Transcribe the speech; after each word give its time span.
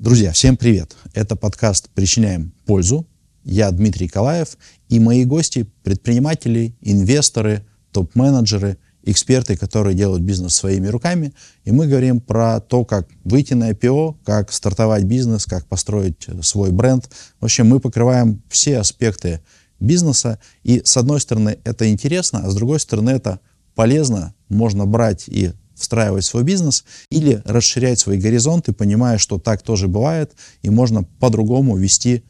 Друзья, 0.00 0.32
всем 0.32 0.56
привет! 0.56 0.96
Это 1.12 1.36
подкаст 1.36 1.90
«Причиняем 1.90 2.54
пользу». 2.64 3.06
Я 3.44 3.70
Дмитрий 3.70 4.08
Калаев 4.08 4.56
и 4.88 4.98
мои 4.98 5.26
гости– 5.26 5.68
предприниматели, 5.82 6.74
инвесторы, 6.80 7.66
топ-менеджеры, 7.92 8.78
эксперты, 9.02 9.58
которые 9.58 9.94
делают 9.94 10.22
бизнес 10.22 10.54
своими 10.54 10.86
руками. 10.86 11.34
И 11.66 11.70
мы 11.70 11.86
говорим 11.86 12.22
про 12.22 12.60
то, 12.60 12.86
как 12.86 13.08
выйти 13.24 13.52
на 13.52 13.72
IPO, 13.72 14.16
как 14.24 14.52
стартовать 14.52 15.04
бизнес, 15.04 15.44
как 15.44 15.66
построить 15.66 16.26
свой 16.40 16.70
бренд. 16.70 17.10
В 17.38 17.44
общем, 17.44 17.68
мы 17.68 17.78
покрываем 17.78 18.42
все 18.48 18.78
аспекты 18.78 19.42
бизнеса. 19.80 20.38
И 20.62 20.80
с 20.82 20.96
одной 20.96 21.20
стороны 21.20 21.58
это 21.64 21.90
интересно, 21.90 22.40
а 22.44 22.50
с 22.50 22.54
другой 22.54 22.80
стороны 22.80 23.10
это 23.10 23.38
полезно. 23.74 24.34
Можно 24.48 24.86
брать 24.86 25.28
и 25.28 25.52
встраивать 25.80 26.24
свой 26.24 26.44
бизнес 26.44 26.84
или 27.08 27.42
расширять 27.44 27.98
свои 27.98 28.20
горизонты, 28.20 28.72
понимая, 28.72 29.18
что 29.18 29.38
так 29.38 29.62
тоже 29.62 29.88
бывает, 29.88 30.32
и 30.62 30.70
можно 30.70 31.04
по-другому 31.04 31.76
вести 31.76 32.22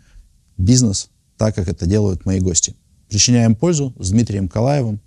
бизнес, 0.56 1.10
так 1.36 1.56
как 1.56 1.68
это 1.68 1.84
делают 1.84 2.24
мои 2.24 2.40
гости. 2.40 2.76
Причиняем 3.08 3.56
пользу 3.56 3.92
с 3.98 4.10
Дмитрием 4.10 4.48
Калаевым. 4.48 5.00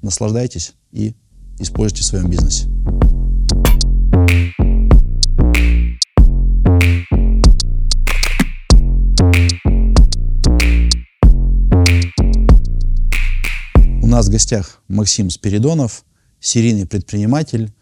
Наслаждайтесь 0.00 0.72
и 0.90 1.14
используйте 1.58 2.02
в 2.02 2.06
своем 2.06 2.30
бизнесе. 2.30 2.66
У 14.02 14.06
нас 14.06 14.26
в 14.26 14.30
гостях 14.30 14.82
Максим 14.88 15.28
Спиридонов– 15.28 16.04
серийный 16.40 16.86
предприниматель, 16.86 17.72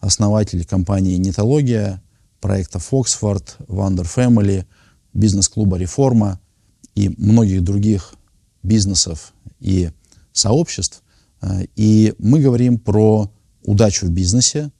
основатель 0.00 0.64
компании 0.64 1.16
«Нетология», 1.16 2.02
проекта 2.40 2.78
«Фоксфорд», 2.78 3.56
«Вандер 3.68 4.06
Family, 4.06 4.64
бизнес-клуба 5.12 5.76
«Реформа» 5.76 6.40
и 6.94 7.08
многих 7.16 7.62
других 7.62 8.14
бизнесов 8.62 9.32
и 9.60 9.90
сообществ. 10.32 11.02
Э, 11.42 11.64
и 11.76 12.14
мы 12.18 12.40
говорим 12.40 12.78
про 12.78 13.30
удачу 13.62 14.06
в 14.06 14.10
бизнесе, 14.10 14.70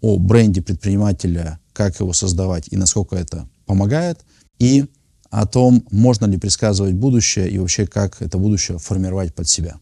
о 0.00 0.18
бренде 0.18 0.62
предпринимателя, 0.62 1.60
как 1.72 2.00
его 2.00 2.12
создавать 2.12 2.68
и 2.70 2.76
насколько 2.76 3.16
это 3.16 3.48
помогает, 3.66 4.20
и 4.58 4.86
о 5.30 5.46
том, 5.46 5.84
можно 5.90 6.26
ли 6.26 6.38
предсказывать 6.38 6.94
будущее 6.94 7.48
и 7.48 7.58
вообще 7.58 7.86
как 7.86 8.20
это 8.22 8.38
будущее 8.38 8.78
формировать 8.78 9.34
под 9.34 9.48
себя. 9.48 9.78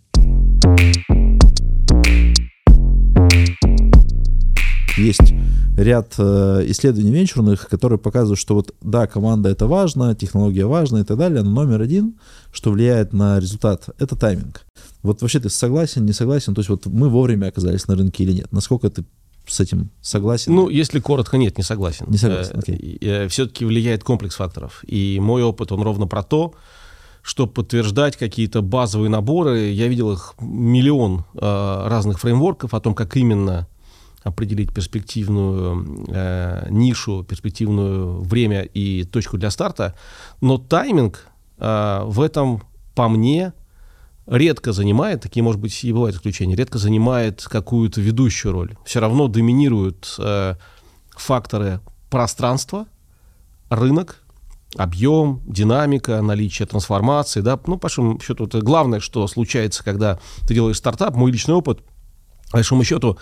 Есть 4.98 5.32
ряд 5.76 6.14
э, 6.18 6.64
исследований 6.66 7.12
венчурных, 7.12 7.68
которые 7.68 7.98
показывают, 7.98 8.38
что 8.38 8.54
вот 8.54 8.74
да, 8.80 9.06
команда 9.06 9.48
это 9.48 9.66
важно, 9.66 10.14
технология 10.14 10.66
важна 10.66 11.00
и 11.00 11.04
так 11.04 11.16
далее, 11.16 11.42
но 11.42 11.50
номер 11.50 11.80
один, 11.80 12.18
что 12.52 12.72
влияет 12.72 13.12
на 13.12 13.38
результат, 13.38 13.88
это 13.98 14.16
тайминг. 14.16 14.66
Вот 15.02 15.22
вообще 15.22 15.38
ты 15.38 15.50
согласен, 15.50 16.04
не 16.04 16.12
согласен? 16.12 16.54
То 16.54 16.60
есть 16.60 16.68
вот 16.68 16.86
мы 16.86 17.08
вовремя 17.08 17.46
оказались 17.46 17.86
на 17.86 17.94
рынке 17.94 18.24
или 18.24 18.32
нет? 18.32 18.50
Насколько 18.50 18.90
ты 18.90 19.04
с 19.46 19.60
этим 19.60 19.90
согласен? 20.00 20.54
Ну, 20.54 20.68
если 20.68 20.98
коротко, 20.98 21.38
нет, 21.38 21.56
не 21.56 21.64
согласен. 21.64 22.06
Не 22.08 22.18
согласен, 22.18 22.56
э, 22.56 22.58
окей. 22.58 22.98
Okay. 23.00 23.28
Все-таки 23.28 23.64
влияет 23.64 24.02
комплекс 24.02 24.34
факторов. 24.34 24.82
И 24.86 25.20
мой 25.20 25.42
опыт, 25.42 25.70
он 25.70 25.82
ровно 25.82 26.08
про 26.08 26.24
то, 26.24 26.54
что 27.22 27.46
подтверждать 27.46 28.16
какие-то 28.16 28.62
базовые 28.62 29.10
наборы. 29.10 29.68
Я 29.68 29.86
видел 29.86 30.12
их 30.12 30.34
миллион 30.40 31.24
э, 31.34 31.86
разных 31.88 32.18
фреймворков 32.18 32.74
о 32.74 32.80
том, 32.80 32.94
как 32.94 33.16
именно 33.16 33.68
определить 34.28 34.72
перспективную 34.72 36.04
э, 36.08 36.66
нишу, 36.70 37.24
перспективную 37.24 38.20
время 38.20 38.62
и 38.62 39.04
точку 39.04 39.38
для 39.38 39.50
старта, 39.50 39.94
но 40.40 40.58
тайминг 40.58 41.26
э, 41.58 42.00
в 42.04 42.20
этом, 42.20 42.62
по 42.94 43.08
мне, 43.08 43.52
редко 44.26 44.72
занимает, 44.72 45.22
такие, 45.22 45.42
может 45.42 45.60
быть, 45.60 45.84
и 45.84 45.92
бывают 45.92 46.16
исключения, 46.16 46.54
редко 46.54 46.78
занимает 46.78 47.42
какую-то 47.42 48.00
ведущую 48.00 48.52
роль. 48.52 48.76
Все 48.84 49.00
равно 49.00 49.28
доминируют 49.28 50.14
э, 50.18 50.54
факторы 51.10 51.80
пространства, 52.10 52.86
рынок, 53.70 54.22
объем, 54.76 55.40
динамика, 55.46 56.20
наличие 56.20 56.66
трансформации, 56.66 57.40
да, 57.40 57.58
ну, 57.66 57.76
по 57.76 57.82
большому 57.82 58.20
счету, 58.20 58.46
это 58.46 58.60
главное, 58.60 59.00
что 59.00 59.26
случается, 59.26 59.82
когда 59.82 60.18
ты 60.46 60.54
делаешь 60.54 60.76
стартап, 60.76 61.14
мой 61.16 61.32
личный 61.32 61.54
опыт, 61.54 61.82
по 62.50 62.58
большому 62.58 62.84
счету, 62.84 63.18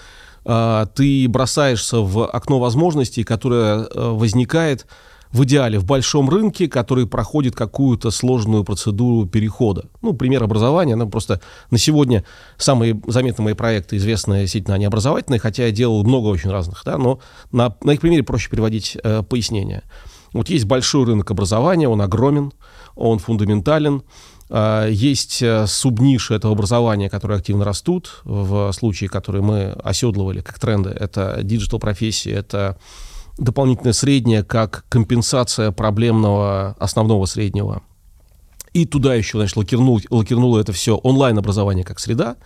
ты 0.95 1.29
бросаешься 1.29 1.99
в 1.99 2.27
окно 2.27 2.59
возможностей, 2.59 3.25
которое 3.25 3.81
э, 3.81 4.11
возникает 4.11 4.87
в 5.33 5.45
идеале 5.45 5.79
в 5.79 5.85
большом 5.85 6.31
рынке, 6.31 6.69
который 6.69 7.07
проходит 7.07 7.55
какую-то 7.55 8.11
сложную 8.11 8.65
процедуру 8.65 9.27
перехода. 9.27 9.87
Ну, 10.03 10.15
пример 10.15 10.43
образования, 10.43 10.97
ну, 10.97 11.09
просто 11.09 11.41
на 11.71 11.79
сегодня 11.79 12.25
самые 12.57 13.01
заметные 13.07 13.45
мои 13.45 13.55
проекты, 13.55 13.97
известные 13.97 14.47
сеть 14.47 14.69
они 14.71 14.85
образовательные, 14.85 15.41
хотя 15.41 15.67
я 15.67 15.73
делал 15.73 16.05
много 16.05 16.29
очень 16.29 16.51
разных, 16.51 16.83
да, 16.85 16.97
но 16.97 17.19
на, 17.53 17.75
на 17.83 17.93
их 17.93 18.01
примере 18.01 18.23
проще 18.23 18.51
приводить 18.51 18.97
э, 19.03 19.23
пояснения. 19.23 19.83
Вот 20.33 20.49
есть 20.49 20.65
большой 20.65 21.07
рынок 21.07 21.31
образования, 21.31 21.89
он 21.89 22.03
огромен, 22.03 22.53
он 22.95 23.19
фундаментален, 23.19 24.03
а, 24.03 24.03
есть 24.49 25.43
э, 25.43 25.67
субниши 25.67 26.35
этого 26.35 26.53
образования, 26.53 27.11
которые 27.11 27.39
активно 27.39 27.65
растут. 27.65 28.21
В 28.25 28.71
случае, 28.73 29.11
который 29.11 29.43
мы 29.43 29.73
оседлывали 29.83 30.41
как 30.41 30.59
тренды, 30.59 30.91
это 30.91 31.41
digital 31.43 31.81
профессии, 31.81 32.31
это 32.31 32.79
дополнительное 33.39 33.93
среднее 33.93 34.45
как 34.45 34.85
компенсация 34.89 35.73
проблемного 35.73 36.77
основного 36.79 37.27
среднего. 37.27 37.83
И 38.73 38.87
туда 38.87 39.15
еще, 39.15 39.39
значит, 39.39 39.57
лакирнул, 39.57 40.01
лакирнуло 40.11 40.61
это 40.61 40.73
все 40.73 40.97
онлайн-образование 40.97 41.85
как 41.85 41.99
среда. 41.99 42.37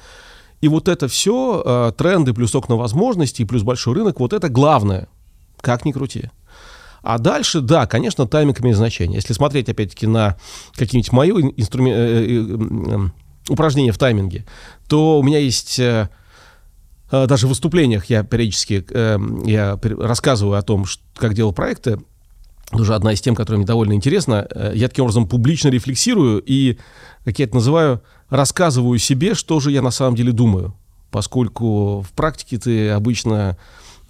И 0.60 0.68
вот 0.68 0.88
это 0.88 1.08
все, 1.08 1.62
э, 1.64 1.92
тренды 1.96 2.32
плюс 2.32 2.54
окна 2.54 2.76
возможностей, 2.76 3.44
плюс 3.44 3.62
большой 3.62 3.94
рынок, 3.94 4.20
вот 4.20 4.32
это 4.32 4.48
главное, 4.48 5.08
как 5.60 5.84
ни 5.84 5.92
крути. 5.92 6.30
А 7.02 7.18
дальше, 7.18 7.60
да, 7.60 7.86
конечно, 7.86 8.26
тайминг 8.26 8.60
имеет 8.60 8.76
значение. 8.76 9.16
Если 9.16 9.32
смотреть, 9.32 9.68
опять-таки, 9.68 10.06
на 10.06 10.36
какие-нибудь 10.74 11.12
мои 11.12 11.30
инструмен... 11.30 11.92
Э, 11.92 11.98
э, 11.98 13.06
э, 13.06 13.08
упражнения 13.48 13.90
в 13.90 13.98
тайминге, 13.98 14.44
то 14.86 15.18
у 15.18 15.22
меня 15.24 15.38
есть 15.38 15.80
даже 17.10 17.46
в 17.46 17.48
выступлениях 17.48 18.04
я 18.04 18.22
периодически 18.22 18.86
я 19.48 19.76
рассказываю 19.98 20.56
о 20.56 20.62
том, 20.62 20.84
как 21.16 21.34
делал 21.34 21.52
проекты. 21.52 21.98
Уже 22.70 22.94
одна 22.94 23.12
из 23.12 23.20
тем, 23.20 23.34
которая 23.34 23.58
мне 23.58 23.66
довольно 23.66 23.94
интересна. 23.94 24.46
Я 24.74 24.86
таким 24.86 25.04
образом 25.04 25.26
публично 25.26 25.68
рефлексирую 25.68 26.40
и, 26.46 26.78
как 27.24 27.40
я 27.40 27.46
это 27.46 27.56
называю, 27.56 28.02
рассказываю 28.28 28.98
себе, 29.00 29.34
что 29.34 29.58
же 29.58 29.72
я 29.72 29.82
на 29.82 29.90
самом 29.90 30.14
деле 30.14 30.30
думаю. 30.30 30.76
Поскольку 31.10 32.02
в 32.02 32.12
практике 32.12 32.58
ты 32.58 32.90
обычно 32.90 33.58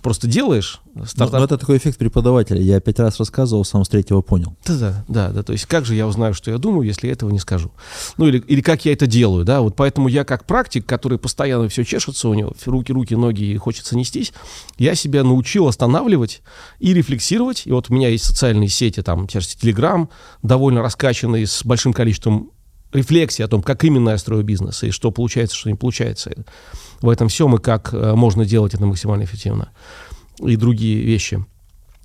просто 0.03 0.27
делаешь 0.27 0.81
стартап. 1.05 1.33
Но, 1.33 1.39
но 1.39 1.45
это 1.45 1.59
такой 1.59 1.77
эффект 1.79 1.99
преподавателя. 1.99 2.61
Я 2.61 2.81
пять 2.81 2.99
раз 2.99 3.19
рассказывал, 3.19 3.65
сам 3.65 3.85
с 3.85 3.89
третьего 3.89 4.23
понял. 4.23 4.57
Да, 4.67 4.79
да, 4.79 5.05
да, 5.09 5.29
да. 5.31 5.43
То 5.43 5.53
есть 5.53 5.67
как 5.67 5.85
же 5.85 5.95
я 5.95 6.07
узнаю, 6.07 6.35
что 6.35 6.51
я 6.51 6.59
думаю, 6.59 6.87
если 6.87 7.07
я 7.07 7.13
этого 7.13 7.31
не 7.31 7.39
скажу? 7.39 7.71
Ну 8.17 8.27
или, 8.27 8.39
или 8.39 8.61
как 8.61 8.85
я 8.85 8.93
это 8.93 9.07
делаю, 9.07 9.45
да? 9.45 9.61
Вот 9.61 9.77
поэтому 9.77 10.09
я 10.09 10.25
как 10.25 10.47
практик, 10.47 10.87
который 10.87 11.19
постоянно 11.19 11.69
все 11.69 11.85
чешется 11.85 12.29
у 12.29 12.35
него, 12.35 12.55
руки, 12.67 12.93
руки, 12.93 13.15
ноги, 13.15 13.45
и 13.45 13.57
хочется 13.57 13.97
нестись, 13.97 14.33
я 14.79 14.95
себя 14.95 15.25
научил 15.25 15.69
останавливать 15.69 16.43
и 16.79 16.95
рефлексировать. 16.95 17.67
И 17.67 17.73
вот 17.73 17.91
у 17.91 17.95
меня 17.95 18.09
есть 18.09 18.25
социальные 18.25 18.69
сети, 18.69 19.03
там, 19.03 19.25
Telegram, 19.25 20.09
довольно 20.43 20.83
раскачанные, 20.83 21.47
с 21.47 21.65
большим 21.65 21.93
количеством 21.93 22.53
рефлексии 22.93 23.43
о 23.43 23.49
том, 23.49 23.63
как 23.63 23.85
именно 23.85 24.11
я 24.11 24.19
строю 24.19 24.45
бизнес, 24.45 24.83
и 24.83 24.91
что 24.91 25.11
получается, 25.11 25.57
что 25.57 25.69
не 25.71 25.77
получается 25.77 26.33
в 27.01 27.09
этом 27.09 27.29
всем, 27.29 27.55
и 27.55 27.59
как 27.59 27.93
э, 27.93 28.15
можно 28.15 28.45
делать 28.45 28.75
это 28.75 28.87
максимально 28.87 29.25
эффективно, 29.25 29.71
и 30.41 30.57
другие 30.57 31.03
вещи 31.03 31.45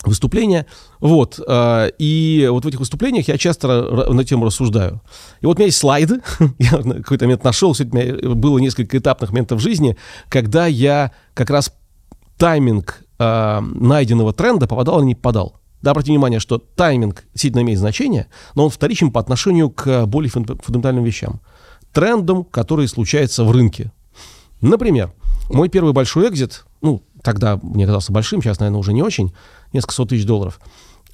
выступления. 0.03 0.65
Вот. 0.99 1.39
Э, 1.47 1.89
и 1.97 2.47
вот 2.51 2.65
в 2.65 2.67
этих 2.67 2.79
выступлениях 2.79 3.27
я 3.27 3.37
часто 3.37 3.67
на 4.11 4.23
тему 4.23 4.45
рассуждаю. 4.45 5.01
И 5.41 5.45
вот 5.45 5.57
у 5.57 5.59
меня 5.59 5.67
есть 5.67 5.77
слайды. 5.77 6.21
я 6.59 6.69
какой-то 6.69 7.25
момент 7.25 7.43
нашел. 7.43 7.71
У 7.71 7.83
меня 7.83 8.35
было 8.35 8.59
несколько 8.59 8.97
этапных 8.97 9.31
моментов 9.31 9.59
в 9.59 9.63
жизни, 9.63 9.97
когда 10.29 10.67
я 10.67 11.11
как 11.33 11.49
раз 11.49 11.73
тайминг 12.37 13.03
э, 13.19 13.61
найденного 13.61 14.33
тренда 14.33 14.67
попадал 14.67 14.99
или 14.99 15.07
не 15.07 15.15
попадал. 15.15 15.59
Да, 15.85 15.91
обратите 15.91 16.13
внимание, 16.13 16.39
что 16.39 16.57
тайминг 16.57 17.25
сильно 17.35 17.61
имеет 17.61 17.77
значение, 17.77 18.25
но 18.55 18.63
он 18.63 18.71
вторичен 18.71 19.11
по 19.11 19.19
отношению 19.19 19.69
к 19.69 20.07
более 20.07 20.31
фундаментальным 20.31 21.03
вещам. 21.03 21.41
Трендам, 21.93 22.43
которые 22.43 22.87
случаются 22.87 23.43
в 23.43 23.51
рынке. 23.51 23.91
Например, 24.61 25.13
мой 25.51 25.69
первый 25.69 25.93
большой 25.93 26.27
экзит, 26.27 26.65
ну, 26.81 27.03
тогда 27.21 27.59
мне 27.61 27.85
казался 27.85 28.11
большим, 28.11 28.41
сейчас, 28.41 28.59
наверное, 28.59 28.79
уже 28.79 28.93
не 28.93 29.03
очень, 29.03 29.31
несколько 29.73 29.93
сот 29.93 30.09
тысяч 30.09 30.25
долларов, 30.25 30.59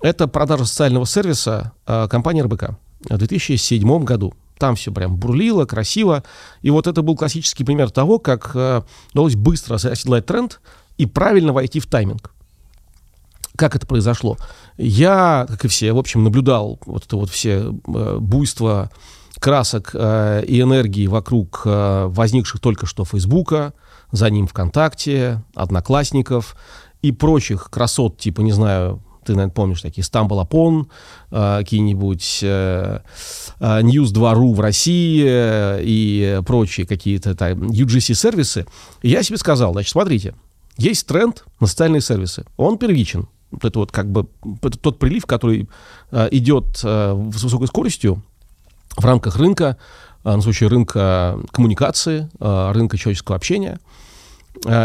это 0.01 0.29
продажа 0.29 0.63
социального 0.63 1.05
сервиса 1.05 1.73
э, 1.85 2.07
компании 2.09 2.41
РБК 2.41 2.77
в 3.09 3.17
2007 3.17 4.05
году. 4.05 4.33
Там 4.57 4.75
все 4.75 4.93
прям 4.93 5.17
бурлило, 5.17 5.65
красиво. 5.65 6.23
И 6.61 6.69
вот 6.69 6.87
это 6.87 7.01
был 7.01 7.17
классический 7.17 7.65
пример 7.65 7.91
того, 7.91 8.19
как 8.19 8.51
э, 8.55 8.83
удалось 9.11 9.35
быстро 9.35 9.75
оседлать 9.75 10.27
тренд 10.27 10.61
и 10.97 11.05
правильно 11.05 11.51
войти 11.51 11.81
в 11.81 11.87
тайминг. 11.87 12.31
Как 13.55 13.75
это 13.75 13.85
произошло? 13.85 14.37
Я, 14.77 15.45
как 15.47 15.65
и 15.65 15.67
все, 15.67 15.93
в 15.93 15.97
общем, 15.97 16.23
наблюдал 16.23 16.79
вот 16.85 17.05
это 17.05 17.17
вот 17.17 17.29
все 17.29 17.73
э, 17.87 18.17
буйство 18.19 18.89
красок 19.39 19.91
э, 19.93 20.43
и 20.45 20.61
энергии 20.61 21.07
вокруг 21.07 21.63
э, 21.65 22.05
возникших 22.07 22.59
только 22.59 22.85
что 22.85 23.05
Фейсбука, 23.05 23.73
за 24.11 24.29
ним 24.29 24.47
ВКонтакте, 24.47 25.43
Одноклассников 25.55 26.55
и 27.01 27.11
прочих 27.11 27.69
красот, 27.69 28.17
типа, 28.17 28.41
не 28.41 28.51
знаю, 28.51 29.01
ты, 29.23 29.33
наверное, 29.33 29.53
помнишь 29.53 29.81
такие 29.81 30.03
э, 31.31 31.57
какие-нибудь 31.59 32.39
э, 32.41 32.99
э, 33.59 33.81
News2.ru 33.81 34.53
в 34.53 34.59
России 34.59 35.23
и 35.81 36.41
прочие 36.45 36.87
какие-то 36.87 37.31
UGC-сервисы. 37.31 38.65
Я 39.03 39.23
себе 39.23 39.37
сказал, 39.37 39.73
значит, 39.73 39.91
смотрите, 39.91 40.33
есть 40.77 41.05
тренд 41.05 41.45
на 41.59 41.67
социальные 41.67 42.01
сервисы. 42.01 42.45
Он 42.57 42.77
первичен. 42.77 43.27
Это 43.61 43.79
вот 43.79 43.91
как 43.91 44.11
бы 44.11 44.27
тот 44.81 44.99
прилив, 44.99 45.25
который 45.25 45.69
э, 46.11 46.27
идет 46.31 46.81
э, 46.83 47.31
с 47.35 47.43
высокой 47.43 47.67
скоростью 47.67 48.23
в 48.95 49.05
рамках 49.05 49.37
рынка, 49.37 49.77
э, 50.23 50.35
на 50.35 50.41
случай 50.41 50.67
рынка 50.67 51.39
коммуникации, 51.51 52.29
рынка 52.39 52.97
человеческого 52.97 53.35
общения. 53.35 53.79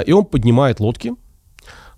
И 0.06 0.12
он 0.12 0.24
поднимает 0.24 0.80
лодки. 0.80 1.12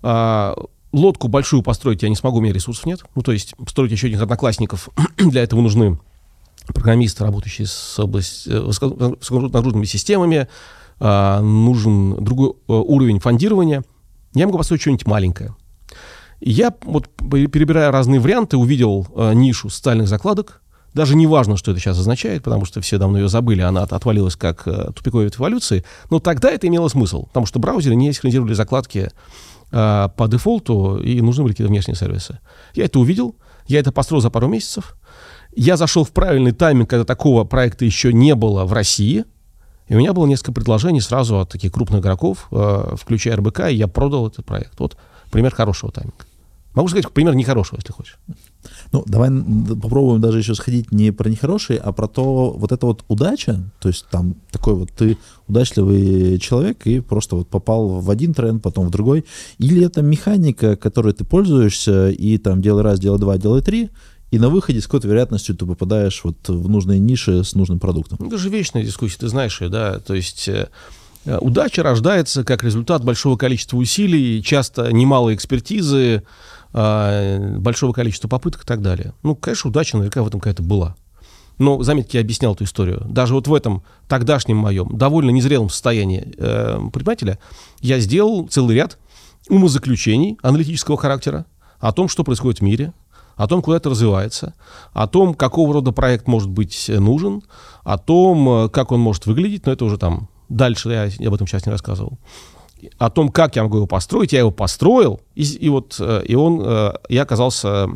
Лодку 0.03 1.29
большую 1.29 1.63
построить 1.63 2.03
я 2.03 2.09
не 2.09 2.17
смогу, 2.17 2.39
у 2.39 2.41
меня 2.41 2.53
ресурсов 2.53 2.87
нет. 2.87 3.05
Ну, 3.15 3.23
то 3.23 3.31
есть 3.31 3.55
строить 3.69 3.93
еще 3.93 4.07
одних 4.07 4.23
одноклассников, 4.23 4.89
для 5.17 5.43
этого 5.43 5.61
нужны 5.61 5.99
программисты, 6.67 7.25
работающие 7.25 7.67
с 7.67 7.99
областью, 7.99 8.67
высоконагруженными 8.67 9.85
системами, 9.85 10.49
нужен 10.99 12.25
другой 12.25 12.55
уровень 12.67 13.21
фондирования. 13.21 13.85
Я 14.35 14.47
могу 14.47 14.59
построить 14.59 14.81
что-нибудь 14.81 15.07
маленькое. 15.07 15.55
Я, 16.41 16.73
вот 16.83 17.09
перебирая 17.09 17.91
разные 17.91 18.21
варианты, 18.21 18.57
увидел 18.57 19.07
э, 19.15 19.33
нишу 19.35 19.71
социальных 19.71 20.09
закладок. 20.09 20.63
Даже 20.95 21.17
не 21.17 21.27
важно, 21.27 21.57
что 21.57 21.71
это 21.71 21.81
сейчас 21.81 21.99
означает, 21.99 22.43
потому 22.43 22.65
что 22.65 22.81
все 22.81 22.99
давно 22.99 23.19
ее 23.19 23.29
забыли, 23.29 23.61
она 23.61 23.83
отвалилась 23.83 24.37
как 24.37 24.67
э, 24.67 24.91
тупиковая 24.95 25.27
ветвь 25.27 25.39
эволюции. 25.39 25.85
Но 26.11 26.21
тогда 26.21 26.51
это 26.51 26.67
имело 26.67 26.89
смысл, 26.89 27.27
потому 27.27 27.47
что 27.47 27.59
браузеры 27.59 27.97
не 27.97 28.13
синхронизировали 28.13 28.55
закладки 28.55 29.11
э, 29.71 30.09
по 30.17 30.29
дефолту, 30.29 30.99
и 30.99 31.21
нужны 31.21 31.43
были 31.43 31.53
какие-то 31.53 31.71
внешние 31.71 31.97
сервисы. 31.97 32.39
Я 32.75 32.85
это 32.85 33.01
увидел, 33.01 33.37
я 33.67 33.81
это 33.81 33.93
построил 33.93 34.23
за 34.23 34.31
пару 34.31 34.49
месяцев. 34.49 34.97
Я 35.55 35.77
зашел 35.77 36.05
в 36.05 36.13
правильный 36.13 36.53
тайминг, 36.53 36.89
когда 36.89 37.05
такого 37.05 37.45
проекта 37.45 37.85
еще 37.85 38.13
не 38.13 38.35
было 38.35 38.65
в 38.65 38.73
России. 38.73 39.25
И 39.89 39.95
у 39.95 39.99
меня 39.99 40.13
было 40.13 40.27
несколько 40.27 40.53
предложений 40.53 41.01
сразу 41.01 41.41
от 41.41 41.51
таких 41.51 41.73
крупных 41.73 42.01
игроков, 42.01 42.49
э, 42.51 42.95
включая 42.99 43.37
РБК, 43.37 43.69
и 43.71 43.75
я 43.75 43.89
продал 43.89 44.29
этот 44.29 44.45
проект. 44.45 44.79
Вот 44.79 44.97
пример 45.31 45.55
хорошего 45.55 45.91
тайминга. 45.91 46.28
Могу 46.79 46.91
сказать 46.91 47.11
пример 47.11 47.35
нехорошего, 47.35 47.79
если 47.79 47.93
хочешь. 47.93 48.19
Ну, 48.93 49.03
давай 49.05 49.31
попробуем 49.83 50.21
даже 50.21 50.39
еще 50.39 50.55
сходить 50.55 50.93
не 50.93 51.11
про 51.11 51.29
нехорошие, 51.29 51.81
а 51.81 51.91
про 51.91 52.07
то, 52.07 52.53
вот 52.53 52.71
это 52.71 52.87
вот 52.87 53.05
удача, 53.09 53.69
то 53.81 53.89
есть 53.89 54.07
там 54.13 54.37
такой 54.53 54.75
вот 54.75 54.93
ты 54.93 55.19
удачливый 55.49 56.39
человек 56.39 56.87
и 56.87 57.01
просто 57.01 57.35
вот 57.35 57.49
попал 57.49 57.89
в 57.89 58.09
один 58.09 58.33
тренд, 58.33 58.63
потом 58.63 58.87
в 58.87 58.91
другой, 58.91 59.25
или 59.59 59.85
это 59.85 60.03
механика, 60.03 60.77
которой 60.77 61.15
ты 61.15 61.25
пользуешься, 61.25 62.11
и 62.11 62.39
там 62.39 62.63
делай 62.63 62.85
раз, 62.85 63.01
делай 63.01 63.19
два, 63.19 63.39
делай 63.39 63.61
три, 63.61 63.91
и 64.31 64.39
на 64.39 64.49
выходе 64.49 64.81
с 64.81 64.85
какой-то 64.85 65.09
вероятностью 65.09 65.57
ты 65.57 65.67
попадаешь 65.67 66.21
вот 66.23 66.49
в 66.49 66.69
нужные 66.69 67.01
ниши 67.01 67.43
с 67.43 67.57
нужным 67.57 67.81
продуктом. 67.81 68.19
Ну, 68.21 68.29
это 68.29 68.39
же 68.39 68.51
вечная 68.51 68.85
дискуссия, 68.85 69.19
ты 69.19 69.27
знаешь 69.27 69.61
ее, 69.61 69.69
да, 69.69 69.99
то 69.99 70.15
есть 70.15 70.47
э, 70.47 70.69
удача 71.41 71.83
рождается 71.83 72.45
как 72.45 72.63
результат 72.63 73.03
большого 73.03 73.37
количества 73.37 73.79
усилий, 73.79 74.41
часто 74.45 74.93
немалой 74.93 75.35
экспертизы, 75.35 75.99
э, 75.99 76.23
большого 76.73 77.93
количества 77.93 78.29
попыток 78.29 78.65
и 78.65 78.67
так 78.67 78.83
далее. 78.83 79.15
Ну, 79.23 79.35
конечно, 79.35 79.71
удача 79.71 79.97
наверняка 79.97 80.23
в 80.23 80.29
этом 80.29 80.41
какая-то 80.41 80.63
была. 80.63 80.97
Но, 81.59 81.83
заметьте, 81.83 82.19
я 82.19 82.23
объяснял 82.23 82.55
эту 82.55 82.65
историю. 82.65 83.05
Даже 83.09 83.35
вот 83.35 83.49
в 83.49 83.55
этом 83.55 83.83
тогдашнем 84.07 84.57
моем 84.57 84.97
довольно 84.97 85.31
незрелом 85.31 85.71
состоянии 85.71 86.35
э, 86.37 86.79
предпринимателя 86.93 87.39
я 87.81 87.99
сделал 87.99 88.47
целый 88.47 88.77
ряд 88.77 88.99
умозаключений 89.49 90.39
аналитического 90.43 90.97
характера 90.97 91.47
о 91.81 91.93
том, 91.93 92.09
что 92.09 92.23
происходит 92.23 92.61
в 92.61 92.63
мире, 92.63 92.93
о 93.37 93.49
том, 93.49 93.63
куда 93.63 93.77
это 93.77 93.91
развивается, 93.91 94.55
о 94.93 95.07
том, 95.09 95.35
какого 95.35 95.75
рода 95.75 95.93
проект 95.93 96.29
может 96.29 96.49
быть 96.49 96.89
нужен, 96.89 97.43
о 97.83 97.99
том, 97.99 98.49
э, 98.49 98.69
как 98.69 98.93
он 98.93 99.01
может 99.01 99.27
выглядеть, 99.27 99.67
но 99.67 99.73
это 99.73 99.85
уже 99.85 99.99
там 99.99 100.29
дальше, 100.49 100.91
я 100.91 101.27
об 101.27 101.35
этом 101.35 101.47
сейчас 101.47 101.67
не 101.67 101.73
рассказывал. 101.73 102.19
О 102.99 103.11
том, 103.11 103.29
как 103.29 103.57
я 103.57 103.63
могу 103.63 103.77
его 103.77 103.87
построить, 103.87 104.33
я 104.33 104.41
его 104.41 104.51
построил, 104.51 105.21
и, 105.35 105.43
и 105.43 105.69
вот 105.69 105.97
э, 106.01 106.23
и 106.27 106.35
он, 106.35 106.61
э, 106.63 106.93
я 107.09 107.23
оказался 107.23 107.89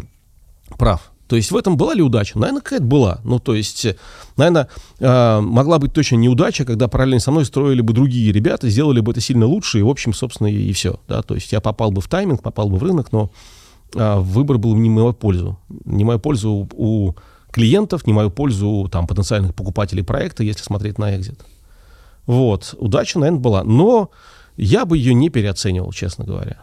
прав. 0.79 1.13
То 1.29 1.37
есть 1.37 1.51
в 1.51 1.57
этом 1.57 1.77
была 1.77 1.95
ли 1.95 2.03
удача? 2.03 2.39
Наверное, 2.39 2.61
какая-то 2.61 2.85
была. 2.85 3.21
Ну, 3.25 3.39
то 3.39 3.55
есть, 3.55 3.87
наверное, 4.37 4.69
могла 5.41 5.79
быть 5.79 5.95
точно 5.95 6.17
неудача, 6.17 6.67
когда 6.67 6.89
параллельно 6.89 7.21
со 7.21 7.31
мной 7.31 7.47
строили 7.47 7.81
бы 7.81 7.95
другие 7.95 8.33
ребята, 8.33 8.69
сделали 8.69 9.01
бы 9.01 9.13
это 9.13 9.23
сильно 9.23 9.47
лучше, 9.47 9.79
и, 9.79 9.83
в 9.83 9.89
общем, 9.89 10.13
собственно, 10.13 10.49
и, 10.49 10.69
и 10.69 10.73
все. 10.75 11.01
Да? 11.09 11.23
То 11.23 11.35
есть 11.35 11.51
я 11.53 11.63
попал 11.63 11.91
бы 11.91 12.03
в 12.03 12.09
тайминг, 12.09 12.43
попал 12.43 12.69
бы 12.69 12.77
в 12.77 12.83
рынок, 12.83 13.13
но 13.13 13.31
выбор 13.95 14.59
был 14.59 14.77
не 14.77 14.91
мою 14.91 15.15
пользу. 15.15 15.59
Не 15.87 16.05
мою 16.05 16.19
пользу 16.19 16.69
у 16.71 17.15
клиентов, 17.51 18.07
не 18.07 18.13
мою 18.13 18.31
пользу 18.31 18.89
там, 18.93 19.07
потенциальных 19.07 19.55
покупателей 19.55 20.05
проекта, 20.05 20.43
если 20.43 20.63
смотреть 20.63 20.99
на 20.99 21.17
экзит. 21.17 21.41
Вот. 22.27 22.75
Удача, 22.79 23.19
наверное, 23.19 23.41
была. 23.41 23.65
Но 23.65 24.11
я 24.57 24.85
бы 24.85 24.99
ее 24.99 25.15
не 25.15 25.31
переоценивал, 25.31 25.93
честно 25.93 26.25
говоря. 26.25 26.59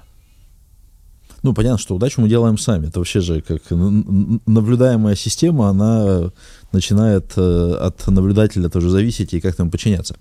Ну, 1.41 1.53
понятно, 1.53 1.77
что 1.77 1.95
удачу 1.95 2.21
мы 2.21 2.27
делаем 2.27 2.57
сами. 2.57 2.87
Это 2.87 2.99
вообще 2.99 3.21
же 3.21 3.41
как 3.41 3.61
наблюдаемая 3.69 5.15
система, 5.15 5.69
она 5.69 6.31
начинает 6.73 7.31
э, 7.37 7.73
от 7.79 8.05
наблюдателя 8.07 8.67
тоже 8.69 8.89
зависеть 8.89 9.33
и 9.33 9.39
как-то 9.39 9.63
ему 9.63 9.71
подчиняться. 9.71 10.17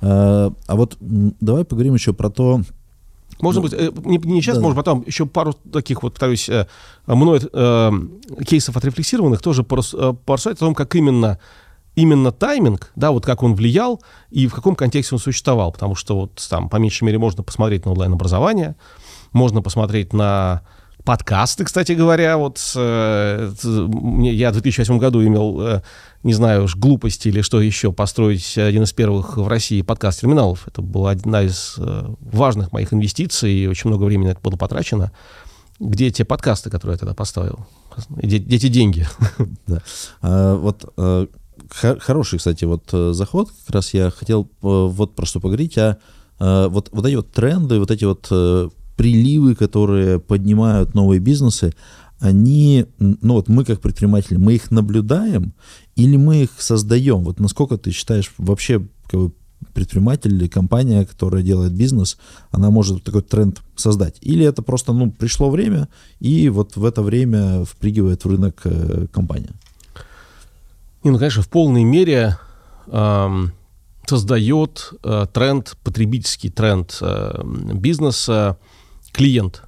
А, 0.00 0.52
а 0.66 0.76
вот 0.76 0.96
давай 1.00 1.64
поговорим 1.64 1.94
еще 1.94 2.12
про 2.12 2.30
то, 2.30 2.62
может 3.40 3.62
ну, 3.62 3.68
быть, 3.68 3.72
э, 3.72 3.90
не, 4.04 4.18
не 4.18 4.42
сейчас, 4.42 4.56
да. 4.56 4.62
может, 4.62 4.76
потом 4.76 5.02
еще 5.06 5.26
пару 5.26 5.54
таких 5.54 6.02
вот, 6.02 6.12
повторюсь, 6.12 6.48
э, 6.48 6.66
мной 7.06 7.40
э, 7.52 7.90
кейсов 8.46 8.76
отрефлексированных 8.76 9.40
тоже 9.40 9.62
э, 9.62 9.64
порассуждать 9.64 10.58
о 10.58 10.66
том, 10.66 10.74
как 10.74 10.94
именно 10.94 11.38
именно 12.00 12.32
тайминг, 12.32 12.92
да, 12.96 13.10
вот 13.10 13.24
как 13.24 13.42
он 13.42 13.54
влиял 13.54 14.02
и 14.30 14.46
в 14.46 14.54
каком 14.54 14.74
контексте 14.74 15.14
он 15.14 15.20
существовал, 15.20 15.72
потому 15.72 15.94
что 15.94 16.16
вот 16.16 16.46
там, 16.48 16.68
по 16.68 16.76
меньшей 16.76 17.04
мере, 17.04 17.18
можно 17.18 17.42
посмотреть 17.42 17.84
на 17.84 17.92
онлайн-образование, 17.92 18.76
можно 19.32 19.62
посмотреть 19.62 20.12
на 20.12 20.62
подкасты, 21.04 21.64
кстати 21.64 21.92
говоря, 21.92 22.36
вот 22.36 22.60
э, 22.76 23.52
я 24.22 24.50
в 24.50 24.52
2008 24.52 24.98
году 24.98 25.24
имел, 25.24 25.60
э, 25.60 25.82
не 26.22 26.32
знаю 26.34 26.64
уж, 26.64 26.76
глупости 26.76 27.28
или 27.28 27.40
что 27.40 27.60
еще, 27.60 27.92
построить 27.92 28.58
один 28.58 28.82
из 28.82 28.92
первых 28.92 29.36
в 29.36 29.48
России 29.48 29.82
подкаст-терминалов. 29.82 30.68
Это 30.68 30.82
была 30.82 31.12
одна 31.12 31.42
из 31.42 31.76
э, 31.78 32.06
важных 32.20 32.72
моих 32.72 32.92
инвестиций, 32.92 33.52
и 33.52 33.66
очень 33.66 33.88
много 33.88 34.04
времени 34.04 34.28
на 34.28 34.32
это 34.32 34.40
было 34.40 34.56
потрачено. 34.56 35.10
Где 35.78 36.10
те 36.10 36.24
подкасты, 36.24 36.68
которые 36.68 36.94
я 36.94 36.98
тогда 36.98 37.14
поставил? 37.14 37.66
Где, 38.10 38.38
где 38.38 38.58
те 38.58 38.68
деньги? 38.68 39.06
Да. 39.66 39.82
А, 40.20 40.56
вот 40.56 40.92
а, 40.96 41.26
хороший, 41.70 42.38
кстати, 42.38 42.64
вот 42.64 42.88
э, 42.92 43.12
заход. 43.12 43.50
Как 43.66 43.74
раз 43.76 43.94
я 43.94 44.10
хотел 44.10 44.44
э, 44.44 44.46
вот 44.62 45.14
про 45.14 45.26
что 45.26 45.40
поговорить. 45.40 45.78
А, 45.78 45.98
а 46.38 46.68
вот, 46.68 46.88
вот 46.92 47.06
эти 47.06 47.16
вот 47.16 47.32
тренды, 47.32 47.78
вот 47.78 47.90
эти 47.90 48.04
вот 48.04 48.28
приливы, 48.96 49.54
которые 49.54 50.18
поднимают 50.18 50.94
новые 50.94 51.20
бизнесы, 51.20 51.72
они, 52.18 52.86
ну 52.98 53.34
вот 53.34 53.48
мы 53.48 53.64
как 53.64 53.80
предприниматели, 53.80 54.36
мы 54.36 54.54
их 54.54 54.70
наблюдаем 54.70 55.54
или 55.96 56.16
мы 56.16 56.42
их 56.42 56.50
создаем? 56.58 57.24
Вот 57.24 57.40
насколько 57.40 57.78
ты 57.78 57.90
считаешь 57.92 58.30
вообще 58.36 58.86
как 59.10 59.20
бы, 59.20 59.32
предприниматель 59.72 60.34
или 60.34 60.48
компания, 60.48 61.04
которая 61.04 61.42
делает 61.42 61.72
бизнес, 61.72 62.18
она 62.50 62.70
может 62.70 63.04
такой 63.04 63.22
тренд 63.22 63.60
создать? 63.76 64.16
Или 64.20 64.44
это 64.44 64.62
просто, 64.62 64.92
ну, 64.92 65.10
пришло 65.10 65.50
время, 65.50 65.88
и 66.18 66.48
вот 66.48 66.76
в 66.76 66.84
это 66.84 67.02
время 67.02 67.64
впрыгивает 67.64 68.24
в 68.24 68.28
рынок 68.28 68.60
э, 68.64 69.06
компания? 69.12 69.54
Не, 71.02 71.10
ну, 71.10 71.18
конечно, 71.18 71.42
в 71.42 71.48
полной 71.48 71.84
мере 71.84 72.36
эм, 72.88 73.52
создает 74.06 74.92
э, 75.02 75.26
тренд, 75.32 75.76
потребительский 75.82 76.50
тренд 76.50 76.98
э, 77.00 77.42
бизнеса, 77.74 78.58
клиент 79.12 79.62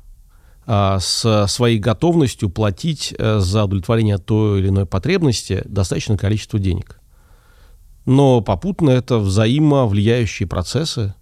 а, 0.64 1.00
с 1.00 1.46
своей 1.48 1.78
готовностью 1.78 2.48
платить 2.48 3.14
э, 3.18 3.38
за 3.40 3.64
удовлетворение 3.64 4.18
той 4.18 4.60
или 4.60 4.68
иной 4.68 4.86
потребности 4.86 5.62
достаточное 5.64 6.16
количество 6.16 6.58
денег. 6.58 7.00
Но 8.04 8.40
попутно 8.40 8.90
это 8.90 9.18
взаимовлияющие 9.18 10.48
процессы. 10.48 11.14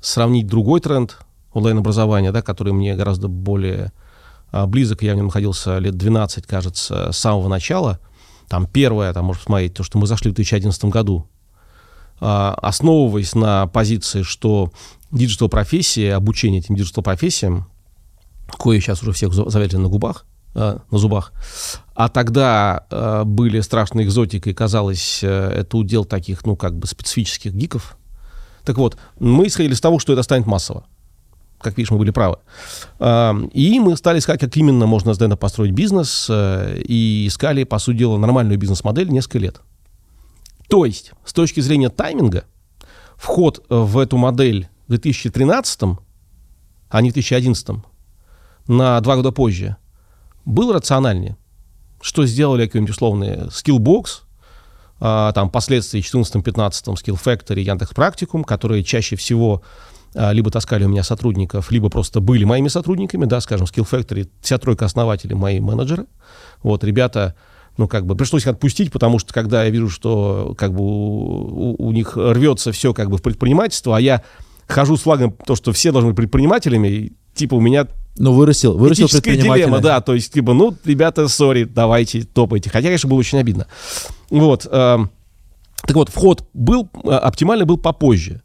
Сравнить 0.00 0.46
другой 0.46 0.80
тренд 0.80 1.18
онлайн-образования, 1.52 2.32
да, 2.32 2.42
который 2.42 2.72
мне 2.72 2.94
гораздо 2.94 3.28
более 3.28 3.92
а, 4.50 4.66
близок, 4.66 5.02
я 5.02 5.14
в 5.14 5.16
нем 5.16 5.26
находился 5.26 5.78
лет 5.78 5.96
12, 5.96 6.46
кажется, 6.46 7.12
с 7.12 7.18
самого 7.18 7.48
начала. 7.48 8.00
Там 8.52 8.66
первое, 8.66 9.10
там, 9.14 9.24
можно 9.24 9.40
посмотреть, 9.40 9.72
то, 9.72 9.82
что 9.82 9.96
мы 9.96 10.06
зашли 10.06 10.30
в 10.30 10.34
2011 10.34 10.84
году, 10.90 11.26
а, 12.20 12.54
основываясь 12.60 13.34
на 13.34 13.66
позиции, 13.66 14.24
что 14.24 14.70
digital 15.10 15.48
профессии, 15.48 16.08
обучение 16.08 16.60
этим 16.60 16.76
digital 16.76 17.02
профессиям 17.02 17.66
кое 18.58 18.78
сейчас 18.78 19.02
уже 19.02 19.12
всех 19.12 19.32
завязаны 19.32 19.84
на 19.84 19.88
губах, 19.88 20.26
э, 20.54 20.76
на 20.90 20.98
зубах. 20.98 21.32
А 21.94 22.10
тогда 22.10 22.84
э, 22.90 23.22
были 23.24 23.60
страшные 23.60 24.06
экзотики, 24.06 24.50
и 24.50 24.52
казалось, 24.52 25.20
э, 25.22 25.28
это 25.28 25.78
удел 25.78 26.04
таких, 26.04 26.44
ну, 26.44 26.54
как 26.54 26.76
бы 26.76 26.86
специфических 26.86 27.54
гиков. 27.54 27.96
Так 28.66 28.76
вот, 28.76 28.98
мы 29.18 29.46
исходили 29.46 29.72
из 29.72 29.80
того, 29.80 29.98
что 29.98 30.12
это 30.12 30.22
станет 30.22 30.46
массово. 30.46 30.84
Как 31.62 31.76
видишь, 31.76 31.90
мы 31.90 31.98
были 31.98 32.10
правы. 32.10 32.38
И 33.52 33.80
мы 33.80 33.96
стали 33.96 34.18
искать, 34.18 34.40
как 34.40 34.56
именно 34.56 34.86
можно 34.86 35.14
с 35.14 35.18
Дэна 35.18 35.36
построить 35.36 35.72
бизнес, 35.72 36.26
э, 36.28 36.82
и 36.86 37.26
искали, 37.28 37.64
по 37.64 37.78
сути 37.78 37.98
дела, 37.98 38.18
нормальную 38.18 38.58
бизнес-модель 38.58 39.08
несколько 39.10 39.38
лет. 39.38 39.60
То 40.68 40.84
есть, 40.84 41.12
с 41.24 41.32
точки 41.32 41.60
зрения 41.60 41.88
тайминга, 41.88 42.44
вход 43.16 43.64
в 43.68 43.98
эту 43.98 44.16
модель 44.16 44.68
в 44.86 44.90
2013, 44.90 45.98
а 46.88 47.00
не 47.00 47.10
в 47.10 47.14
2011, 47.14 47.82
на 48.66 49.00
два 49.00 49.16
года 49.16 49.32
позже, 49.32 49.76
был 50.44 50.72
рациональнее. 50.72 51.36
Что 52.00 52.26
сделали 52.26 52.66
какие-нибудь 52.66 52.94
условные 52.94 53.48
Skillbox, 53.50 54.22
а, 54.98 55.32
там 55.32 55.50
последствия 55.50 56.00
14-15 56.00 56.94
Skill 56.94 57.20
Factory, 57.22 57.60
Яндекс 57.60 57.92
Практикум, 57.92 58.44
которые 58.44 58.84
чаще 58.84 59.16
всего 59.16 59.62
либо 60.14 60.50
таскали 60.50 60.84
у 60.84 60.88
меня 60.88 61.02
сотрудников, 61.02 61.70
либо 61.70 61.88
просто 61.88 62.20
были 62.20 62.44
моими 62.44 62.68
сотрудниками, 62.68 63.24
да, 63.24 63.40
скажем, 63.40 63.66
Skill 63.66 63.88
Factory, 63.90 64.28
вся 64.40 64.58
тройка 64.58 64.84
основателей 64.84 65.34
мои 65.34 65.60
менеджеры. 65.60 66.06
Вот, 66.62 66.84
ребята, 66.84 67.34
ну, 67.78 67.88
как 67.88 68.06
бы, 68.06 68.14
пришлось 68.14 68.42
их 68.42 68.48
отпустить, 68.48 68.92
потому 68.92 69.18
что, 69.18 69.32
когда 69.32 69.64
я 69.64 69.70
вижу, 69.70 69.88
что, 69.88 70.54
как 70.58 70.72
бы, 70.72 70.82
у, 70.82 71.76
у 71.78 71.92
них 71.92 72.16
рвется 72.16 72.72
все, 72.72 72.92
как 72.92 73.10
бы, 73.10 73.16
в 73.16 73.22
предпринимательство, 73.22 73.96
а 73.96 74.00
я 74.00 74.22
хожу 74.68 74.96
с 74.96 75.02
флагом 75.02 75.34
то, 75.46 75.56
что 75.56 75.72
все 75.72 75.92
должны 75.92 76.10
быть 76.10 76.16
предпринимателями, 76.16 77.12
типа, 77.34 77.54
у 77.54 77.60
меня 77.60 77.86
ну, 78.16 78.32
вырастил, 78.34 78.76
вырастил 78.76 79.08
предпринимателя. 79.08 79.64
дилемма, 79.64 79.80
да, 79.80 80.00
то 80.00 80.14
есть, 80.14 80.32
типа, 80.32 80.52
ну, 80.52 80.74
ребята, 80.84 81.28
sorry, 81.28 81.64
давайте, 81.64 82.24
топайте. 82.24 82.68
Хотя, 82.68 82.88
конечно, 82.88 83.08
было 83.08 83.18
очень 83.18 83.38
обидно. 83.38 83.66
Вот. 84.28 84.66
Э, 84.70 84.98
так 85.86 85.96
вот, 85.96 86.10
вход 86.10 86.46
был, 86.52 86.90
э, 87.04 87.08
оптимальный 87.10 87.64
был 87.64 87.78
попозже. 87.78 88.42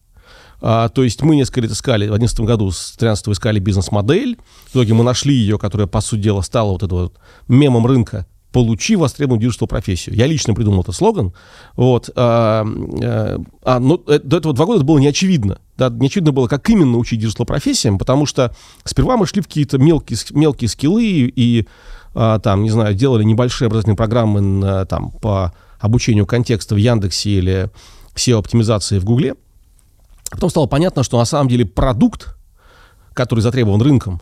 А, 0.62 0.90
то 0.90 1.04
есть 1.04 1.22
мы 1.22 1.36
несколько 1.36 1.62
лет 1.62 1.72
искали, 1.72 2.06
в 2.06 2.18
2011 2.18 2.40
году, 2.42 2.72
с 2.72 2.96
2013 2.98 3.28
искали 3.30 3.60
бизнес-модель. 3.60 4.38
В 4.68 4.72
итоге 4.72 4.94
мы 4.94 5.04
нашли 5.04 5.34
ее, 5.34 5.58
которая, 5.58 5.88
по 5.88 6.02
сути 6.02 6.22
дела, 6.22 6.42
стала 6.42 6.72
вот 6.72 6.84
этого 6.84 7.04
вот 7.04 7.20
мемом 7.48 7.86
рынка 7.86 8.26
получи 8.52 8.96
востребованную 8.96 9.50
digital 9.50 9.68
профессию. 9.68 10.16
Я 10.16 10.26
лично 10.26 10.56
придумал 10.56 10.82
этот 10.82 10.96
слоган. 10.96 11.34
Вот. 11.76 12.10
А, 12.16 12.66
а, 13.04 13.40
а, 13.64 13.80
но 13.80 14.02
э, 14.08 14.20
до 14.20 14.38
этого 14.38 14.54
два 14.54 14.66
года 14.66 14.78
это 14.78 14.86
было 14.86 14.98
неочевидно. 14.98 15.60
Да, 15.78 15.90
не 15.90 16.08
очевидно 16.08 16.32
было, 16.32 16.48
как 16.48 16.68
именно 16.70 16.98
учить 16.98 17.20
digital 17.20 17.46
профессиям, 17.46 18.00
потому 18.00 18.26
что 18.26 18.56
сперва 18.84 19.18
мы 19.18 19.28
шли 19.28 19.42
в 19.42 19.48
какие-то 19.48 19.78
мелкие, 19.78 20.18
мелкие 20.32 20.70
скиллы 20.70 21.04
и, 21.04 21.68
а, 22.16 22.40
там, 22.40 22.64
не 22.64 22.72
знаю, 22.72 22.96
делали 22.96 23.24
небольшие 23.24 23.68
образовательные 23.68 23.98
программы 23.98 24.42
на, 24.42 24.86
там, 24.86 25.12
по 25.12 25.54
обучению 25.80 26.26
контекста 26.26 26.74
в 26.74 26.80
Яндексе 26.80 27.30
или 27.30 27.70
SEO-оптимизации 28.16 28.98
в 28.98 29.06
Гугле. 29.06 29.36
Потом 30.32 30.50
стало 30.50 30.68
понятно, 30.68 31.04
что 31.04 31.18
на 31.18 31.26
самом 31.26 31.50
деле 31.50 31.66
продукт, 31.66 32.36
который 33.14 33.40
затребован 33.40 33.82
рынком, 33.82 34.22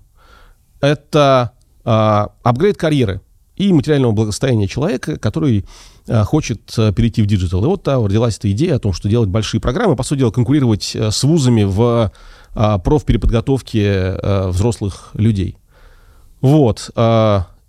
это 0.81 1.51
а, 1.83 2.31
апгрейд 2.43 2.77
карьеры 2.77 3.21
и 3.55 3.71
материального 3.71 4.12
благосостояния 4.12 4.67
человека, 4.67 5.17
который 5.17 5.65
а, 6.07 6.24
хочет 6.24 6.74
а, 6.77 6.91
перейти 6.91 7.21
в 7.21 7.25
digital. 7.25 7.63
И 7.63 7.67
вот 7.67 7.83
там 7.83 8.05
родилась 8.05 8.38
эта 8.38 8.51
идея 8.51 8.75
о 8.75 8.79
том, 8.79 8.93
что 8.93 9.09
делать 9.09 9.29
большие 9.29 9.62
программы, 9.62 9.95
по 9.95 10.03
сути 10.03 10.19
дела, 10.19 10.31
конкурировать 10.31 10.95
с 10.95 11.24
вузами 11.24 11.63
в 11.63 12.12
профпереподготовке 12.53 14.17
взрослых 14.47 15.09
людей. 15.13 15.57
Вот. 16.39 16.89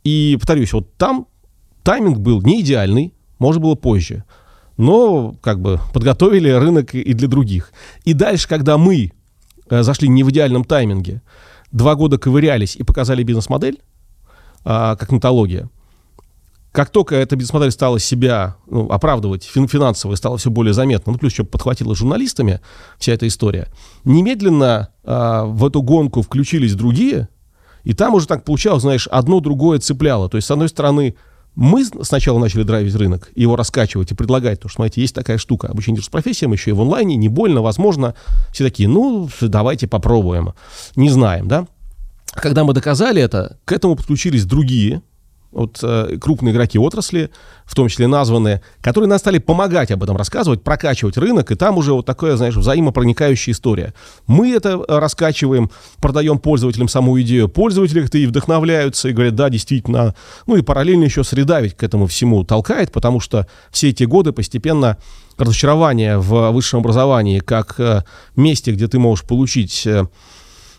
И, 0.05 0.37
повторюсь, 0.39 0.73
вот 0.73 0.95
там 0.97 1.27
тайминг 1.83 2.19
был 2.19 2.41
не 2.43 2.61
идеальный, 2.61 3.13
может, 3.41 3.61
было 3.61 3.75
позже. 3.75 4.23
Но, 4.77 5.35
как 5.41 5.61
бы, 5.61 5.81
подготовили 5.95 6.51
рынок 6.51 6.95
и 6.95 7.13
для 7.13 7.29
других. 7.29 7.73
И 8.05 8.13
дальше, 8.13 8.47
когда 8.47 8.77
мы 8.77 9.13
а, 9.71 9.83
зашли 9.83 10.09
не 10.09 10.23
в 10.23 10.31
идеальном 10.31 10.65
тайминге, 10.65 11.23
два 11.73 11.95
года 11.95 12.19
ковырялись 12.19 12.77
и 12.77 12.83
показали 12.83 13.23
бизнес-модель, 13.23 13.81
а, 14.65 14.97
как 14.97 15.13
нотология, 15.13 15.71
как 16.77 16.91
только 16.91 17.15
эта 17.15 17.37
бизнес-модель 17.37 17.71
стала 17.71 17.99
себя 17.99 18.57
ну, 18.67 18.91
оправдывать 18.91 19.45
финансово 19.45 20.13
и 20.13 20.17
стала 20.17 20.37
все 20.37 20.51
более 20.51 20.75
заметна, 20.75 21.13
ну, 21.13 21.19
плюс 21.19 21.33
еще 21.33 21.45
подхватила 21.45 21.95
журналистами 21.95 22.61
вся 22.99 23.15
эта 23.15 23.27
история, 23.27 23.69
немедленно 24.05 24.91
э, 25.03 25.43
в 25.47 25.65
эту 25.65 25.81
гонку 25.81 26.21
включились 26.21 26.75
другие, 26.75 27.31
и 27.83 27.95
там 27.95 28.13
уже 28.13 28.27
так 28.27 28.45
получалось, 28.45 28.83
знаешь, 28.83 29.07
одно 29.07 29.41
другое 29.41 29.79
цепляло. 29.79 30.29
То 30.29 30.37
есть, 30.37 30.49
с 30.49 30.51
одной 30.51 30.69
стороны, 30.69 31.15
мы 31.57 31.85
сначала 31.85 32.39
начали 32.39 32.63
драйвить 32.63 32.95
рынок, 32.95 33.31
его 33.35 33.57
раскачивать 33.57 34.13
и 34.13 34.15
предлагать, 34.15 34.59
потому 34.59 34.69
что, 34.69 34.77
смотрите, 34.77 35.01
есть 35.01 35.15
такая 35.15 35.39
штука, 35.39 35.69
обучение 35.69 36.03
с 36.03 36.09
профессиям, 36.09 36.53
еще 36.53 36.71
и 36.71 36.75
в 36.75 36.81
онлайне, 36.83 37.17
не 37.17 37.29
больно, 37.29 37.63
возможно. 37.63 38.15
Все 38.53 38.63
такие, 38.63 38.89
ну, 38.89 39.29
давайте 39.41 39.89
попробуем. 39.89 40.53
Не 40.95 41.09
знаем, 41.09 41.49
да? 41.49 41.67
Когда 42.33 42.65
мы 42.65 42.75
доказали 42.75 43.23
это, 43.23 43.59
к 43.65 43.73
этому 43.73 43.97
подключились 43.97 44.45
другие, 44.45 45.01
вот 45.53 45.79
э, 45.83 46.19
крупные 46.21 46.53
игроки 46.53 46.79
отрасли, 46.79 47.31
в 47.65 47.75
том 47.75 47.89
числе 47.89 48.07
названные, 48.07 48.63
которые 48.81 49.09
нас 49.09 49.21
стали 49.21 49.39
помогать 49.39 49.91
об 49.91 50.03
этом 50.03 50.17
рассказывать, 50.17 50.63
прокачивать 50.63 51.17
рынок, 51.17 51.51
и 51.51 51.55
там 51.55 51.79
уже 51.79 51.93
вот 51.93 52.07
такая, 52.07 52.37
знаешь, 52.37 52.57
взаимопроникающая 52.57 53.53
история. 53.53 53.95
Мы 54.27 54.53
это 54.53 54.71
э, 54.71 54.99
раскачиваем, 54.99 55.71
продаем 56.01 56.39
пользователям 56.39 56.89
саму 56.89 57.21
идею, 57.23 57.49
пользователи 57.49 58.01
как-то 58.03 58.19
и 58.19 58.27
вдохновляются, 58.27 59.09
и 59.09 59.13
говорят, 59.13 59.35
да, 59.35 59.49
действительно, 59.49 60.15
ну 60.47 60.57
и 60.57 60.63
параллельно 60.63 61.05
еще 61.05 61.25
среда 61.25 61.61
ведь 61.61 61.77
к 61.77 61.83
этому 61.83 62.07
всему 62.07 62.45
толкает, 62.45 62.93
потому 62.93 63.21
что 63.21 63.47
все 63.71 63.91
эти 63.91 64.05
годы 64.05 64.33
постепенно 64.33 64.99
разочарование 65.39 66.19
в 66.19 66.51
высшем 66.51 66.81
образовании 66.81 67.41
как 67.41 67.79
э, 67.79 68.03
месте, 68.37 68.73
где 68.73 68.89
ты 68.89 68.99
можешь 68.99 69.25
получить 69.25 69.87
э, 69.87 70.07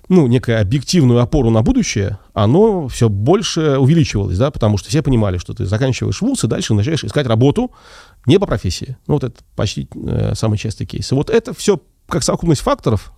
ну, 0.09 0.27
некую 0.27 0.61
объективную 0.61 1.19
опору 1.19 1.49
на 1.49 1.61
будущее, 1.63 2.19
оно 2.33 2.87
все 2.87 3.09
больше 3.09 3.77
увеличивалось, 3.77 4.37
да, 4.37 4.51
потому 4.51 4.77
что 4.77 4.89
все 4.89 5.01
понимали, 5.01 5.37
что 5.37 5.53
ты 5.53 5.65
заканчиваешь 5.65 6.21
вуз 6.21 6.43
и 6.43 6.47
дальше 6.47 6.73
начинаешь 6.73 7.03
искать 7.03 7.27
работу 7.27 7.71
не 8.25 8.39
по 8.39 8.45
профессии. 8.45 8.97
Ну, 9.07 9.15
вот 9.15 9.25
это 9.25 9.35
почти 9.55 9.89
э, 9.93 10.33
самый 10.35 10.57
частый 10.57 10.87
кейс. 10.87 11.11
Вот 11.11 11.29
это 11.29 11.53
все 11.53 11.81
как 12.07 12.23
совокупность 12.23 12.61
факторов 12.61 13.11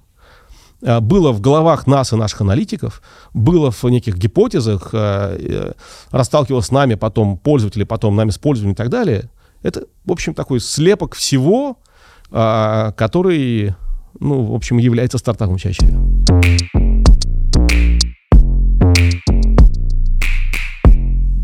э, 0.81 0.99
было 0.99 1.31
в 1.31 1.41
головах 1.41 1.85
нас 1.85 2.11
и 2.11 2.15
наших 2.15 2.41
аналитиков, 2.41 3.03
было 3.33 3.69
в 3.69 3.83
неких 3.83 4.17
гипотезах, 4.17 4.89
э, 4.93 5.37
э, 5.39 5.73
расталкивалось 6.09 6.67
с 6.67 6.71
нами 6.71 6.95
потом 6.95 7.37
пользователи, 7.37 7.83
потом 7.83 8.15
нами 8.15 8.31
с 8.31 8.39
пользователями 8.39 8.73
и 8.73 8.77
так 8.77 8.89
далее. 8.89 9.29
Это, 9.61 9.83
в 10.05 10.11
общем, 10.11 10.33
такой 10.33 10.59
слепок 10.59 11.13
всего, 11.13 11.77
э, 12.31 12.93
который 12.97 13.75
ну, 14.19 14.43
в 14.43 14.53
общем, 14.53 14.77
является 14.77 15.17
стартапом 15.17 15.57
чаще. 15.57 15.83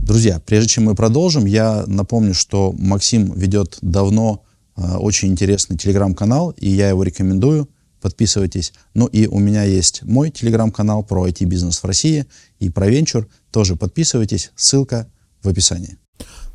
Друзья, 0.03 0.39
прежде 0.45 0.69
чем 0.69 0.85
мы 0.85 0.95
продолжим, 0.95 1.45
я 1.45 1.83
напомню, 1.87 2.33
что 2.33 2.73
Максим 2.77 3.33
ведет 3.33 3.77
давно 3.81 4.43
э, 4.77 4.95
очень 4.97 5.29
интересный 5.29 5.77
телеграм-канал, 5.77 6.51
и 6.57 6.69
я 6.69 6.89
его 6.89 7.03
рекомендую. 7.03 7.69
Подписывайтесь. 8.01 8.71
Ну 8.93 9.07
и 9.07 9.25
у 9.25 9.39
меня 9.39 9.63
есть 9.63 10.03
мой 10.03 10.29
телеграм-канал 10.29 11.03
про 11.03 11.27
IT-бизнес 11.27 11.81
в 11.81 11.85
России 11.85 12.25
и 12.59 12.69
про 12.69 12.87
венчур. 12.87 13.27
Тоже 13.51 13.75
подписывайтесь. 13.75 14.51
Ссылка 14.55 15.09
в 15.41 15.49
описании. 15.49 15.97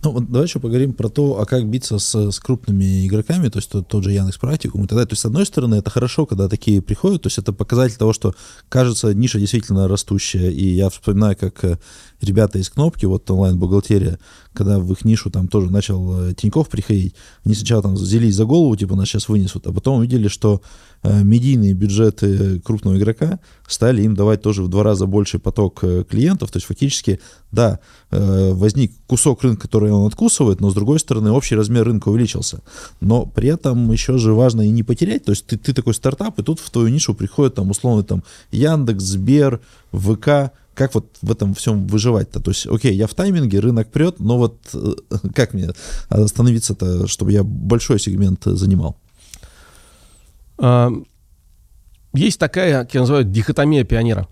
Ну, 0.02 0.12
вот 0.12 0.30
давай 0.30 0.46
еще 0.46 0.60
поговорим 0.60 0.94
про 0.94 1.10
то, 1.10 1.40
а 1.40 1.44
как 1.44 1.68
биться 1.68 1.98
с, 1.98 2.30
с 2.30 2.40
крупными 2.40 3.06
игроками, 3.06 3.48
то 3.48 3.58
есть 3.58 3.70
тот, 3.70 3.86
тот 3.86 4.02
же 4.02 4.12
Яндекс 4.12 4.38
Практикум 4.38 4.84
и 4.84 4.86
так 4.86 4.96
далее. 4.96 5.06
То 5.06 5.12
есть, 5.12 5.20
с 5.20 5.26
одной 5.26 5.44
стороны, 5.44 5.74
это 5.74 5.90
хорошо, 5.90 6.24
когда 6.24 6.48
такие 6.48 6.80
приходят, 6.80 7.22
то 7.22 7.26
есть 7.26 7.36
это 7.36 7.52
показатель 7.52 7.98
того, 7.98 8.14
что, 8.14 8.34
кажется, 8.70 9.12
ниша 9.12 9.38
действительно 9.38 9.88
растущая, 9.88 10.50
и 10.50 10.68
я 10.74 10.88
вспоминаю, 10.88 11.36
как 11.36 11.62
э, 11.64 11.78
ребята 12.22 12.58
из 12.58 12.70
Кнопки, 12.70 13.04
вот 13.04 13.30
онлайн-бухгалтерия, 13.30 14.18
когда 14.54 14.78
в 14.78 14.90
их 14.90 15.04
нишу 15.04 15.30
там 15.30 15.48
тоже 15.48 15.70
начал 15.70 16.28
э, 16.28 16.34
Тиньков 16.34 16.70
приходить, 16.70 17.14
они 17.44 17.54
сначала 17.54 17.82
там 17.82 17.94
взялись 17.94 18.34
за 18.34 18.46
голову, 18.46 18.74
типа 18.76 18.96
нас 18.96 19.08
сейчас 19.08 19.28
вынесут, 19.28 19.66
а 19.66 19.72
потом 19.72 19.98
увидели, 19.98 20.28
что 20.28 20.62
медийные 21.02 21.72
бюджеты 21.72 22.60
крупного 22.60 22.96
игрока 22.98 23.40
стали 23.66 24.02
им 24.02 24.14
давать 24.14 24.42
тоже 24.42 24.62
в 24.62 24.68
два 24.68 24.82
раза 24.82 25.06
больший 25.06 25.40
поток 25.40 25.80
э, 25.82 26.04
клиентов, 26.08 26.50
то 26.50 26.58
есть 26.58 26.66
фактически, 26.66 27.20
да, 27.52 27.78
э, 28.10 28.52
возник 28.52 28.92
кусок 29.06 29.42
рынка, 29.42 29.62
который 29.62 29.90
он 29.90 30.06
откусывает, 30.06 30.60
но 30.60 30.70
с 30.70 30.74
другой 30.74 30.98
стороны 30.98 31.30
общий 31.30 31.54
размер 31.54 31.84
рынка 31.84 32.08
увеличился. 32.08 32.60
Но 33.00 33.24
при 33.26 33.48
этом 33.48 33.90
еще 33.92 34.18
же 34.18 34.34
важно 34.34 34.62
и 34.62 34.70
не 34.70 34.82
потерять, 34.82 35.24
то 35.24 35.32
есть 35.32 35.46
ты, 35.46 35.56
ты 35.56 35.72
такой 35.72 35.94
стартап, 35.94 36.38
и 36.38 36.42
тут 36.42 36.60
в 36.60 36.70
твою 36.70 36.88
нишу 36.88 37.14
приходит 37.14 37.54
там 37.54 37.70
условно 37.70 38.02
там 38.02 38.22
Яндекс, 38.50 39.04
Сбер, 39.04 39.60
ВК, 39.92 40.52
как 40.74 40.94
вот 40.94 41.16
в 41.20 41.30
этом 41.30 41.54
всем 41.54 41.86
выживать-то? 41.86 42.40
То 42.40 42.50
есть, 42.50 42.66
окей, 42.66 42.94
я 42.94 43.06
в 43.06 43.14
тайминге, 43.14 43.60
рынок 43.60 43.90
прет, 43.90 44.18
но 44.18 44.38
вот 44.38 44.58
э, 44.72 44.94
как 45.34 45.54
мне 45.54 45.70
остановиться-то, 46.08 47.06
чтобы 47.06 47.32
я 47.32 47.42
большой 47.42 47.98
сегмент 48.00 48.42
занимал? 48.44 48.96
Есть 52.12 52.40
такая, 52.40 52.82
как 52.82 52.94
я 52.94 53.00
называю, 53.00 53.24
дихотомия 53.24 53.84
пионера. 53.84 54.26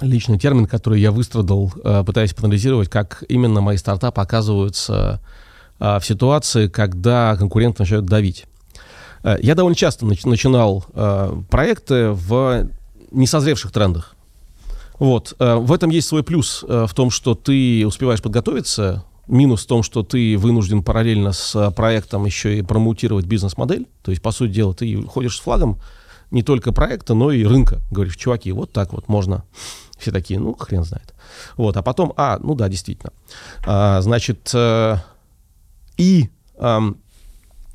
личный 0.00 0.38
термин, 0.38 0.66
который 0.66 1.00
я 1.00 1.10
выстрадал, 1.10 1.72
э, 1.84 2.04
пытаясь 2.04 2.32
проанализировать, 2.32 2.88
как 2.88 3.22
именно 3.28 3.60
мои 3.60 3.76
стартапы 3.76 4.20
оказываются 4.20 5.20
э, 5.78 5.98
в 5.98 6.06
ситуации, 6.06 6.68
когда 6.68 7.36
конкуренты 7.36 7.82
начинают 7.82 8.06
давить. 8.06 8.46
Э, 9.22 9.36
я 9.42 9.54
довольно 9.54 9.76
часто 9.76 10.06
начинал 10.06 10.84
проекты 11.50 12.10
в 12.10 12.68
несозревших 13.10 13.72
трендах. 13.72 14.14
Вот. 14.98 15.34
В 15.38 15.72
этом 15.72 15.90
есть 15.90 16.08
свой 16.08 16.22
плюс 16.22 16.62
в 16.62 16.90
том, 16.94 17.10
что 17.10 17.34
ты 17.34 17.84
успеваешь 17.86 18.22
подготовиться, 18.22 19.04
минус 19.30 19.64
в 19.64 19.66
том, 19.66 19.82
что 19.82 20.02
ты 20.02 20.36
вынужден 20.36 20.82
параллельно 20.82 21.32
с 21.32 21.70
проектом 21.72 22.26
еще 22.26 22.58
и 22.58 22.62
промоутировать 22.62 23.26
бизнес-модель. 23.26 23.86
То 24.02 24.10
есть, 24.10 24.22
по 24.22 24.32
сути 24.32 24.52
дела, 24.52 24.74
ты 24.74 25.02
ходишь 25.04 25.36
с 25.36 25.40
флагом 25.40 25.78
не 26.30 26.42
только 26.42 26.72
проекта, 26.72 27.14
но 27.14 27.32
и 27.32 27.44
рынка. 27.44 27.80
Говоришь, 27.90 28.16
чуваки, 28.16 28.52
вот 28.52 28.72
так 28.72 28.92
вот 28.92 29.08
можно 29.08 29.44
все 29.98 30.12
такие, 30.12 30.40
ну, 30.40 30.54
хрен 30.54 30.84
знает. 30.84 31.14
Вот, 31.56 31.76
а 31.76 31.82
потом, 31.82 32.12
а, 32.16 32.38
ну 32.42 32.54
да, 32.54 32.68
действительно. 32.68 33.12
А, 33.66 34.00
значит, 34.00 34.50
э, 34.54 34.96
и 35.96 36.30
э, 36.56 36.78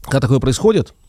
когда 0.04 0.20
такое 0.20 0.40
происходит, 0.40 0.94
а, 0.94 1.05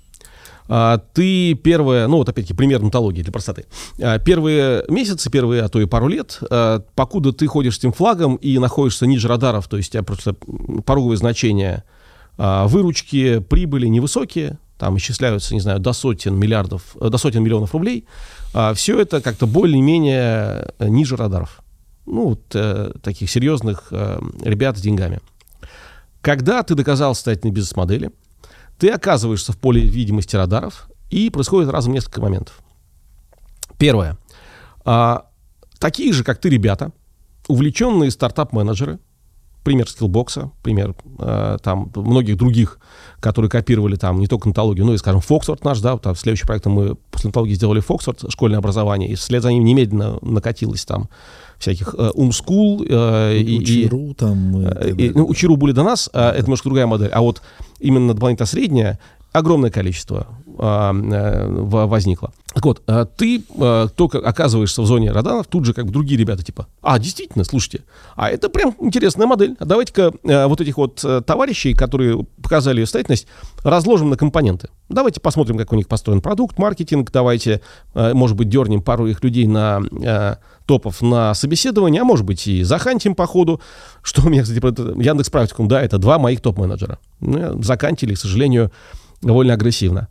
ты 1.12 1.54
первые, 1.54 2.06
ну 2.06 2.18
вот 2.18 2.28
опять-таки 2.28 2.54
пример 2.54 2.82
нотологии 2.82 3.22
для 3.22 3.32
простоты, 3.32 3.66
а, 4.00 4.18
первые 4.18 4.84
месяцы, 4.88 5.30
первые, 5.30 5.62
а 5.62 5.68
то 5.68 5.80
и 5.80 5.86
пару 5.86 6.08
лет, 6.08 6.38
а, 6.50 6.82
покуда 6.94 7.32
ты 7.32 7.46
ходишь 7.46 7.76
с 7.76 7.78
этим 7.78 7.92
флагом 7.92 8.36
и 8.36 8.58
находишься 8.58 9.06
ниже 9.06 9.28
радаров, 9.28 9.68
то 9.68 9.76
есть 9.76 9.90
у 9.90 9.92
тебя 9.92 10.02
просто 10.02 10.34
пороговые 10.84 11.18
значения 11.18 11.84
а, 12.38 12.66
выручки, 12.66 13.38
прибыли 13.40 13.86
невысокие, 13.86 14.58
там 14.78 14.96
исчисляются, 14.98 15.54
не 15.54 15.60
знаю, 15.60 15.78
до 15.80 15.92
сотен 15.92 16.36
миллиардов, 16.36 16.96
э, 17.00 17.08
до 17.08 17.16
сотен 17.18 17.42
миллионов 17.42 17.72
рублей, 17.72 18.06
а, 18.52 18.74
все 18.74 19.00
это 19.00 19.20
как-то 19.20 19.46
более-менее 19.46 20.72
э, 20.78 20.88
ниже 20.88 21.16
радаров. 21.16 21.60
Ну, 22.04 22.28
вот 22.28 22.42
э, 22.54 22.92
таких 23.02 23.30
серьезных 23.30 23.90
ребят 23.90 24.78
с 24.78 24.80
деньгами. 24.80 25.20
Когда 26.20 26.62
ты 26.62 26.74
доказал 26.74 27.14
состоятельной 27.14 27.52
бизнес-модели, 27.52 28.10
ты 28.78 28.90
оказываешься 28.90 29.52
в 29.52 29.58
поле 29.58 29.80
видимости 29.80 30.36
радаров, 30.36 30.88
и 31.10 31.30
происходит 31.30 31.70
разом 31.70 31.92
несколько 31.92 32.20
моментов. 32.20 32.60
Первое. 33.78 34.18
А, 34.84 35.26
такие 35.78 36.12
же, 36.12 36.24
как 36.24 36.40
ты, 36.40 36.48
ребята, 36.48 36.92
увлеченные 37.48 38.10
стартап-менеджеры, 38.10 38.98
пример 39.62 39.88
скиллбокса, 39.88 40.52
пример 40.62 40.94
э, 41.18 41.58
там 41.62 41.90
многих 41.94 42.36
других, 42.36 42.78
которые 43.20 43.50
копировали 43.50 43.96
там 43.96 44.20
не 44.20 44.26
только 44.26 44.48
нотологию, 44.48 44.86
но 44.86 44.94
и, 44.94 44.98
скажем, 44.98 45.20
Фоксфорд 45.20 45.64
наш, 45.64 45.80
да, 45.80 45.96
там 45.98 46.14
следующий 46.14 46.46
проект 46.46 46.66
мы 46.66 46.96
после 47.10 47.28
нотологии 47.28 47.54
сделали 47.54 47.80
Фоксфорд, 47.80 48.24
школьное 48.30 48.58
образование, 48.58 49.10
и 49.10 49.14
вслед 49.14 49.42
за 49.42 49.52
ним 49.52 49.64
немедленно 49.64 50.18
накатилось 50.22 50.84
там 50.84 51.08
всяких 51.58 51.94
э, 51.96 52.10
Умскул 52.14 52.84
э, 52.86 53.38
и... 53.38 53.58
Учиру 53.58 54.14
там... 54.14 54.56
Э, 54.58 54.90
и, 54.90 55.10
ну, 55.10 55.26
Учиру 55.26 55.56
были 55.56 55.72
до 55.72 55.82
нас, 55.82 56.10
а 56.12 56.32
это 56.32 56.42
немножко 56.42 56.68
другая 56.68 56.86
модель, 56.86 57.10
а 57.12 57.20
вот 57.20 57.42
именно 57.80 58.14
дополнительно 58.14 58.46
средняя, 58.46 58.98
огромное 59.32 59.70
количество 59.70 60.26
а, 60.58 60.92
э, 60.94 61.46
возникло. 61.48 62.32
Так 62.54 62.64
вот, 62.64 62.82
а 62.86 63.04
ты 63.04 63.42
э, 63.58 63.88
только 63.94 64.18
оказываешься 64.18 64.80
в 64.80 64.86
зоне 64.86 65.12
радаров, 65.12 65.46
тут 65.46 65.66
же 65.66 65.74
как 65.74 65.86
бы 65.86 65.92
другие 65.92 66.18
ребята 66.18 66.42
типа, 66.42 66.66
а, 66.82 66.98
действительно, 66.98 67.44
слушайте, 67.44 67.84
а 68.14 68.30
это 68.30 68.48
прям 68.48 68.74
интересная 68.80 69.26
модель. 69.26 69.56
А 69.58 69.66
давайте-ка 69.66 70.12
э, 70.22 70.46
вот 70.46 70.60
этих 70.60 70.78
вот 70.78 71.04
товарищей, 71.26 71.74
которые 71.74 72.24
показали 72.42 72.80
ее 72.80 72.86
состоятельность, 72.86 73.26
разложим 73.62 74.10
на 74.10 74.16
компоненты. 74.16 74.68
Давайте 74.88 75.20
посмотрим, 75.20 75.58
как 75.58 75.72
у 75.72 75.76
них 75.76 75.88
построен 75.88 76.20
продукт, 76.20 76.58
маркетинг, 76.58 77.10
давайте, 77.10 77.60
может 77.94 78.36
быть, 78.36 78.48
дернем 78.48 78.82
пару 78.82 79.08
их 79.08 79.22
людей 79.24 79.46
на 79.46 80.38
топов 80.66 81.00
на 81.00 81.34
собеседование, 81.34 82.02
а 82.02 82.04
может 82.04 82.26
быть 82.26 82.46
и 82.46 82.62
захантим 82.62 83.14
по 83.14 83.26
ходу. 83.26 83.60
Что 84.02 84.22
у 84.22 84.28
меня, 84.28 84.42
кстати, 84.42 84.58
Яндекс 84.58 85.30
Практикум, 85.30 85.68
да, 85.68 85.82
это 85.82 85.98
два 85.98 86.18
моих 86.18 86.40
топ-менеджера. 86.40 86.98
Ну, 87.20 87.62
закантили, 87.62 88.14
к 88.14 88.18
сожалению, 88.18 88.70
довольно 89.22 89.54
агрессивно. 89.54 90.08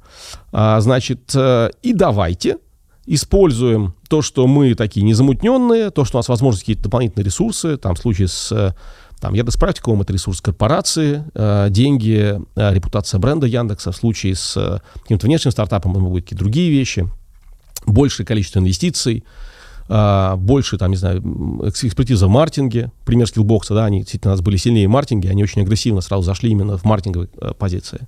А, 0.51 0.79
значит, 0.81 1.31
э, 1.35 1.69
и 1.81 1.93
давайте 1.93 2.57
используем 3.05 3.93
то, 4.09 4.21
что 4.21 4.47
мы 4.47 4.73
такие 4.73 5.03
незамутненные, 5.03 5.91
то, 5.91 6.05
что 6.05 6.17
у 6.17 6.19
нас 6.19 6.27
возможны 6.27 6.59
какие-то 6.59 6.83
дополнительные 6.83 7.25
ресурсы, 7.25 7.77
там 7.77 7.95
в 7.95 7.99
случае 7.99 8.27
с 8.27 8.51
э, 8.51 8.73
там, 9.19 9.33
Яндекс 9.33 9.57
Практикум 9.57 10.01
это 10.01 10.13
ресурс 10.13 10.41
корпорации, 10.41 11.23
э, 11.33 11.67
деньги, 11.69 12.39
э, 12.55 12.73
репутация 12.73 13.19
бренда 13.19 13.47
Яндекса. 13.47 13.91
В 13.91 13.95
случае 13.95 14.35
с 14.35 14.57
э, 14.57 14.79
каким-то 15.01 15.27
внешним 15.27 15.51
стартапом 15.51 15.93
могут 15.93 16.13
быть 16.13 16.23
какие-то 16.25 16.43
другие 16.43 16.69
вещи. 16.69 17.09
Большее 17.85 18.25
количество 18.25 18.59
инвестиций, 18.59 19.23
э, 19.87 20.35
больше, 20.37 20.77
там, 20.77 20.91
не 20.91 20.97
знаю, 20.97 21.21
экспертиза 21.63 22.27
в 22.27 22.29
маркетинге. 22.29 22.91
Пример 23.05 23.27
Skillbox 23.27 23.61
'а, 23.61 23.73
да, 23.73 23.85
они 23.85 23.99
действительно 23.99 24.33
у 24.33 24.35
нас 24.35 24.41
были 24.41 24.57
сильнее 24.57 24.87
в 24.87 24.91
маркетинге, 24.91 25.29
они 25.29 25.43
очень 25.43 25.61
агрессивно 25.61 26.01
сразу 26.01 26.23
зашли 26.23 26.51
именно 26.51 26.77
в 26.77 26.83
маркетинговые 26.83 27.29
э, 27.39 27.53
позиции. 27.57 28.07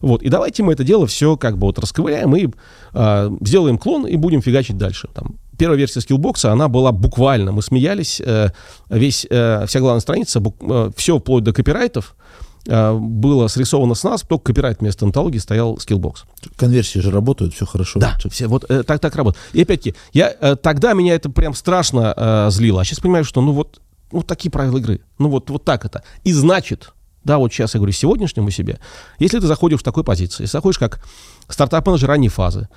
Вот, 0.00 0.22
и 0.22 0.28
давайте 0.28 0.62
мы 0.62 0.72
это 0.72 0.84
дело 0.84 1.06
все 1.06 1.36
как 1.36 1.56
бы 1.56 1.66
вот 1.66 1.78
расковыряем 1.78 2.34
и 2.36 2.48
э, 2.92 3.30
сделаем 3.40 3.78
клон 3.78 4.06
и 4.06 4.16
будем 4.16 4.42
фигачить 4.42 4.76
дальше. 4.76 5.08
Там, 5.14 5.36
первая 5.56 5.78
версия 5.78 6.00
Skillbox 6.00 6.38
'а, 6.38 6.52
она 6.52 6.68
была 6.68 6.92
буквально, 6.92 7.52
мы 7.52 7.62
смеялись, 7.62 8.20
э, 8.20 8.50
весь, 8.90 9.26
э, 9.30 9.64
вся 9.66 9.80
главная 9.80 10.00
страница, 10.00 10.40
бук, 10.40 10.56
э, 10.60 10.90
все 10.96 11.18
вплоть 11.18 11.44
до 11.44 11.52
копирайтов, 11.52 12.16
было 12.66 13.48
срисовано 13.48 13.94
с 13.94 14.02
нас, 14.04 14.22
только 14.22 14.44
копирайт 14.44 14.80
вместо 14.80 15.04
Нетологии 15.04 15.38
стоял 15.38 15.78
Skillbox. 15.78 16.24
Конверсии 16.56 16.98
же 16.98 17.10
работают, 17.10 17.54
все 17.54 17.66
хорошо. 17.66 18.00
Да, 18.00 18.16
все, 18.30 18.46
вот 18.46 18.64
э, 18.70 18.82
так, 18.82 19.00
так 19.00 19.14
работает. 19.16 19.44
И 19.52 19.62
опять-таки, 19.62 19.94
я, 20.12 20.34
э, 20.40 20.56
тогда 20.56 20.94
меня 20.94 21.14
это 21.14 21.30
прям 21.30 21.54
страшно 21.54 22.14
э, 22.16 22.48
злило, 22.50 22.80
а 22.80 22.84
сейчас 22.84 23.00
понимаю, 23.00 23.24
что 23.24 23.40
ну 23.42 23.52
вот, 23.52 23.80
ну 24.12 24.22
такие 24.22 24.50
правила 24.50 24.78
игры, 24.78 25.00
ну 25.18 25.28
вот, 25.28 25.50
вот 25.50 25.64
так 25.64 25.84
это. 25.84 26.02
И 26.22 26.32
значит, 26.32 26.92
да, 27.24 27.38
вот 27.38 27.52
сейчас 27.52 27.74
я 27.74 27.78
говорю 27.78 27.92
сегодняшнему 27.92 28.50
себе, 28.50 28.78
если 29.18 29.40
ты 29.40 29.46
заходишь 29.46 29.80
в 29.80 29.84
такой 29.84 30.04
позиции, 30.04 30.44
если 30.44 30.56
заходишь 30.56 30.78
как 30.78 31.02
стартап-менеджер 31.48 32.08
ранней 32.08 32.28
фазы, 32.28 32.68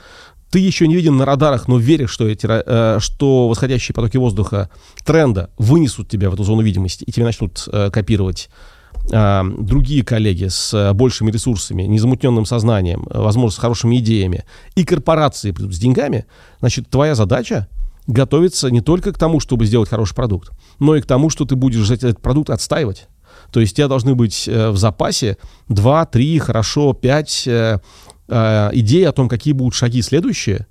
ты 0.50 0.60
еще 0.60 0.88
не 0.88 0.96
виден 0.96 1.18
на 1.18 1.26
радарах, 1.26 1.68
но 1.68 1.78
веришь, 1.78 2.10
что, 2.10 2.28
эти, 2.28 2.48
э, 2.50 3.00
что 3.00 3.50
восходящие 3.50 3.94
потоки 3.94 4.18
воздуха 4.18 4.70
тренда 5.06 5.50
вынесут 5.58 6.10
тебя 6.10 6.30
в 6.30 6.34
эту 6.34 6.44
зону 6.44 6.62
видимости, 6.62 7.04
и 7.04 7.12
тебе 7.12 7.26
начнут 7.26 7.68
э, 7.72 7.90
копировать 7.92 8.50
другие 9.10 10.04
коллеги 10.04 10.48
с 10.48 10.74
э, 10.74 10.94
большими 10.94 11.32
ресурсами, 11.32 11.84
незамутненным 11.84 12.46
сознанием, 12.46 13.08
э, 13.10 13.20
возможно, 13.20 13.56
с 13.56 13.60
хорошими 13.60 13.98
идеями, 13.98 14.44
и 14.76 14.84
корпорации 14.84 15.52
придут 15.52 15.74
с 15.74 15.80
деньгами, 15.80 16.26
значит, 16.60 16.90
твоя 16.90 17.16
задача 17.16 17.68
готовиться 18.08 18.70
не 18.70 18.82
только 18.82 19.14
к 19.14 19.18
тому, 19.18 19.40
чтобы 19.40 19.66
сделать 19.66 19.90
хороший 19.90 20.16
продукт, 20.16 20.52
но 20.80 20.96
и 20.96 21.02
к 21.02 21.06
тому, 21.06 21.30
что 21.30 21.46
ты 21.46 21.56
будешь 21.56 21.90
этот 21.90 22.22
продукт 22.22 22.50
отстаивать. 22.50 23.08
То 23.52 23.60
есть 23.60 23.74
у 23.74 23.76
тебя 23.78 23.88
должны 23.88 24.16
быть 24.16 24.48
э, 24.48 24.70
в 24.70 24.78
запасе 24.78 25.38
2, 25.70 26.06
3, 26.06 26.40
хорошо, 26.40 26.94
5 26.94 27.44
э, 27.48 27.80
э, 28.28 28.70
идей 28.74 29.08
о 29.08 29.12
том, 29.14 29.30
какие 29.30 29.54
будут 29.54 29.74
шаги 29.74 30.02
следующие, 30.02 30.68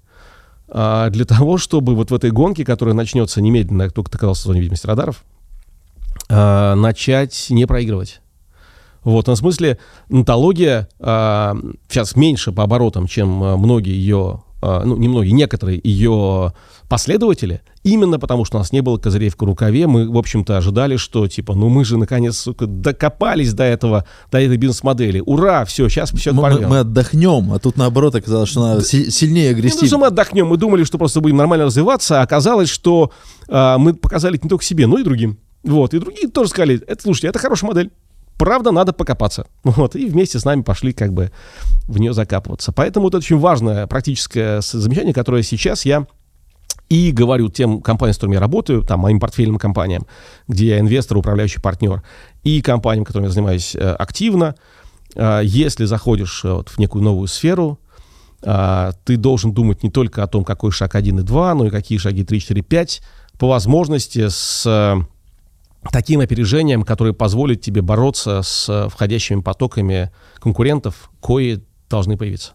э, 0.68 1.08
для 1.10 1.24
того, 1.24 1.56
чтобы 1.56 1.94
вот 1.94 2.10
в 2.10 2.14
этой 2.14 2.30
гонке, 2.30 2.64
которая 2.64 2.94
начнется 2.94 3.40
немедленно, 3.40 3.84
как 3.84 3.94
только 3.94 4.10
ты 4.10 4.18
оказался 4.18 4.42
в 4.42 4.46
зоне 4.46 4.60
видимости 4.60 4.86
радаров, 4.86 5.24
э, 6.28 6.74
начать 6.74 7.46
не 7.50 7.66
проигрывать. 7.66 8.20
Вот, 9.06 9.28
на 9.28 9.36
смысле, 9.36 9.78
нотология 10.08 10.88
э, 10.98 11.54
сейчас 11.88 12.16
меньше 12.16 12.50
по 12.50 12.64
оборотам, 12.64 13.06
чем 13.06 13.40
э, 13.40 13.56
многие 13.56 13.92
ее, 13.92 14.42
э, 14.60 14.82
ну, 14.84 14.96
не 14.96 15.06
многие, 15.06 15.30
некоторые 15.30 15.80
ее 15.80 16.52
последователи, 16.88 17.60
именно 17.84 18.18
потому 18.18 18.44
что 18.44 18.56
у 18.56 18.58
нас 18.58 18.72
не 18.72 18.80
было 18.80 18.98
козырей 18.98 19.30
в 19.30 19.40
рукаве, 19.40 19.86
мы, 19.86 20.10
в 20.10 20.18
общем-то, 20.18 20.56
ожидали, 20.56 20.96
что, 20.96 21.28
типа, 21.28 21.54
ну 21.54 21.68
мы 21.68 21.84
же, 21.84 21.98
наконец, 21.98 22.36
сука, 22.36 22.66
докопались 22.66 23.52
до 23.52 23.62
этого, 23.62 24.06
до 24.32 24.40
этой 24.40 24.56
бизнес-модели. 24.56 25.22
Ура, 25.24 25.64
все, 25.66 25.88
сейчас 25.88 26.10
все 26.10 26.32
мы, 26.32 26.50
мы, 26.50 26.66
мы 26.66 26.78
отдохнем, 26.80 27.52
а 27.52 27.60
тут, 27.60 27.76
наоборот, 27.76 28.16
оказалось, 28.16 28.48
что 28.48 28.66
надо 28.66 28.80
да. 28.80 28.84
сильнее 28.84 29.54
грести. 29.54 29.84
Не, 29.84 29.90
ну, 29.92 29.98
мы 29.98 30.06
отдохнем, 30.08 30.48
мы 30.48 30.56
думали, 30.56 30.82
что 30.82 30.98
просто 30.98 31.20
будем 31.20 31.36
нормально 31.36 31.66
развиваться, 31.66 32.18
а 32.18 32.22
оказалось, 32.24 32.70
что 32.70 33.12
а, 33.48 33.78
мы 33.78 33.94
показали 33.94 34.36
не 34.42 34.48
только 34.48 34.64
себе, 34.64 34.88
но 34.88 34.98
и 34.98 35.04
другим. 35.04 35.38
Вот, 35.62 35.94
и 35.94 36.00
другие 36.00 36.26
тоже 36.28 36.50
сказали, 36.50 36.82
это, 36.84 37.00
слушайте, 37.00 37.28
это 37.28 37.38
хорошая 37.38 37.68
модель. 37.68 37.92
Правда, 38.38 38.70
надо 38.70 38.92
покопаться. 38.92 39.46
Вот, 39.64 39.96
и 39.96 40.06
вместе 40.06 40.38
с 40.38 40.44
нами 40.44 40.62
пошли 40.62 40.92
как 40.92 41.12
бы 41.12 41.30
в 41.86 41.98
нее 41.98 42.12
закапываться. 42.12 42.72
Поэтому 42.72 43.08
это 43.08 43.18
очень 43.18 43.38
важное 43.38 43.86
практическое 43.86 44.60
замечание, 44.60 45.14
которое 45.14 45.42
сейчас 45.42 45.84
я 45.84 46.06
и 46.88 47.10
говорю 47.10 47.48
тем 47.48 47.80
компаниям, 47.80 48.14
с 48.14 48.16
которыми 48.16 48.34
я 48.34 48.40
работаю, 48.40 48.82
там, 48.82 49.00
моим 49.00 49.18
портфельным 49.18 49.58
компаниям, 49.58 50.06
где 50.46 50.68
я 50.68 50.80
инвестор, 50.80 51.16
управляющий 51.16 51.60
партнер, 51.60 52.02
и 52.44 52.62
компаниям, 52.62 53.04
которыми 53.04 53.26
я 53.26 53.32
занимаюсь 53.32 53.74
э, 53.74 53.78
активно, 53.78 54.54
э, 55.14 55.40
если 55.42 55.84
заходишь 55.84 56.44
э, 56.44 56.52
вот, 56.52 56.68
в 56.68 56.78
некую 56.78 57.02
новую 57.02 57.28
сферу, 57.28 57.80
ты 58.42 59.16
должен 59.16 59.52
думать 59.52 59.82
не 59.82 59.90
только 59.90 60.22
о 60.22 60.26
том, 60.28 60.44
какой 60.44 60.70
шаг 60.70 60.94
1 60.94 61.20
и 61.20 61.22
2, 61.22 61.54
но 61.54 61.66
и 61.66 61.70
какие 61.70 61.98
шаги 61.98 62.22
3, 62.22 62.40
4, 62.40 62.62
5, 62.62 63.02
по 63.38 63.48
возможности 63.48 64.28
с 64.28 65.04
таким 65.90 66.20
опережением, 66.20 66.82
которое 66.82 67.12
позволит 67.12 67.60
тебе 67.60 67.82
бороться 67.82 68.42
с 68.42 68.88
входящими 68.90 69.40
потоками 69.40 70.10
конкурентов, 70.38 71.10
кои 71.20 71.60
должны 71.88 72.16
появиться. 72.16 72.52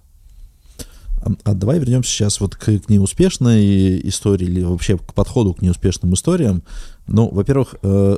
А, 1.22 1.30
а 1.44 1.54
давай 1.54 1.80
вернемся 1.80 2.12
сейчас 2.12 2.40
вот 2.40 2.56
к, 2.56 2.66
к 2.66 2.90
неуспешной 2.90 4.02
истории 4.08 4.46
или 4.46 4.64
вообще 4.64 4.98
к 4.98 5.14
подходу 5.14 5.54
к 5.54 5.62
неуспешным 5.62 6.14
историям. 6.14 6.64
Ну, 7.08 7.30
во-первых, 7.30 7.76
э, 7.84 8.18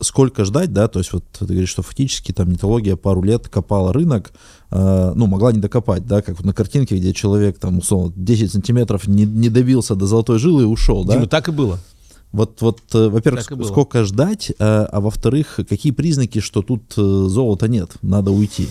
сколько 0.00 0.44
ждать, 0.44 0.72
да, 0.72 0.88
то 0.88 0.98
есть 0.98 1.12
вот 1.12 1.24
ты 1.38 1.46
говоришь, 1.46 1.70
что 1.70 1.82
фактически 1.82 2.32
там 2.32 2.50
нетология 2.50 2.96
пару 2.96 3.22
лет 3.22 3.48
копала 3.48 3.92
рынок, 3.92 4.32
э, 4.70 5.12
ну, 5.14 5.26
могла 5.26 5.52
не 5.52 5.60
докопать, 5.60 6.06
да, 6.06 6.22
как 6.22 6.36
вот 6.36 6.44
на 6.44 6.52
картинке, 6.52 6.96
где 6.96 7.12
человек 7.12 7.58
там, 7.58 7.78
условно, 7.78 8.12
10 8.16 8.52
сантиметров 8.52 9.06
не, 9.06 9.24
не 9.24 9.48
добился 9.48 9.94
до 9.94 10.06
золотой 10.06 10.38
жилы 10.38 10.62
и 10.62 10.66
ушел, 10.66 11.04
да? 11.04 11.14
Дима, 11.14 11.26
так 11.26 11.48
и 11.48 11.52
было. 11.52 11.78
Вот, 12.32 12.62
вот 12.62 12.80
э, 12.94 13.08
во-первых, 13.08 13.44
сколько 13.66 14.04
ждать, 14.04 14.52
а, 14.58 14.88
а 14.90 15.00
во-вторых, 15.00 15.60
какие 15.68 15.92
признаки, 15.92 16.40
что 16.40 16.62
тут 16.62 16.94
э, 16.96 17.00
золота 17.00 17.68
нет, 17.68 17.90
надо 18.00 18.30
уйти? 18.30 18.68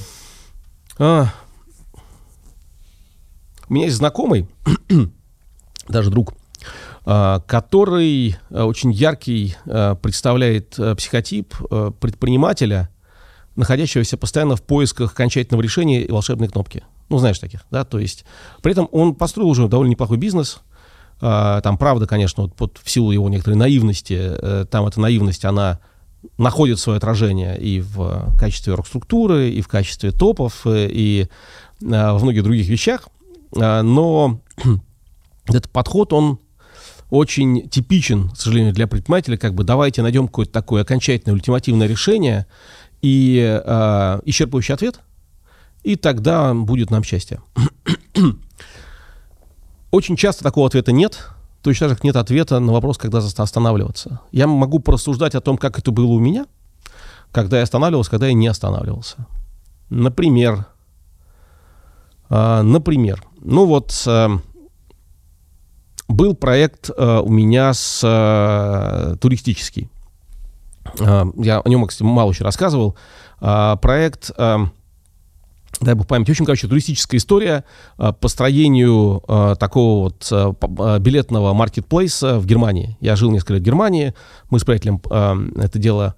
А, 0.97 1.31
у 3.69 3.73
меня 3.73 3.85
есть 3.85 3.97
знакомый, 3.97 4.47
даже 5.87 6.09
друг, 6.09 6.33
а, 7.05 7.41
который 7.41 8.37
а, 8.49 8.65
очень 8.65 8.91
яркий 8.91 9.55
представляет 10.01 10.79
психотип 10.97 11.55
предпринимателя, 11.99 12.89
находящегося 13.55 14.17
постоянно 14.17 14.55
в 14.55 14.63
поисках 14.63 15.11
окончательного 15.11 15.61
решения 15.61 16.01
и 16.01 16.11
волшебной 16.11 16.47
кнопки. 16.47 16.83
Ну, 17.09 17.19
знаешь 17.19 17.37
таких, 17.37 17.65
да, 17.69 17.83
то 17.83 17.99
есть 17.99 18.25
при 18.63 18.71
этом 18.71 18.87
он 18.91 19.13
построил 19.13 19.49
уже 19.49 19.67
довольно 19.67 19.91
неплохой 19.91 20.17
бизнес, 20.17 20.61
там, 21.21 21.77
правда, 21.77 22.07
конечно, 22.07 22.43
вот, 22.43 22.53
вот 22.57 22.79
в 22.83 22.89
силу 22.89 23.11
его 23.11 23.29
некоторой 23.29 23.55
наивности, 23.57 24.17
э, 24.19 24.65
там 24.69 24.87
эта 24.87 24.99
наивность, 24.99 25.45
она 25.45 25.79
находит 26.37 26.79
свое 26.79 26.97
отражение 26.97 27.59
и 27.59 27.79
в 27.79 28.35
качестве 28.37 28.73
оргструктуры, 28.73 29.49
и 29.49 29.61
в 29.61 29.67
качестве 29.67 30.11
топов, 30.11 30.65
э, 30.65 30.87
и 30.91 31.27
во 31.79 32.19
многих 32.19 32.43
других 32.43 32.67
вещах, 32.67 33.07
но 33.53 34.39
этот 35.45 35.69
подход, 35.69 36.13
он 36.13 36.39
очень 37.09 37.67
типичен, 37.69 38.29
к 38.29 38.37
сожалению, 38.37 38.73
для 38.73 38.87
предпринимателя, 38.87 39.37
как 39.37 39.53
бы 39.53 39.63
давайте 39.63 40.01
найдем 40.01 40.27
какое-то 40.27 40.51
такое 40.51 40.83
окончательное, 40.83 41.35
ультимативное 41.35 41.87
решение 41.87 42.47
и 43.01 43.61
э, 43.63 44.19
исчерпывающий 44.25 44.73
ответ, 44.73 45.01
и 45.83 45.95
тогда 45.95 46.53
будет 46.53 46.89
нам 46.89 47.03
счастье. 47.03 47.41
очень 49.91 50.15
часто 50.15 50.43
такого 50.43 50.67
ответа 50.67 50.91
нет, 50.91 51.29
точно 51.61 51.85
так 51.85 51.89
же, 51.89 51.95
как 51.95 52.03
нет 52.03 52.15
ответа 52.15 52.59
на 52.59 52.73
вопрос, 52.73 52.97
когда 52.97 53.19
останавливаться. 53.19 54.19
Я 54.31 54.47
могу 54.47 54.79
порассуждать 54.79 55.35
о 55.35 55.41
том, 55.41 55.57
как 55.57 55.77
это 55.77 55.91
было 55.91 56.11
у 56.11 56.19
меня, 56.19 56.45
когда 57.31 57.57
я 57.57 57.63
останавливался, 57.63 58.11
когда 58.11 58.27
я 58.27 58.33
не 58.33 58.47
останавливался. 58.47 59.27
Например, 59.89 60.65
э, 62.29 62.61
например, 62.61 63.23
ну 63.39 63.65
вот... 63.65 64.03
Э, 64.07 64.29
был 66.11 66.35
проект 66.35 66.89
э, 66.89 67.19
у 67.19 67.29
меня 67.29 67.73
с 67.73 68.01
э, 68.03 69.15
туристический. 69.17 69.89
Э, 70.99 71.25
я 71.37 71.59
о 71.59 71.69
нем, 71.69 71.85
кстати, 71.85 72.03
мало 72.03 72.31
еще 72.31 72.43
рассказывал. 72.43 72.95
Э, 73.39 73.75
проект, 73.81 74.31
э, 74.37 74.57
дай 75.81 75.95
бог 75.95 76.07
память, 76.07 76.29
очень, 76.29 76.45
короче, 76.45 76.67
туристическая 76.67 77.17
история 77.17 77.63
э, 77.97 78.13
по 78.13 78.27
строению 78.27 79.23
э, 79.27 79.55
такого 79.59 80.03
вот 80.03 80.27
э, 80.31 80.53
э 80.61 80.99
билетного 80.99 81.53
маркетплейса 81.53 82.39
в 82.39 82.45
Германии. 82.45 82.97
Я 83.01 83.15
жил 83.15 83.31
несколько 83.31 83.53
лет 83.53 83.63
в 83.63 83.65
Германии, 83.65 84.13
мы 84.49 84.59
с 84.59 84.63
приятелем 84.63 85.01
э, 85.09 85.63
это 85.63 85.79
дело 85.79 86.15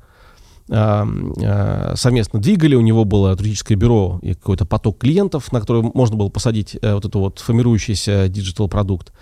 э, 0.70 1.06
э, 1.42 1.94
совместно 1.96 2.40
двигали, 2.40 2.76
у 2.76 2.82
него 2.82 3.06
было 3.06 3.36
туристическое 3.36 3.78
бюро 3.78 4.20
и 4.22 4.34
какой-то 4.34 4.66
поток 4.66 5.00
клиентов, 5.00 5.52
на 5.52 5.60
который 5.60 5.82
можно 5.82 6.18
было 6.18 6.30
посадить 6.30 6.78
вот 6.82 7.06
этот 7.06 7.16
вот 7.16 7.40
формирующийся 7.40 8.28
digital 8.28 8.68
продукт. 8.68 9.14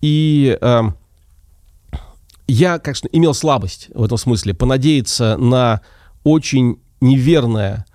И 0.00 0.56
э, 0.60 0.82
я, 2.46 2.78
конечно, 2.78 3.08
имел 3.12 3.34
слабость 3.34 3.88
в 3.94 4.02
этом 4.02 4.18
смысле 4.18 4.54
понадеяться 4.54 5.36
на 5.36 5.82
очень 6.24 6.80
неверное 7.00 7.84
э, 7.86 7.89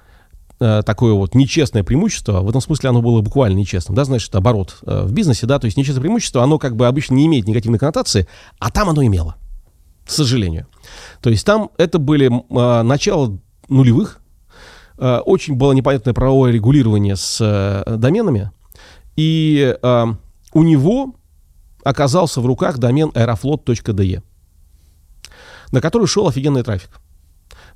такое 0.57 1.13
вот 1.13 1.35
нечестное 1.35 1.83
преимущество, 1.83 2.41
в 2.41 2.49
этом 2.49 2.61
смысле 2.61 2.89
оно 2.89 3.01
было 3.01 3.21
буквально 3.21 3.57
нечестным, 3.57 3.95
да, 3.95 4.05
значит, 4.05 4.33
оборот 4.35 4.77
э, 4.83 5.03
в 5.03 5.11
бизнесе, 5.11 5.45
да, 5.45 5.59
то 5.59 5.65
есть 5.65 5.77
нечестное 5.77 6.01
преимущество, 6.01 6.43
оно 6.43 6.57
как 6.59 6.75
бы 6.75 6.87
обычно 6.87 7.15
не 7.15 7.25
имеет 7.25 7.47
негативной 7.47 7.79
коннотации, 7.79 8.27
а 8.59 8.71
там 8.71 8.89
оно 8.89 9.05
имело, 9.05 9.35
к 10.05 10.11
сожалению. 10.11 10.67
То 11.21 11.29
есть 11.29 11.45
там 11.45 11.71
это 11.77 11.99
были 11.99 12.27
э, 12.31 12.81
начало 12.83 13.37
нулевых, 13.67 14.21
э, 14.97 15.17
очень 15.19 15.55
было 15.55 15.73
непонятное 15.73 16.13
правовое 16.13 16.51
регулирование 16.51 17.17
с 17.17 17.39
э, 17.41 17.97
доменами, 17.97 18.51
и 19.17 19.75
э, 19.81 20.05
у 20.53 20.63
него 20.63 21.15
оказался 21.83 22.39
в 22.39 22.45
руках 22.45 22.77
домен 22.77 23.09
aeroflot.de, 23.09 24.23
на 25.71 25.81
который 25.81 26.07
шел 26.07 26.27
офигенный 26.27 26.63
трафик. 26.63 27.01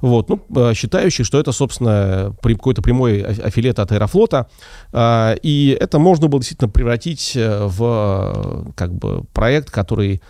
Вот, 0.02 0.30
ну, 0.30 0.46
э, 0.56 0.74
считающий, 0.74 1.26
что 1.26 1.40
это, 1.40 1.52
собственно, 1.52 2.34
какой-то 2.42 2.82
прямой 2.82 3.22
аффилиат 3.22 3.80
от 3.80 3.92
Аэрофлота. 3.92 4.48
А, 4.94 5.36
и 5.42 5.78
это 5.80 6.00
можно 6.00 6.28
было 6.28 6.40
действительно 6.40 6.70
превратить 6.70 7.34
э, 7.36 7.66
в 7.66 8.72
как 8.76 8.94
бы, 8.94 9.24
проект, 9.34 9.72
который 9.72 10.22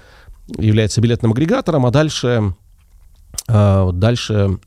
является 0.57 1.01
билетным 1.01 1.31
агрегатором, 1.31 1.85
а 1.85 1.91
дальше, 1.91 2.55
а, 3.47 3.91
дальше 3.91 4.59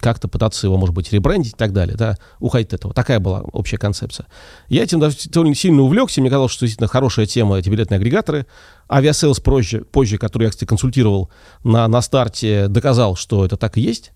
как-то 0.00 0.26
пытаться 0.26 0.66
его, 0.66 0.76
может 0.76 0.94
быть, 0.94 1.12
ребрендить 1.12 1.52
и 1.52 1.56
так 1.56 1.72
далее, 1.72 1.96
да, 1.96 2.16
уходить 2.40 2.68
от 2.68 2.80
этого. 2.80 2.94
Такая 2.94 3.20
была 3.20 3.42
общая 3.52 3.78
концепция. 3.78 4.26
Я 4.68 4.82
этим 4.82 4.98
довольно 4.98 5.54
сильно 5.54 5.82
увлекся, 5.82 6.20
мне 6.20 6.30
казалось, 6.30 6.50
что 6.50 6.64
действительно 6.64 6.88
хорошая 6.88 7.26
тема 7.26 7.58
эти 7.58 7.68
билетные 7.68 7.98
агрегаторы. 7.98 8.46
Aviasales 8.90 9.38
позже, 9.38 9.84
позже, 9.84 10.18
который 10.18 10.44
я, 10.44 10.50
кстати, 10.50 10.68
консультировал 10.68 11.30
на, 11.62 11.86
на 11.86 12.02
старте, 12.02 12.66
доказал, 12.66 13.14
что 13.14 13.44
это 13.44 13.56
так 13.56 13.78
и 13.78 13.80
есть. 13.80 14.12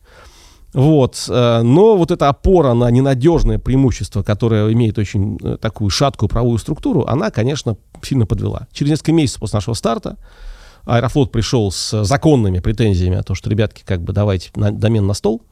Вот. 0.73 1.25
Э, 1.29 1.63
но 1.63 1.97
вот 1.97 2.11
эта 2.11 2.29
опора 2.29 2.75
на 2.75 2.91
ненадежное 2.91 3.59
преимущество, 3.59 4.23
которое 4.23 4.73
имеет 4.73 4.99
очень 4.99 5.39
э, 5.43 5.57
такую 5.61 5.91
шаткую 5.91 6.29
правовую 6.29 6.59
структуру, 6.59 7.05
она, 7.07 7.31
конечно, 7.31 7.77
сильно 8.03 8.27
подвела. 8.27 8.67
Через 8.73 8.91
несколько 8.91 9.13
месяцев 9.13 9.41
после 9.41 9.59
нашего 9.59 9.75
старта 9.75 10.17
Аэрофлот 10.87 11.33
пришел 11.33 11.71
с 11.71 12.05
законными 12.05 12.61
претензиями 12.61 13.17
о 13.19 13.23
том, 13.23 13.37
что, 13.37 13.51
ребятки, 13.51 13.83
как 13.85 14.03
бы 14.03 14.13
давайте 14.13 14.51
на, 14.55 14.71
домен 14.71 15.07
на 15.07 15.15
стол. 15.15 15.43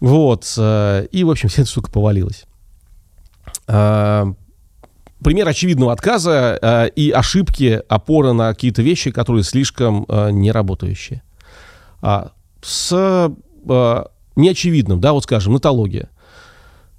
Вот. 0.00 0.52
Э, 0.56 1.06
и, 1.12 1.24
в 1.24 1.30
общем, 1.30 1.48
вся 1.50 1.62
эта 1.62 1.70
штука 1.70 1.90
повалилась. 1.90 2.46
А, 3.68 4.26
пример 5.22 5.46
очевидного 5.46 5.92
отказа 5.92 6.58
э, 6.60 6.88
и 6.96 7.10
ошибки 7.10 7.82
опоры 7.88 8.32
на 8.32 8.52
какие-то 8.52 8.82
вещи, 8.82 9.10
которые 9.10 9.44
слишком 9.44 10.06
э, 10.08 10.30
неработающие. 10.30 11.22
А, 12.00 12.32
с 12.62 13.30
неочевидным, 14.36 15.00
да, 15.00 15.12
вот 15.12 15.24
скажем, 15.24 15.52
нотология. 15.52 16.08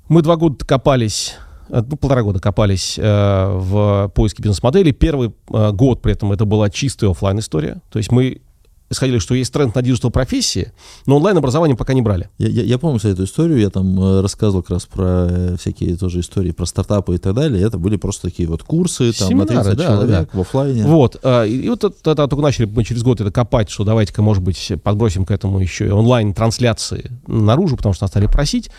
Мы 0.09 0.21
два 0.21 0.35
года 0.35 0.65
копались 0.65 1.35
Э, 1.37 1.46
ну, 1.69 1.97
полтора 1.97 2.23
года 2.23 2.39
копались 2.39 2.97
э, 2.97 3.57
в 3.57 4.11
поиске 4.15 4.43
бизнес-модели. 4.43 4.91
Первый 4.91 5.33
э, 5.49 5.71
год 5.71 6.01
при 6.01 6.13
этом 6.13 6.31
это 6.31 6.45
была 6.45 6.69
чистая 6.69 7.11
офлайн 7.11 7.39
история 7.39 7.81
То 7.91 7.99
есть 7.99 8.11
мы 8.11 8.41
исходили, 8.89 9.19
что 9.19 9.35
есть 9.35 9.51
тренд 9.51 9.75
на 9.75 9.81
digital 9.81 10.11
профессии, 10.11 10.71
но 11.05 11.17
онлайн-образование 11.17 11.75
пока 11.75 11.93
не 11.93 12.01
брали. 12.01 12.29
Я, 12.37 12.47
я, 12.47 12.63
я 12.63 12.77
помню, 12.77 12.97
кстати, 12.97 13.13
эту 13.13 13.25
историю, 13.25 13.59
я 13.59 13.69
там 13.69 13.99
э, 13.99 14.21
рассказывал 14.21 14.61
как 14.61 14.71
раз 14.71 14.85
про 14.85 15.27
э, 15.29 15.55
всякие 15.59 15.97
тоже 15.97 16.21
истории 16.21 16.51
про 16.51 16.65
стартапы 16.65 17.15
и 17.15 17.17
так 17.17 17.33
далее. 17.33 17.63
Это 17.63 17.77
были 17.77 17.97
просто 17.97 18.29
такие 18.29 18.47
вот 18.47 18.63
курсы, 18.63 19.11
там, 19.13 19.27
Семинары, 19.27 19.55
на 19.55 19.63
30 19.63 19.77
да, 19.77 19.85
человек 19.85 20.29
да. 20.31 20.37
в 20.37 20.41
офлайне. 20.41 20.85
Вот, 20.85 21.19
э, 21.21 21.47
и 21.47 21.69
вот 21.69 21.83
это, 21.83 22.11
это 22.11 22.27
только 22.27 22.41
начали 22.41 22.65
мы 22.65 22.83
через 22.83 23.03
год 23.03 23.19
это 23.21 23.31
копать, 23.31 23.69
что 23.69 23.83
давайте-ка, 23.83 24.21
может 24.21 24.43
быть, 24.43 24.71
подбросим 24.83 25.25
к 25.25 25.31
этому 25.31 25.59
еще 25.59 25.87
и 25.87 25.89
онлайн-трансляции 25.89 27.11
наружу, 27.27 27.75
потому 27.75 27.93
что 27.93 28.05
нас 28.05 28.11
стали 28.11 28.27
просить 28.27 28.69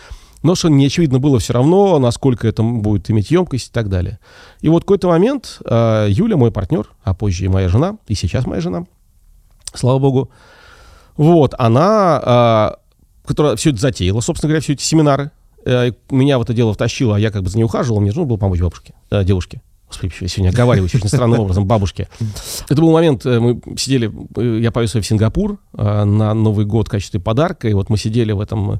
но 0.41 0.55
что 0.55 0.69
не 0.69 0.85
очевидно 0.85 1.19
было 1.19 1.39
все 1.39 1.53
равно, 1.53 1.99
насколько 1.99 2.47
это 2.47 2.63
будет 2.63 3.09
иметь 3.11 3.31
емкость 3.31 3.69
и 3.69 3.71
так 3.71 3.89
далее. 3.89 4.19
И 4.61 4.69
вот 4.69 4.83
в 4.83 4.85
какой-то 4.85 5.07
момент 5.07 5.59
э, 5.65 6.07
Юля, 6.09 6.37
мой 6.37 6.51
партнер, 6.51 6.87
а 7.03 7.13
позже 7.13 7.45
и 7.45 7.47
моя 7.47 7.67
жена, 7.67 7.97
и 8.07 8.15
сейчас 8.15 8.45
моя 8.45 8.61
жена, 8.61 8.85
слава 9.73 9.99
богу, 9.99 10.31
вот, 11.17 11.53
она, 11.57 12.75
э, 12.75 13.27
которая 13.27 13.55
все 13.57 13.71
это 13.71 13.79
затеяла, 13.79 14.21
собственно 14.21 14.49
говоря, 14.49 14.61
все 14.61 14.73
эти 14.73 14.83
семинары, 14.83 15.31
э, 15.65 15.91
меня 16.09 16.39
в 16.39 16.43
это 16.43 16.53
дело 16.53 16.73
втащила, 16.73 17.17
а 17.17 17.19
я 17.19 17.31
как 17.31 17.43
бы 17.43 17.49
за 17.49 17.57
ней 17.57 17.63
ухаживал, 17.63 17.99
мне 17.99 18.11
нужно 18.11 18.25
было 18.25 18.37
помочь 18.37 18.61
бабушке, 18.61 18.93
э, 19.11 19.23
девушке. 19.23 19.61
Господи, 19.89 20.13
я 20.21 20.27
сегодня 20.27 20.51
оговариваюсь 20.51 20.93
очень 20.93 21.07
странным 21.07 21.39
образом, 21.39 21.65
бабушке. 21.65 22.07
Это 22.69 22.79
был 22.79 22.91
момент, 22.91 23.25
э, 23.25 23.39
мы 23.39 23.59
сидели, 23.75 24.11
я 24.61 24.71
повез 24.71 24.95
ее 24.95 25.01
в 25.01 25.05
Сингапур 25.05 25.57
на 25.73 26.33
Новый 26.33 26.65
год 26.65 26.87
в 26.87 26.91
качестве 26.91 27.19
подарка, 27.19 27.67
и 27.67 27.73
вот 27.73 27.89
мы 27.89 27.97
сидели 27.97 28.31
в 28.31 28.39
этом 28.39 28.79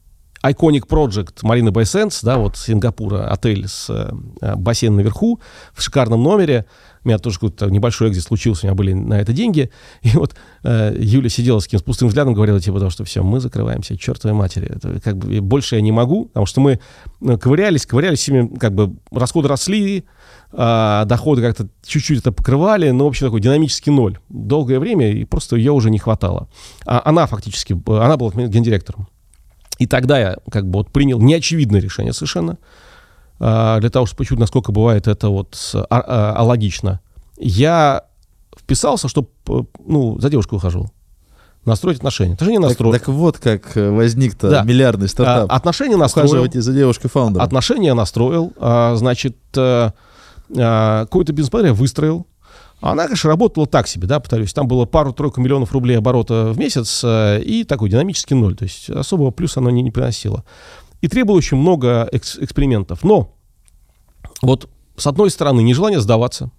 Iconic 0.43 0.87
Project 0.87 1.41
Bay 1.43 1.83
Sands, 1.83 2.19
да, 2.23 2.37
вот 2.37 2.57
Сингапура, 2.57 3.31
отель 3.31 3.67
с 3.67 3.89
э, 3.89 4.55
бассейном 4.55 4.97
наверху, 4.97 5.39
в 5.73 5.81
шикарном 5.81 6.23
номере. 6.23 6.65
У 7.03 7.07
меня 7.07 7.17
тоже 7.17 7.37
какой-то 7.37 7.69
небольшой 7.69 8.09
экзит 8.09 8.23
случился, 8.23 8.65
у 8.65 8.67
меня 8.67 8.75
были 8.75 8.93
на 8.93 9.19
это 9.19 9.33
деньги. 9.33 9.71
И 10.01 10.09
вот 10.09 10.35
э, 10.63 10.95
Юля 10.97 11.29
сидела 11.29 11.59
с 11.59 11.65
каким-то 11.65 11.85
пустым 11.85 12.07
взглядом, 12.07 12.33
говорила, 12.33 12.59
типа, 12.59 12.75
потому 12.75 12.91
что 12.91 13.03
все, 13.05 13.23
мы 13.23 13.39
закрываемся, 13.39 13.97
чертовой 13.97 14.35
матери. 14.35 14.71
Это, 14.75 14.99
как 15.01 15.17
бы, 15.17 15.41
больше 15.41 15.75
я 15.75 15.81
не 15.81 15.91
могу, 15.91 16.25
потому 16.25 16.45
что 16.45 16.61
мы 16.61 16.79
э, 17.21 17.37
ковырялись, 17.37 17.85
ковырялись, 17.85 18.29
как 18.59 18.73
бы 18.73 18.95
расходы 19.11 19.47
росли, 19.47 20.05
а, 20.53 21.05
доходы 21.05 21.41
как-то 21.41 21.67
чуть-чуть 21.85 22.19
это 22.19 22.31
покрывали, 22.31 22.89
но, 22.91 23.05
в 23.05 23.07
общем, 23.07 23.27
такой 23.27 23.41
динамический 23.41 23.91
ноль. 23.91 24.19
Долгое 24.29 24.79
время, 24.79 25.11
и 25.11 25.23
просто 25.23 25.55
ее 25.55 25.71
уже 25.71 25.89
не 25.89 25.99
хватало. 25.99 26.49
А 26.85 27.01
она 27.05 27.25
фактически, 27.25 27.73
она 27.73 28.17
была 28.17 28.31
гендиректором. 28.31 29.07
И 29.81 29.87
тогда 29.87 30.19
я 30.19 30.35
как 30.51 30.69
бы 30.69 30.77
вот 30.77 30.91
принял 30.91 31.19
неочевидное 31.19 31.81
решение 31.81 32.13
совершенно, 32.13 32.59
а, 33.39 33.79
для 33.79 33.89
того, 33.89 34.05
чтобы 34.05 34.19
почувствовать, 34.19 34.41
насколько 34.41 34.71
бывает 34.71 35.07
это 35.07 35.29
вот 35.29 35.57
а, 35.73 35.85
а, 35.89 36.35
алогично. 36.35 36.99
Я 37.39 38.03
вписался, 38.55 39.07
чтобы, 39.07 39.29
ну, 39.83 40.19
за 40.19 40.29
девушку 40.29 40.53
выхожу. 40.53 40.91
Настроить 41.65 41.97
отношения. 41.97 42.35
Отношения 42.35 42.59
настроил. 42.59 42.91
Так, 42.91 43.05
так 43.05 43.09
вот 43.09 43.39
как 43.39 43.75
э, 43.75 43.89
возник-то 43.89 44.51
да. 44.51 44.61
миллиардный 44.61 45.07
стартап. 45.07 45.51
А, 45.51 45.55
отношения 45.55 45.97
настроил. 45.97 46.27
Ухаживайте 46.27 46.61
за 46.61 46.73
девушкой 46.73 47.09
фаундера. 47.09 47.41
Отношения 47.41 47.95
настроил. 47.95 48.53
А, 48.57 48.93
значит, 48.97 49.35
а, 49.57 49.93
какой-то 50.47 51.33
бизнес-модель 51.33 51.71
выстроил. 51.71 52.27
Она, 52.81 53.05
конечно, 53.05 53.29
работала 53.29 53.67
так 53.67 53.87
себе, 53.87 54.07
да, 54.07 54.19
повторюсь. 54.19 54.53
Там 54.53 54.67
было 54.67 54.85
пару-тройку 54.85 55.39
миллионов 55.39 55.71
рублей 55.71 55.99
оборота 55.99 56.51
в 56.51 56.57
месяц 56.57 57.03
э, 57.03 57.41
и 57.43 57.63
такой 57.63 57.91
динамический 57.91 58.35
ноль. 58.35 58.55
То 58.55 58.63
есть 58.63 58.89
особого 58.89 59.29
плюса 59.29 59.59
оно 59.59 59.69
не, 59.69 59.83
не 59.83 59.91
приносило. 59.91 60.43
И 61.01 61.07
требовало 61.07 61.37
очень 61.37 61.57
много 61.57 62.09
экс- 62.11 62.39
экспериментов. 62.39 63.03
Но 63.03 63.35
вот 64.41 64.67
с 64.97 65.05
одной 65.05 65.29
стороны 65.29 65.61
нежелание 65.61 66.01
сдаваться, 66.01 66.49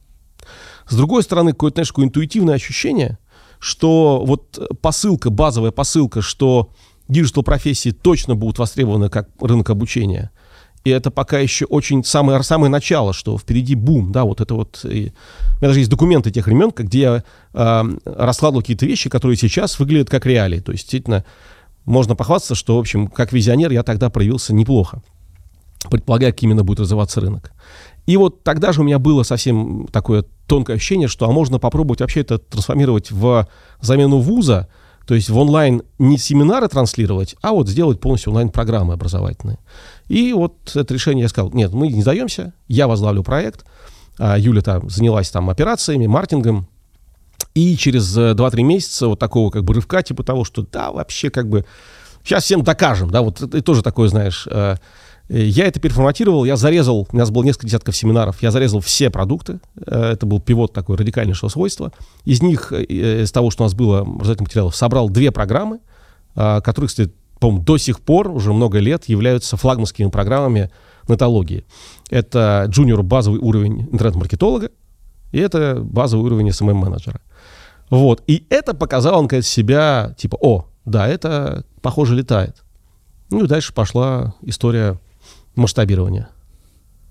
с 0.89 0.95
другой 0.95 1.25
стороны 1.25 1.53
какое-то, 1.53 1.77
знаешь, 1.77 1.89
какое 1.89 2.07
интуитивное 2.07 2.55
ощущение, 2.55 3.19
что 3.59 4.23
вот 4.25 4.59
посылка, 4.81 5.31
базовая 5.31 5.73
посылка, 5.73 6.23
что 6.23 6.71
digital 7.09 7.43
профессии 7.43 7.91
точно 7.91 8.37
будут 8.37 8.59
востребованы 8.59 9.11
как 9.11 9.29
рынок 9.41 9.71
обучения– 9.71 10.31
и 10.85 10.91
это 10.91 11.11
пока 11.11 11.39
еще 11.39 11.65
очень 11.67 12.03
самое, 12.05 12.43
самое 12.43 12.71
начало, 12.71 13.13
что 13.13 13.39
впереди 13.39 13.75
бум, 13.75 14.13
да, 14.13 14.25
вот 14.25 14.41
это 14.41 14.55
вот. 14.55 14.85
И, 14.85 14.89
у 14.89 15.61
меня 15.61 15.69
даже 15.69 15.81
есть 15.81 15.91
документы 15.91 16.31
тех 16.31 16.47
времен, 16.47 16.73
где 16.75 17.01
я 17.01 17.25
э, 17.55 17.85
раскладывал 18.05 18.63
какие-то 18.63 18.87
вещи, 18.87 19.09
которые 19.09 19.37
сейчас 19.37 19.79
выглядят 19.79 20.11
как 20.11 20.27
реалии. 20.27 20.61
То 20.61 20.73
есть, 20.73 20.85
действительно, 20.85 21.25
можно 21.85 22.17
похвастаться, 22.17 22.55
что, 22.55 22.77
в 22.77 22.81
общем, 22.81 23.07
как 23.07 23.33
визионер 23.33 23.71
я 23.71 23.83
тогда 23.83 24.11
проявился 24.11 24.55
неплохо, 24.55 25.03
предполагая, 25.89 26.33
как 26.33 26.43
именно 26.43 26.65
будет 26.65 26.81
развиваться 26.81 27.21
рынок. 27.21 27.53
И 28.07 28.17
вот 28.17 28.43
тогда 28.43 28.73
же 28.73 28.81
у 28.81 28.85
меня 28.85 28.99
было 28.99 29.23
совсем 29.23 29.87
такое 29.93 30.25
тонкое 30.49 30.77
ощущение, 30.77 31.07
что 31.07 31.29
а 31.29 31.33
можно 31.33 31.59
попробовать 31.59 32.01
вообще 32.01 32.21
это 32.21 32.39
трансформировать 32.39 33.13
в 33.13 33.47
замену 33.81 34.19
вуза, 34.19 34.69
то 35.07 35.15
есть 35.15 35.31
в 35.31 35.37
онлайн 35.37 35.83
не 35.99 36.19
семинары 36.19 36.69
транслировать, 36.69 37.37
а 37.43 37.53
вот 37.53 37.69
сделать 37.69 38.01
полностью 38.01 38.31
онлайн-программы 38.31 38.95
образовательные. 38.95 39.59
И 40.09 40.33
вот 40.33 40.75
это 40.75 40.95
решение 40.95 41.23
я 41.23 41.29
сказал, 41.29 41.51
нет, 41.53 41.73
мы 41.73 41.89
не 41.89 42.03
сдаемся, 42.03 42.53
я 42.69 42.87
возглавлю 42.87 43.23
проект. 43.23 43.65
А 44.19 44.39
Юля 44.39 44.61
там 44.61 44.91
занялась 44.91 45.31
там 45.31 45.51
операциями, 45.51 46.07
маркетингом. 46.07 46.69
И 47.55 47.77
через 47.77 48.17
2-3 48.17 48.59
э, 48.59 48.63
месяца 48.63 49.09
вот 49.09 49.19
такого 49.19 49.51
как 49.51 49.65
бы 49.65 49.75
рывка, 49.75 50.03
типа 50.03 50.23
того, 50.23 50.45
что 50.45 50.63
да, 50.63 50.91
вообще 50.91 51.31
как 51.31 51.49
бы 51.49 51.65
сейчас 52.25 52.45
всем 52.45 52.63
докажем, 52.63 53.11
да, 53.11 53.23
вот 53.23 53.43
это 53.43 53.63
тоже 53.63 53.83
такое, 53.83 54.09
знаешь, 54.09 54.47
э, 54.51 54.77
я 55.41 55.67
это 55.67 55.81
переформатировал, 55.81 56.45
я 56.45 56.57
зарезал, 56.57 57.09
у 57.11 57.17
нас 57.17 57.31
было 57.31 57.43
несколько 57.43 57.67
десятков 57.67 57.97
семинаров, 57.97 58.43
я 58.43 58.51
зарезал 58.51 58.81
все 58.81 59.11
продукты, 59.11 59.61
э, 59.77 60.13
это 60.13 60.27
был 60.27 60.41
пивот 60.41 60.73
такой 60.73 60.97
радикальнейшего 60.97 61.49
свойства. 61.49 61.93
Из 62.25 62.43
них, 62.43 62.73
из 62.73 63.33
того, 63.33 63.51
что 63.51 63.63
у 63.63 63.67
нас 63.67 63.75
было 63.75 64.01
образовательных 64.01 64.51
материалов, 64.51 64.77
собрал 64.77 65.09
две 65.09 65.31
программы, 65.31 65.81
которые, 66.35 66.89
кстати, 66.89 67.13
по-моему, 67.41 67.65
до 67.65 67.77
сих 67.77 68.01
пор, 68.01 68.31
уже 68.31 68.53
много 68.53 68.79
лет, 68.79 69.09
являются 69.09 69.57
флагманскими 69.57 70.09
программами 70.09 70.71
нетологии. 71.09 71.65
Это 72.09 72.67
джуниор 72.69 73.03
базовый 73.03 73.41
уровень 73.41 73.89
интернет-маркетолога, 73.91 74.71
и 75.33 75.39
это 75.39 75.81
базовый 75.83 76.25
уровень 76.27 76.51
SMM-менеджера. 76.51 77.21
Вот. 77.91 78.23
И 78.27 78.47
это 78.49 78.75
показало, 78.75 79.19
он, 79.19 79.29
конечно, 79.29 79.51
себя, 79.51 80.15
типа, 80.17 80.39
о, 80.41 80.67
да, 80.85 81.09
это, 81.09 81.65
похоже, 81.81 82.15
летает. 82.15 82.63
Ну 83.31 83.45
и 83.45 83.49
дальше 83.49 83.75
пошла 83.75 84.35
история 84.43 84.99
масштабирования. 85.55 86.29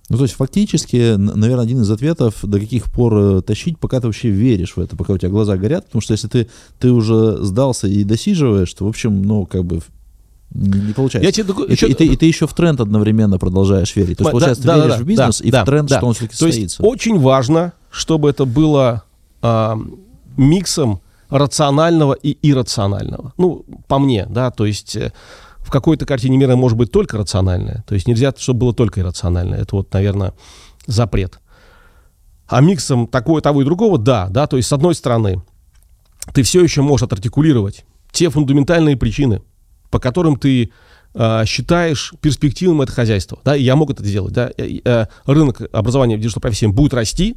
Ну, 0.10 0.18
то 0.18 0.24
есть, 0.24 0.36
фактически, 0.36 1.16
наверное, 1.16 1.64
один 1.64 1.82
из 1.82 1.90
ответов, 1.90 2.36
до 2.44 2.60
каких 2.60 2.92
пор 2.92 3.18
э, 3.18 3.42
тащить, 3.44 3.80
пока 3.80 4.02
ты 4.02 4.08
вообще 4.08 4.30
веришь 4.30 4.76
в 4.76 4.80
это, 4.80 4.98
пока 4.98 5.14
у 5.14 5.18
тебя 5.18 5.30
глаза 5.30 5.56
горят, 5.56 5.86
потому 5.86 6.02
что 6.02 6.12
если 6.12 6.28
ты, 6.28 6.50
ты 6.80 6.92
уже 6.92 7.38
сдался 7.42 7.88
и 7.88 8.04
досиживаешь, 8.04 8.74
то, 8.74 8.84
в 8.84 8.90
общем, 8.90 9.22
ну, 9.22 9.46
как 9.46 9.64
бы 9.64 9.80
не, 10.54 10.92
получается. 10.92 11.26
Я 11.26 11.32
тебе, 11.32 11.54
и, 11.66 11.72
еще... 11.72 11.88
и, 11.88 11.94
ты, 11.94 12.06
и 12.06 12.18
ты 12.18 12.26
еще 12.26 12.46
в 12.46 12.54
тренд 12.54 12.82
одновременно 12.82 13.38
продолжаешь 13.40 13.96
верить. 13.96 14.18
То 14.18 14.26
есть, 14.26 14.32
получается, 14.32 14.64
да, 14.64 14.74
ты 14.74 14.80
веришь 14.82 14.98
да, 14.98 15.04
в 15.04 15.06
бизнес 15.06 15.40
да, 15.40 15.48
и 15.48 15.52
да, 15.52 15.62
в 15.62 15.66
тренд, 15.66 15.90
да. 15.90 15.98
что 15.98 16.08
он 16.08 16.14
все-таки 16.14 16.38
То 16.38 16.46
состоится. 16.46 16.84
есть 16.84 16.94
очень 16.94 17.20
важно, 17.20 17.74
чтобы 17.90 18.30
это 18.30 18.44
было 18.44 19.04
э, 19.42 19.76
миксом 20.36 21.00
рационального 21.30 22.14
и 22.14 22.38
иррационального. 22.42 23.34
Ну, 23.38 23.66
по 23.88 23.98
мне, 23.98 24.28
да, 24.30 24.52
то 24.52 24.66
есть 24.66 24.98
э, 24.98 25.14
в 25.62 25.70
какой-то 25.70 26.06
картине 26.06 26.38
мира 26.38 26.56
может 26.56 26.78
быть 26.78 26.92
только 26.92 27.18
рациональное. 27.18 27.84
То 27.88 27.96
есть 27.96 28.08
нельзя, 28.08 28.34
чтобы 28.38 28.62
было 28.62 28.74
только 28.74 29.00
иррациональное. 29.00 29.62
Это 29.62 29.76
вот, 29.76 29.94
наверное, 29.94 30.34
запрет. 30.88 31.40
А 32.48 32.60
миксом 32.62 33.08
такого, 33.08 33.42
того 33.42 33.62
и 33.62 33.66
другого, 33.66 33.98
да, 33.98 34.28
да, 34.30 34.48
то 34.48 34.58
есть 34.58 34.68
с 34.68 34.74
одной 34.74 34.94
стороны, 34.94 35.42
ты 36.34 36.44
все 36.44 36.62
еще 36.62 36.82
можешь 36.82 37.04
отартикулировать 37.04 37.86
те 38.12 38.30
фундаментальные 38.30 38.98
причины, 38.98 39.42
по 39.90 40.00
которым 40.00 40.36
ты 40.36 40.72
считаешь 41.46 42.14
перспективным 42.22 42.82
это 42.82 42.92
хозяйство. 42.92 43.40
Да, 43.44 43.56
и 43.56 43.64
я 43.64 43.76
могу 43.76 43.94
это 43.94 44.04
сделать. 44.06 44.34
Да. 44.34 44.52
Э, 44.58 45.08
рынок 45.26 45.62
образования 45.74 46.18
в 46.18 46.20
digital 46.20 46.42
профессиям 46.42 46.74
будет 46.74 46.94
расти, 46.94 47.36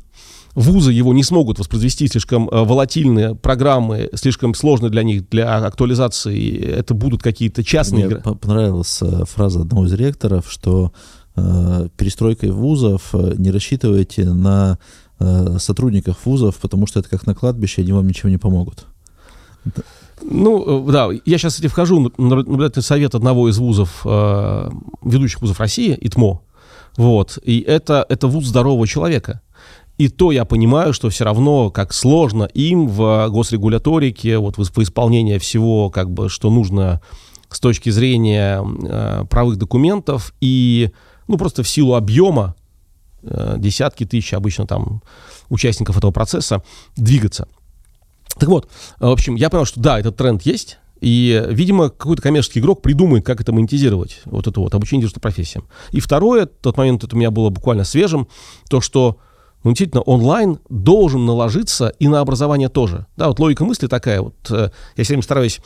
вузы 0.55 0.93
его 0.93 1.13
не 1.13 1.23
смогут 1.23 1.59
воспроизвести 1.59 2.09
слишком 2.09 2.49
э, 2.49 2.65
волатильные 2.65 3.35
программы, 3.35 4.11
слишком 4.15 4.55
сложные 4.55 4.91
для 4.91 5.03
них, 5.03 5.29
для 5.29 5.57
актуализации. 5.57 6.59
Это 6.59 6.95
будут 6.95 7.23
какие-то 7.23 7.65
частные... 7.65 8.07
Мне 8.07 8.17
понравилась 8.17 9.01
э, 9.03 9.25
фраза 9.25 9.61
одного 9.61 9.87
из 9.87 9.93
ректоров, 9.93 10.47
что 10.49 10.93
э, 11.37 11.89
перестройкой 11.97 12.51
вузов 12.51 13.11
э, 13.13 13.35
не 13.37 13.51
рассчитывайте 13.51 14.25
на 14.31 14.79
э, 15.19 15.59
сотрудников 15.59 16.19
вузов, 16.25 16.57
потому 16.57 16.87
что 16.87 17.01
это 17.01 17.09
как 17.09 17.27
на 17.27 17.35
кладбище, 17.35 17.83
они 17.83 17.93
вам 17.93 18.07
ничем 18.07 18.31
не 18.31 18.39
помогут. 18.39 18.87
Ну, 20.25 20.89
э, 20.89 20.93
да, 20.93 21.09
я 21.25 21.39
сейчас, 21.39 21.55
кстати, 21.55 21.71
вхожу 21.71 22.01
на 22.01 22.11
наблюдательный 22.17 22.83
совет 22.83 23.15
одного 23.15 23.49
из 23.49 23.59
вузов, 23.59 24.03
э, 24.05 24.71
ведущих 25.03 25.43
вузов 25.43 25.61
России, 25.61 25.97
ИТМО. 26.01 26.41
Вот. 26.97 27.39
И 27.43 27.61
это, 27.61 28.07
это 28.09 28.27
вуз 28.27 28.47
здорового 28.47 28.87
человека. 28.87 29.41
И 29.99 30.09
то 30.09 30.33
я 30.33 30.45
понимаю, 30.45 30.93
что 30.93 31.09
все 31.09 31.25
равно, 31.25 31.71
как 31.71 31.93
сложно 31.93 32.45
им 32.45 32.89
в 32.89 33.29
госрегуляторике, 33.29 34.39
вот 34.39 34.57
в 34.59 34.83
исполнении 34.83 35.39
всего, 35.39 35.91
как 35.91 36.11
бы, 36.11 36.29
что 36.29 36.51
нужно 36.51 37.01
с 37.49 37.61
точки 37.61 37.91
зрения 37.91 38.61
э, 38.65 39.25
правых 39.31 39.57
документов 39.57 40.35
и, 40.41 40.91
ну, 41.29 41.39
просто 41.39 41.63
в 41.63 41.69
силу 41.69 41.95
объема, 41.95 42.57
э, 43.23 43.55
десятки 43.59 44.05
тысяч 44.05 44.35
обычно 44.35 44.67
там 44.67 45.03
участников 45.49 45.97
этого 45.97 46.11
процесса, 46.11 46.63
двигаться. 46.97 47.47
Так 48.39 48.49
вот, 48.49 48.69
в 48.99 49.11
общем, 49.11 49.35
я 49.35 49.51
понял, 49.51 49.65
что 49.65 49.81
да, 49.81 49.99
этот 49.99 50.17
тренд 50.17 50.43
есть, 50.43 50.79
и, 51.01 51.45
видимо, 51.51 51.91
какой-то 51.91 52.23
коммерческий 52.23 52.61
игрок 52.61 52.81
придумает, 52.81 53.27
как 53.27 53.41
это 53.41 53.53
монетизировать, 53.53 54.23
вот 54.25 54.47
это 54.47 54.59
вот, 54.61 54.75
обучение 54.75 55.09
профессиям. 55.21 55.67
И 55.91 56.01
второе, 56.01 56.47
тот 56.47 56.77
момент, 56.77 57.05
это 57.05 57.15
у 57.15 57.19
меня 57.19 57.31
было 57.31 57.51
буквально 57.51 57.85
свежим, 57.85 58.27
то, 58.71 58.81
что 58.81 59.19
ну, 59.65 59.71
действительно, 59.71 60.03
онлайн 60.03 60.59
должен 60.69 61.25
наложиться 61.25 61.89
и 61.99 62.07
на 62.07 62.21
образование 62.21 62.69
тоже. 62.69 63.07
Да, 63.17 63.29
вот 63.29 63.39
логика 63.39 63.65
мысли 63.65 63.87
такая, 63.87 64.21
вот 64.21 64.35
э, 64.51 64.71
я 64.97 65.05
все 65.05 65.15
время 65.15 65.23
стараюсь 65.23 65.61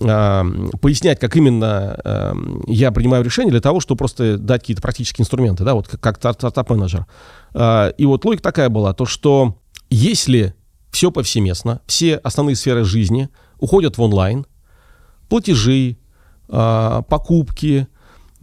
э, 0.00 0.42
пояснять, 0.80 1.20
как 1.20 1.36
именно 1.36 1.98
э, 2.02 2.34
я 2.66 2.90
принимаю 2.92 3.22
решение 3.22 3.50
для 3.50 3.60
того, 3.60 3.80
чтобы 3.80 3.98
просто 3.98 4.38
дать 4.38 4.62
какие-то 4.62 4.80
практические 4.80 5.24
инструменты, 5.24 5.64
да, 5.64 5.74
вот 5.74 5.86
как, 5.86 6.00
как 6.00 6.34
стартап-менеджер. 6.34 7.04
Э, 7.52 7.92
и 7.98 8.06
вот 8.06 8.24
логика 8.24 8.42
такая 8.42 8.70
была, 8.70 8.94
то, 8.94 9.04
что 9.04 9.58
если 9.90 10.54
все 10.92 11.10
повсеместно, 11.10 11.80
все 11.86 12.16
основные 12.16 12.54
сферы 12.54 12.84
жизни 12.84 13.28
уходят 13.58 13.98
в 13.98 14.02
онлайн, 14.02 14.46
платежи, 15.28 15.96
э, 16.48 17.02
покупки, 17.08 17.88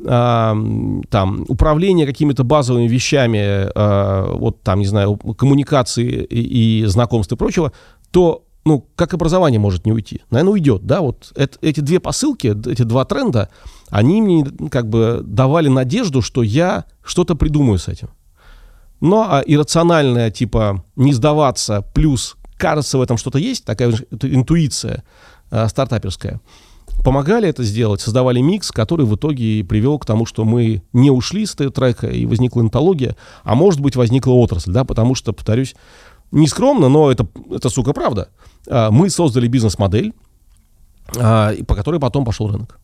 э, 0.04 0.56
там, 1.10 1.46
управление 1.48 2.08
какими-то 2.08 2.44
базовыми 2.44 2.88
вещами, 2.88 3.38
э, 3.38 4.34
вот 4.36 4.62
там, 4.64 4.80
не 4.80 4.88
знаю, 4.88 5.18
коммуникации 5.18 6.24
и, 6.24 6.82
и 6.82 6.86
знакомств 6.86 7.32
и 7.32 7.36
прочего, 7.36 7.72
то 8.12 8.44
ну, 8.66 8.86
как 8.96 9.14
образование 9.14 9.60
может 9.60 9.86
не 9.86 9.94
уйти? 9.94 10.22
Наверное, 10.32 10.54
уйдет, 10.54 10.86
да, 10.86 11.02
вот 11.02 11.32
это, 11.36 11.58
эти 11.62 11.80
две 11.80 12.00
посылки, 12.00 12.48
эти 12.70 12.82
два 12.82 13.06
тренда, 13.06 13.50
они 13.90 14.22
мне 14.22 14.46
как 14.70 14.90
бы 14.90 15.22
давали 15.24 15.70
надежду, 15.70 16.22
что 16.22 16.44
я 16.44 16.86
что-то 17.04 17.36
придумаю 17.36 17.78
с 17.78 17.88
этим. 17.88 18.10
Но 19.02 19.28
а 19.30 19.42
иррациональное, 19.46 20.30
типа, 20.30 20.84
не 20.96 21.14
сдаваться, 21.14 21.82
плюс 21.94 22.36
кажется 22.60 22.98
в 22.98 23.02
этом 23.02 23.18
что-то 23.18 23.40
есть, 23.40 23.66
такая 23.66 23.94
интуиция 24.22 25.04
э, 25.50 25.68
стартаперская, 25.68 26.40
помогали 27.04 27.48
это 27.48 27.64
сделать, 27.64 28.02
создавали 28.02 28.40
микс, 28.42 28.72
который 28.72 29.06
в 29.06 29.16
итоге 29.16 29.64
привел 29.64 29.98
к 29.98 30.06
тому, 30.06 30.26
что 30.26 30.46
мы 30.46 30.84
не 30.94 31.10
ушли 31.10 31.46
с 31.46 31.56
трека, 31.56 32.08
и 32.08 32.26
возникла 32.26 32.62
энтология, 32.62 33.16
а 33.44 33.56
может 33.56 33.80
быть 33.80 33.96
возникла 33.96 34.34
отрасль, 34.34 34.72
да, 34.72 34.84
потому 34.84 35.16
что, 35.16 35.34
повторюсь, 35.34 35.76
не 36.32 36.48
скромно, 36.48 36.90
но 36.90 37.12
это, 37.12 37.28
это 37.50 37.70
сука, 37.70 37.94
правда. 37.94 38.30
А, 38.68 38.92
мы 38.92 39.10
создали 39.10 39.48
бизнес-модель, 39.48 40.14
а, 41.18 41.54
по 41.66 41.76
которой 41.76 42.00
потом 42.00 42.26
пошел 42.26 42.52
рынок. 42.52 42.80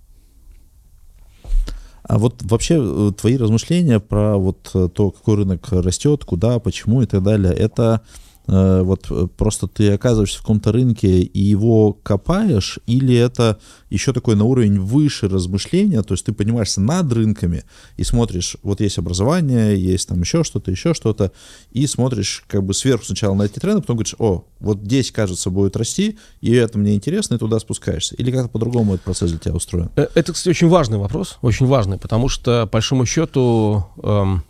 А 2.07 2.19
вот 2.19 2.43
вообще 2.43 2.77
э, 2.79 3.11
твои 3.17 3.35
размышления 3.35 3.99
про 3.99 4.37
вот 4.37 4.69
э, 4.75 4.89
то, 4.93 5.09
какой 5.09 5.37
рынок 5.37 5.67
растет, 5.71 6.23
куда, 6.23 6.59
почему 6.59 7.01
и 7.01 7.07
так 7.07 7.23
далее, 7.23 7.51
это 7.51 8.01
вот 8.47 9.07
э, 9.09 9.27
просто 9.37 9.67
ты 9.67 9.91
оказываешься 9.91 10.37
в 10.37 10.41
каком-то 10.41 10.71
рынке 10.71 11.21
и 11.21 11.41
его 11.41 11.93
копаешь, 11.93 12.79
или 12.85 13.15
это 13.15 13.59
еще 13.89 14.13
такой 14.13 14.35
на 14.35 14.43
уровень 14.43 14.79
выше 14.79 15.27
размышления, 15.27 16.01
то 16.03 16.13
есть 16.13 16.25
ты 16.25 16.33
понимаешься 16.33 16.81
над 16.81 17.11
рынками 17.11 17.63
и 17.97 18.03
смотришь, 18.03 18.57
вот 18.61 18.81
есть 18.81 18.97
образование, 18.97 19.81
есть 19.81 20.09
там 20.09 20.21
еще 20.21 20.43
что-то, 20.43 20.69
еще 20.69 20.93
что-то, 20.93 21.31
и 21.71 21.87
смотришь 21.87 22.43
как 22.47 22.63
бы 22.63 22.73
сверху 22.73 23.05
сначала 23.05 23.33
на 23.33 23.43
эти 23.43 23.59
тренды, 23.59 23.81
потом 23.81 23.97
говоришь, 23.97 24.15
о, 24.19 24.45
вот 24.59 24.79
здесь, 24.79 25.11
кажется, 25.11 25.49
будет 25.49 25.75
расти, 25.75 26.17
и 26.41 26.53
это 26.53 26.77
мне 26.77 26.95
интересно, 26.95 27.35
и 27.35 27.37
туда 27.37 27.59
спускаешься. 27.59 28.15
Или 28.15 28.31
как-то 28.31 28.49
по-другому 28.49 28.93
этот 28.93 29.05
процесс 29.05 29.31
для 29.31 29.39
тебя 29.39 29.55
устроен? 29.55 29.89
Э, 29.95 30.07
это, 30.13 30.33
кстати, 30.33 30.49
очень 30.49 30.67
важный 30.67 30.97
вопрос, 30.97 31.37
очень 31.41 31.65
важный, 31.65 31.97
потому 31.97 32.29
что, 32.29 32.65
по 32.67 32.73
большому 32.73 33.05
счету, 33.05 33.85
эм, 34.03 34.43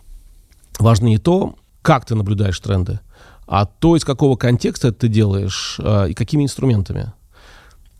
важно 0.78 1.06
не 1.06 1.18
то, 1.18 1.54
как 1.82 2.04
ты 2.04 2.14
наблюдаешь 2.14 2.58
тренды, 2.58 3.00
а 3.46 3.64
то, 3.64 3.96
из 3.96 4.04
какого 4.04 4.36
контекста 4.36 4.92
ты 4.92 5.08
делаешь 5.08 5.78
э, 5.78 6.10
и 6.10 6.14
какими 6.14 6.44
инструментами. 6.44 7.12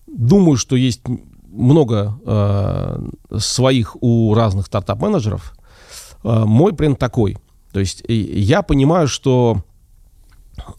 Думаю, 0.07 0.57
что 0.57 0.77
есть 0.77 1.03
много 1.49 2.19
э, 2.25 3.39
своих 3.39 3.97
у 4.03 4.35
разных 4.35 4.67
стартап-менеджеров. 4.67 5.57
Э, 6.25 6.45
мой 6.45 6.73
бренд 6.73 6.99
такой. 6.99 7.39
То 7.73 7.81
есть 7.81 8.03
я 8.09 8.63
понимаю, 8.63 9.07
что 9.07 9.63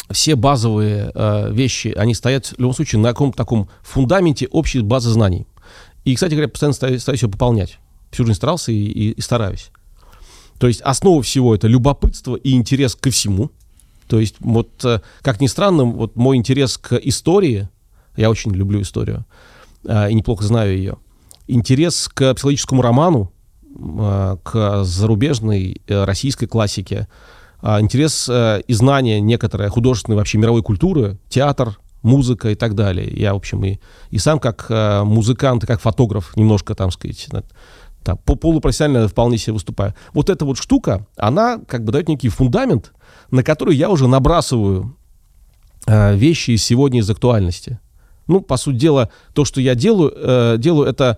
все 0.10 0.36
базовые 0.36 1.12
э, 1.14 1.52
вещи, 1.54 1.94
они 1.96 2.14
стоят 2.14 2.48
в 2.48 2.60
любом 2.60 2.74
случае 2.74 3.00
на 3.00 3.10
каком-то 3.10 3.38
таком 3.38 3.70
фундаменте 3.84 4.48
общей 4.48 4.82
базы 4.82 5.12
знаний. 5.12 5.48
И, 6.04 6.14
кстати 6.16 6.32
говоря, 6.32 6.50
постоянно 6.50 6.74
стараюсь, 6.74 7.02
стараюсь 7.02 7.24
ее 7.24 7.30
пополнять. 7.30 7.80
Всю 8.12 8.26
жизнь 8.26 8.38
старался 8.38 8.72
и, 8.72 8.76
и, 8.76 9.12
и 9.12 9.22
стараюсь. 9.22 9.72
То 10.58 10.68
есть 10.68 10.82
основа 10.82 11.22
всего 11.22 11.54
это 11.54 11.68
любопытство 11.68 12.36
и 12.36 12.54
интерес 12.54 12.96
ко 12.96 13.12
всему– 13.12 13.52
то 14.08 14.20
есть, 14.20 14.36
вот, 14.40 14.84
э, 14.86 15.02
как 15.22 15.42
ни 15.42 15.48
странно, 15.48 15.84
вот 15.84 16.16
мой 16.16 16.38
интерес 16.38 16.78
к 16.78 16.94
истории, 16.96 17.70
я 18.16 18.30
очень 18.30 18.52
люблю 18.52 18.82
историю 18.82 19.26
э, 19.86 20.10
и 20.10 20.14
неплохо 20.14 20.44
знаю 20.44 20.76
ее, 20.76 20.98
интерес 21.48 22.10
к 22.14 22.34
психологическому 22.34 22.82
роману, 22.82 23.32
э, 23.76 24.38
к 24.44 24.84
зарубежной 24.84 25.82
российской 25.88 26.48
классике, 26.48 27.08
интерес 27.62 28.30
и 28.30 28.74
знание 28.74 29.20
некоторой 29.20 29.70
художественной 29.70 30.16
вообще 30.16 30.38
мировой 30.38 30.62
культуры, 30.62 31.18
театр, 31.28 31.80
музыка 32.04 32.52
и 32.52 32.56
так 32.56 32.76
далее. 32.76 33.12
Я, 33.12 33.34
в 33.34 33.38
общем, 33.38 33.66
и, 33.66 33.80
и 34.12 34.20
сам 34.20 34.40
как 34.40 34.70
музыкант, 35.04 35.64
и 35.64 35.68
как 35.68 35.82
фотограф 35.82 36.38
немножко, 36.38 36.76
там 36.76 36.92
сказать, 36.92 37.28
там, 38.04 38.18
по 38.20 38.36
полупрофессионально 38.36 39.08
вполне 39.08 39.40
себе 39.40 39.54
выступаю. 39.54 39.96
Вот 40.14 40.30
эта 40.30 40.46
вот 40.46 40.58
штука, 40.60 41.08
она 41.18 41.60
как 41.68 41.84
бы 41.84 41.92
дает 41.92 42.08
некий 42.08 42.30
фундамент, 42.30 42.94
на 43.32 43.44
который 43.44 43.76
я 43.76 43.90
уже 43.90 44.08
набрасываю 44.08 44.96
э, 45.86 46.16
вещи 46.16 46.52
из 46.52 46.64
сегодня 46.64 47.00
из 47.00 47.10
актуальности. 47.10 47.80
Ну, 48.28 48.42
по 48.42 48.58
сути 48.58 48.78
дела, 48.78 49.10
то, 49.34 49.46
что 49.46 49.62
я 49.62 49.76
делаю, 49.76 50.14
э, 50.16 50.56
делаю 50.58 50.88
это 50.90 51.18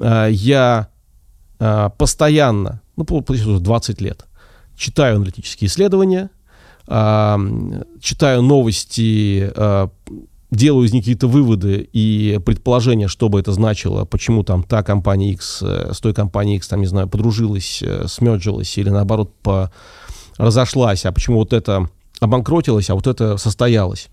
э, 0.00 0.28
я 0.30 0.88
постоянно, 1.98 2.80
ну, 2.96 3.04
получается, 3.04 3.58
20 3.58 4.00
лет, 4.00 4.24
читаю 4.78 5.16
аналитические 5.16 5.68
исследования, 5.68 6.30
читаю 6.86 8.40
новости, 8.40 9.52
делаю 10.50 10.86
из 10.86 10.94
них 10.94 11.02
какие-то 11.02 11.28
выводы 11.28 11.86
и 11.92 12.40
предположения, 12.46 13.08
что 13.08 13.28
бы 13.28 13.40
это 13.40 13.52
значило, 13.52 14.06
почему 14.06 14.42
там 14.42 14.62
та 14.62 14.82
компания 14.82 15.32
X 15.32 15.62
с 15.62 16.00
той 16.00 16.14
компанией 16.14 16.56
X, 16.56 16.68
там, 16.68 16.80
не 16.80 16.86
знаю, 16.86 17.10
подружилась, 17.10 17.84
смерджилась 18.06 18.78
или 18.78 18.88
наоборот 18.88 19.34
по 19.42 19.70
разошлась, 20.40 21.04
а 21.04 21.12
почему 21.12 21.38
вот 21.38 21.52
это 21.52 21.88
обанкротилось, 22.20 22.90
а 22.90 22.94
вот 22.94 23.06
это 23.06 23.36
состоялось. 23.36 24.08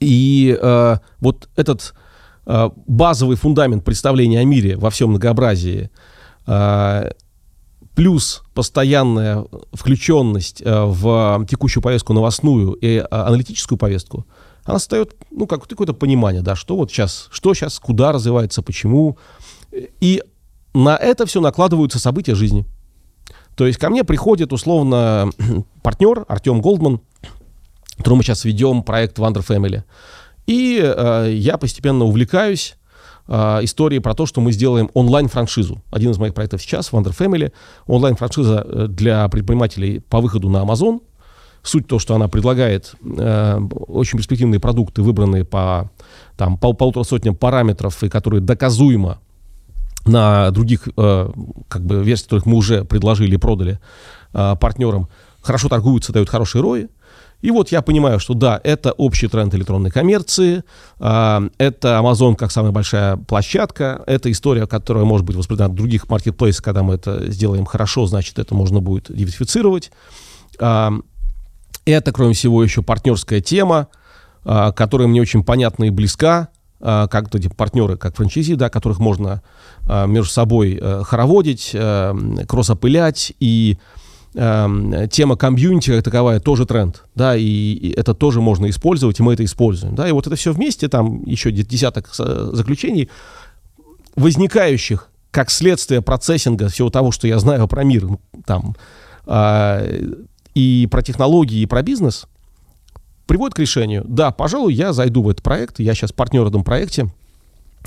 И 0.00 0.56
э, 0.60 0.96
вот 1.20 1.48
этот 1.56 1.94
э, 2.46 2.70
базовый 2.86 3.36
фундамент 3.36 3.84
представления 3.84 4.40
о 4.40 4.44
мире 4.44 4.76
во 4.76 4.90
всем 4.90 5.10
многообразии, 5.10 5.90
э, 6.46 7.10
плюс 7.94 8.42
постоянная 8.54 9.44
включенность 9.72 10.62
э, 10.62 10.84
в 10.84 11.46
текущую 11.48 11.82
повестку 11.82 12.12
новостную 12.12 12.72
и 12.72 12.96
э, 12.98 13.06
аналитическую 13.10 13.78
повестку, 13.78 14.26
она 14.64 14.78
создает, 14.78 15.14
ну, 15.30 15.46
как 15.46 15.66
какое-то 15.66 15.94
понимание, 15.94 16.42
да, 16.42 16.56
что 16.56 16.76
вот 16.76 16.90
сейчас, 16.90 17.28
что 17.30 17.54
сейчас, 17.54 17.78
куда 17.78 18.12
развивается, 18.12 18.62
почему. 18.62 19.18
И 20.00 20.22
на 20.72 20.96
это 20.96 21.26
все 21.26 21.40
накладываются 21.40 21.98
события 21.98 22.34
жизни. 22.34 22.66
То 23.56 23.66
есть 23.66 23.78
ко 23.78 23.90
мне 23.90 24.04
приходит 24.04 24.52
условно 24.52 25.30
партнер 25.82 26.24
Артем 26.28 26.60
Голдман, 26.60 27.00
которым 27.96 28.18
мы 28.18 28.24
сейчас 28.24 28.44
ведем 28.44 28.82
проект 28.82 29.18
Wonder 29.18 29.46
Family. 29.46 29.82
И 30.46 30.80
э, 30.82 31.30
я 31.32 31.56
постепенно 31.56 32.04
увлекаюсь 32.04 32.76
э, 33.28 33.60
историей 33.62 34.00
про 34.00 34.14
то, 34.14 34.26
что 34.26 34.40
мы 34.40 34.52
сделаем 34.52 34.90
онлайн-франшизу. 34.94 35.80
Один 35.90 36.10
из 36.10 36.18
моих 36.18 36.34
проектов 36.34 36.60
сейчас, 36.60 36.90
Wonder 36.90 37.16
Family, 37.16 37.52
онлайн-франшиза 37.86 38.66
э, 38.66 38.86
для 38.88 39.28
предпринимателей 39.28 40.00
по 40.00 40.20
выходу 40.20 40.48
на 40.50 40.58
Amazon. 40.58 41.00
Суть 41.62 41.86
то, 41.86 41.98
что 41.98 42.14
она 42.14 42.28
предлагает 42.28 42.94
э, 43.02 43.58
очень 43.86 44.18
перспективные 44.18 44.60
продукты, 44.60 45.00
выбранные 45.00 45.44
по 45.44 45.90
там, 46.36 46.58
пол 46.58 46.74
полутора 46.74 47.04
сотням 47.04 47.36
параметров, 47.36 48.02
и 48.02 48.10
которые 48.10 48.42
доказуемо 48.42 49.20
на 50.06 50.50
других 50.50 50.88
э, 50.96 51.30
как 51.68 51.84
бы 51.84 52.02
версиях, 52.02 52.26
которых 52.26 52.46
мы 52.46 52.56
уже 52.56 52.84
предложили 52.84 53.34
и 53.34 53.38
продали 53.38 53.78
э, 54.32 54.56
партнерам, 54.60 55.08
хорошо 55.40 55.68
торгуются, 55.68 56.12
дают 56.12 56.28
хорошие 56.28 56.62
рои. 56.62 56.86
И 57.40 57.50
вот 57.50 57.70
я 57.72 57.82
понимаю, 57.82 58.20
что 58.20 58.32
да, 58.32 58.58
это 58.64 58.92
общий 58.92 59.28
тренд 59.28 59.54
электронной 59.54 59.90
коммерции, 59.90 60.62
э, 61.00 61.48
это 61.58 61.88
Amazon 62.02 62.36
как 62.36 62.52
самая 62.52 62.72
большая 62.72 63.16
площадка, 63.16 64.02
это 64.06 64.30
история, 64.30 64.66
которая 64.66 65.04
может 65.04 65.26
быть 65.26 65.36
воспринята 65.36 65.72
в 65.72 65.74
других 65.74 66.08
маркетплейсах, 66.08 66.64
когда 66.64 66.82
мы 66.82 66.94
это 66.94 67.30
сделаем 67.30 67.64
хорошо, 67.64 68.06
значит, 68.06 68.38
это 68.38 68.54
можно 68.54 68.80
будет 68.80 69.14
диверсифицировать. 69.14 69.90
Это, 70.56 72.12
кроме 72.12 72.32
всего, 72.32 72.62
еще 72.62 72.80
партнерская 72.80 73.40
тема, 73.42 73.88
которая 74.44 75.08
мне 75.08 75.20
очень 75.20 75.42
понятна 75.44 75.84
и 75.84 75.90
близка, 75.90 76.48
как 76.84 77.34
эти 77.34 77.48
партнеры, 77.48 77.96
как 77.96 78.14
франчайзи, 78.14 78.56
да, 78.56 78.68
которых 78.68 78.98
можно 78.98 79.42
Э, 79.86 80.06
между 80.06 80.30
собой 80.30 80.78
э, 80.80 81.02
хороводить, 81.04 81.70
э, 81.74 82.14
кроссопылять, 82.48 83.32
и 83.40 83.78
тема 84.36 85.36
комьюнити 85.36 85.90
как 85.90 86.02
таковая 86.02 86.40
тоже 86.40 86.66
тренд, 86.66 87.04
да, 87.14 87.36
и, 87.36 87.94
это 87.96 88.14
тоже 88.14 88.40
можно 88.40 88.68
использовать, 88.68 89.20
и 89.20 89.22
мы 89.22 89.34
это 89.34 89.44
используем, 89.44 89.94
да, 89.94 90.08
и 90.08 90.10
вот 90.10 90.26
это 90.26 90.34
все 90.34 90.52
вместе, 90.52 90.88
там 90.88 91.22
еще 91.24 91.52
десяток 91.52 92.12
заключений, 92.12 93.08
возникающих 94.16 95.08
как 95.30 95.52
следствие 95.52 96.02
процессинга 96.02 96.68
всего 96.68 96.90
того, 96.90 97.12
что 97.12 97.28
я 97.28 97.38
знаю 97.38 97.68
про 97.68 97.84
мир, 97.84 98.08
там, 98.44 98.74
а, 99.24 99.86
и 100.56 100.88
про 100.90 101.02
технологии, 101.02 101.60
и 101.60 101.66
про 101.66 101.82
бизнес, 101.82 102.26
приводит 103.26 103.54
к 103.54 103.58
решению, 103.58 104.04
да, 104.06 104.30
пожалуй, 104.30 104.74
я 104.74 104.92
зайду 104.92 105.22
в 105.22 105.28
этот 105.28 105.42
проект, 105.42 105.80
я 105.80 105.94
сейчас 105.94 106.12
партнер 106.12 106.42
в 106.42 106.48
этом 106.48 106.64
проекте, 106.64 107.08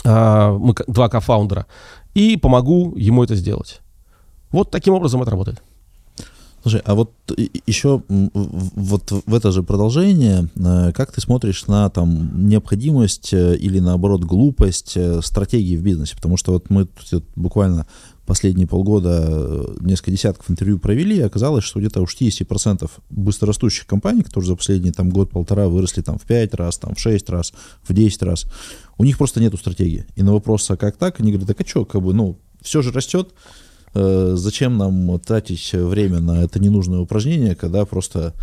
а, 0.03 0.57
мы 0.57 0.73
два 0.87 1.09
кофаундера, 1.09 1.65
и 2.13 2.37
помогу 2.37 2.95
ему 2.95 3.23
это 3.23 3.35
сделать. 3.35 3.81
Вот 4.51 4.71
таким 4.71 4.93
образом 4.93 5.21
это 5.21 5.31
работает. 5.31 5.61
Слушай, 6.63 6.81
а 6.85 6.95
вот 6.95 7.13
еще 7.65 8.01
вот 8.09 9.11
в 9.11 9.33
это 9.33 9.51
же 9.51 9.63
продолжение, 9.63 10.49
э, 10.55 10.91
как 10.91 11.13
ты 11.13 11.21
смотришь 11.21 11.65
на 11.67 11.89
там 11.89 12.49
необходимость 12.49 13.31
э, 13.31 13.55
или 13.55 13.79
наоборот 13.79 14.23
глупость 14.23 14.97
э, 14.97 15.21
стратегии 15.21 15.77
в 15.77 15.83
бизнесе? 15.83 16.15
Потому 16.15 16.35
что 16.35 16.53
вот 16.53 16.69
мы 16.69 16.85
тут 17.09 17.23
буквально 17.35 17.85
последние 18.27 18.67
полгода 18.67 19.25
э, 19.27 19.75
несколько 19.79 20.11
десятков 20.11 20.51
интервью 20.51 20.77
провели, 20.77 21.17
и 21.17 21.21
оказалось, 21.21 21.63
что 21.63 21.79
где-то 21.79 22.01
у 22.01 22.05
60% 22.05 22.91
быстрорастущих 23.09 23.87
компаний, 23.87 24.21
которые 24.21 24.49
за 24.49 24.55
последний 24.55 24.91
там, 24.91 25.09
год-полтора 25.09 25.69
выросли 25.69 26.01
там, 26.01 26.19
в 26.19 26.23
5 26.23 26.53
раз, 26.53 26.77
там, 26.77 26.93
в 26.93 26.99
6 26.99 27.29
раз, 27.29 27.53
в 27.87 27.93
10 27.93 28.21
раз, 28.23 28.45
у 28.97 29.05
них 29.05 29.17
просто 29.17 29.39
нету 29.39 29.57
стратегии. 29.57 30.05
И 30.15 30.23
на 30.23 30.33
вопрос, 30.33 30.69
а 30.69 30.77
как 30.77 30.97
так, 30.97 31.19
они 31.21 31.31
говорят, 31.31 31.47
так 31.47 31.65
а 31.65 31.67
что, 31.67 31.85
как 31.85 32.01
бы, 32.03 32.13
ну, 32.13 32.37
все 32.61 32.81
же 32.81 32.91
растет, 32.91 33.33
э, 33.95 34.33
зачем 34.35 34.77
нам 34.77 35.19
тратить 35.19 35.71
время 35.71 36.19
на 36.19 36.43
это 36.43 36.59
ненужное 36.59 36.99
упражнение, 36.99 37.55
когда 37.55 37.85
просто 37.85 38.33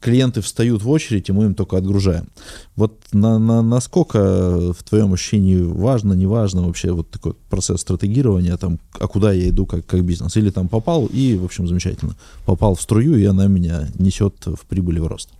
клиенты 0.00 0.40
встают 0.40 0.82
в 0.82 0.90
очередь, 0.90 1.28
и 1.28 1.32
мы 1.32 1.46
им 1.46 1.54
только 1.54 1.76
отгружаем. 1.76 2.28
Вот 2.76 3.00
на, 3.12 3.38
на, 3.38 3.62
насколько 3.62 4.72
в 4.72 4.82
твоем 4.88 5.12
ощущении 5.12 5.60
важно, 5.60 6.12
не 6.12 6.26
важно 6.26 6.62
вообще 6.62 6.92
вот 6.92 7.10
такой 7.10 7.34
процесс 7.50 7.80
стратегирования, 7.80 8.56
там, 8.56 8.78
а 8.98 9.06
куда 9.08 9.32
я 9.32 9.48
иду 9.48 9.66
как, 9.66 9.86
как 9.86 10.04
бизнес? 10.04 10.36
Или 10.36 10.50
там 10.50 10.68
попал 10.68 11.06
и, 11.06 11.36
в 11.36 11.44
общем, 11.44 11.66
замечательно, 11.66 12.16
попал 12.46 12.74
в 12.74 12.82
струю, 12.82 13.16
и 13.16 13.24
она 13.24 13.46
меня 13.46 13.88
несет 13.98 14.34
в 14.46 14.66
прибыль 14.66 14.98
и 14.98 15.00
в 15.00 15.06
рост? 15.06 15.30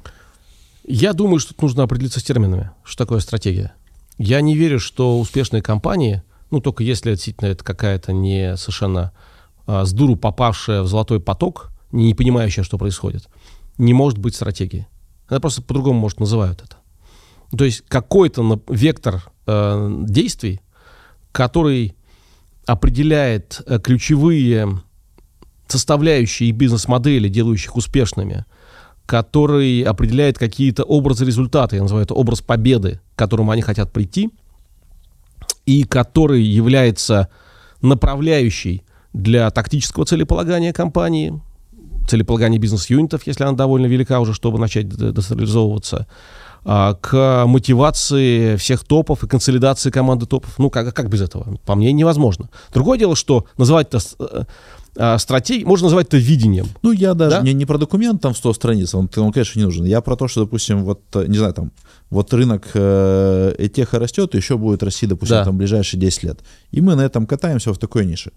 Я 0.84 1.12
думаю, 1.12 1.38
что 1.38 1.52
тут 1.52 1.62
нужно 1.62 1.82
определиться 1.84 2.18
с 2.18 2.24
терминами, 2.24 2.70
что 2.82 3.04
такое 3.04 3.20
стратегия. 3.20 3.74
Я 4.16 4.40
не 4.40 4.56
верю, 4.56 4.80
что 4.80 5.20
успешные 5.20 5.62
компании, 5.62 6.22
ну, 6.50 6.60
только 6.60 6.82
если 6.82 7.12
действительно 7.12 7.48
это 7.48 7.62
какая-то 7.62 8.12
не 8.12 8.56
совершенно 8.56 9.12
а, 9.66 9.84
с 9.84 9.92
дуру 9.92 10.16
попавшая 10.16 10.82
в 10.82 10.88
золотой 10.88 11.20
поток, 11.20 11.70
не 11.92 12.14
понимающая, 12.14 12.64
что 12.64 12.76
происходит– 12.76 13.28
не 13.78 13.94
может 13.94 14.18
быть 14.18 14.34
стратегии. 14.34 14.86
Она 15.28 15.40
просто 15.40 15.62
по-другому, 15.62 16.00
может, 16.00 16.20
называют 16.20 16.62
это. 16.62 16.76
То 17.56 17.64
есть 17.64 17.82
какой-то 17.88 18.60
вектор 18.68 19.30
э, 19.46 20.04
действий, 20.04 20.60
который 21.32 21.94
определяет 22.66 23.62
э, 23.66 23.78
ключевые 23.78 24.82
составляющие 25.66 26.50
бизнес-модели, 26.50 27.28
делающих 27.28 27.76
успешными, 27.76 28.44
который 29.06 29.82
определяет 29.82 30.38
какие-то 30.38 30.84
образы 30.84 31.24
результата, 31.24 31.76
я 31.76 31.82
называю 31.82 32.04
это 32.04 32.14
образ 32.14 32.40
победы, 32.42 33.00
к 33.14 33.18
которому 33.18 33.50
они 33.50 33.62
хотят 33.62 33.92
прийти, 33.92 34.30
и 35.64 35.84
который 35.84 36.42
является 36.42 37.28
направляющей 37.80 38.82
для 39.12 39.50
тактического 39.50 40.04
целеполагания 40.04 40.72
компании, 40.72 41.40
целеполагание 42.08 42.58
бизнес-юнитов, 42.58 43.26
если 43.26 43.44
она 43.44 43.52
довольно 43.52 43.86
велика 43.86 44.20
уже, 44.20 44.34
чтобы 44.34 44.58
начать 44.58 44.88
децентрализовываться, 44.88 46.06
а, 46.64 46.94
к 46.94 47.46
мотивации 47.46 48.56
всех 48.56 48.84
топов 48.84 49.24
и 49.24 49.26
консолидации 49.26 49.90
команды 49.90 50.26
топов. 50.26 50.58
Ну, 50.58 50.70
как, 50.70 50.94
как 50.94 51.08
без 51.08 51.22
этого? 51.22 51.56
По 51.64 51.74
мне, 51.74 51.92
невозможно. 51.92 52.50
Другое 52.72 52.98
дело, 52.98 53.16
что 53.16 53.46
называть 53.56 53.88
это 53.88 54.00
э, 54.18 54.44
э, 54.96 55.18
стратегией, 55.18 55.64
можно 55.64 55.86
назвать 55.86 56.08
это 56.08 56.18
видением. 56.18 56.66
Ну, 56.82 56.92
я 56.92 57.14
даже 57.14 57.36
да? 57.36 57.42
не, 57.42 57.52
не 57.54 57.64
про 57.64 57.78
документ 57.78 58.20
там 58.20 58.34
в 58.34 58.36
100 58.36 58.52
страниц, 58.54 58.94
он, 58.94 59.08
он, 59.16 59.32
конечно, 59.32 59.58
не 59.58 59.64
нужен. 59.64 59.84
Я 59.84 60.00
про 60.00 60.16
то, 60.16 60.28
что, 60.28 60.40
допустим, 60.40 60.84
вот, 60.84 61.00
э, 61.14 61.26
не 61.26 61.38
знаю, 61.38 61.54
там, 61.54 61.72
вот 62.10 62.34
рынок 62.34 62.66
э, 62.74 63.54
этеха 63.58 63.98
растет, 63.98 64.34
еще 64.34 64.58
будет 64.58 64.82
расти, 64.82 65.06
допустим, 65.06 65.36
да. 65.36 65.44
там, 65.44 65.56
ближайшие 65.56 66.00
10 66.00 66.22
лет. 66.24 66.40
И 66.70 66.80
мы 66.80 66.96
на 66.96 67.02
этом 67.02 67.26
катаемся 67.26 67.72
в 67.72 67.78
такой 67.78 68.04
нише. 68.04 68.32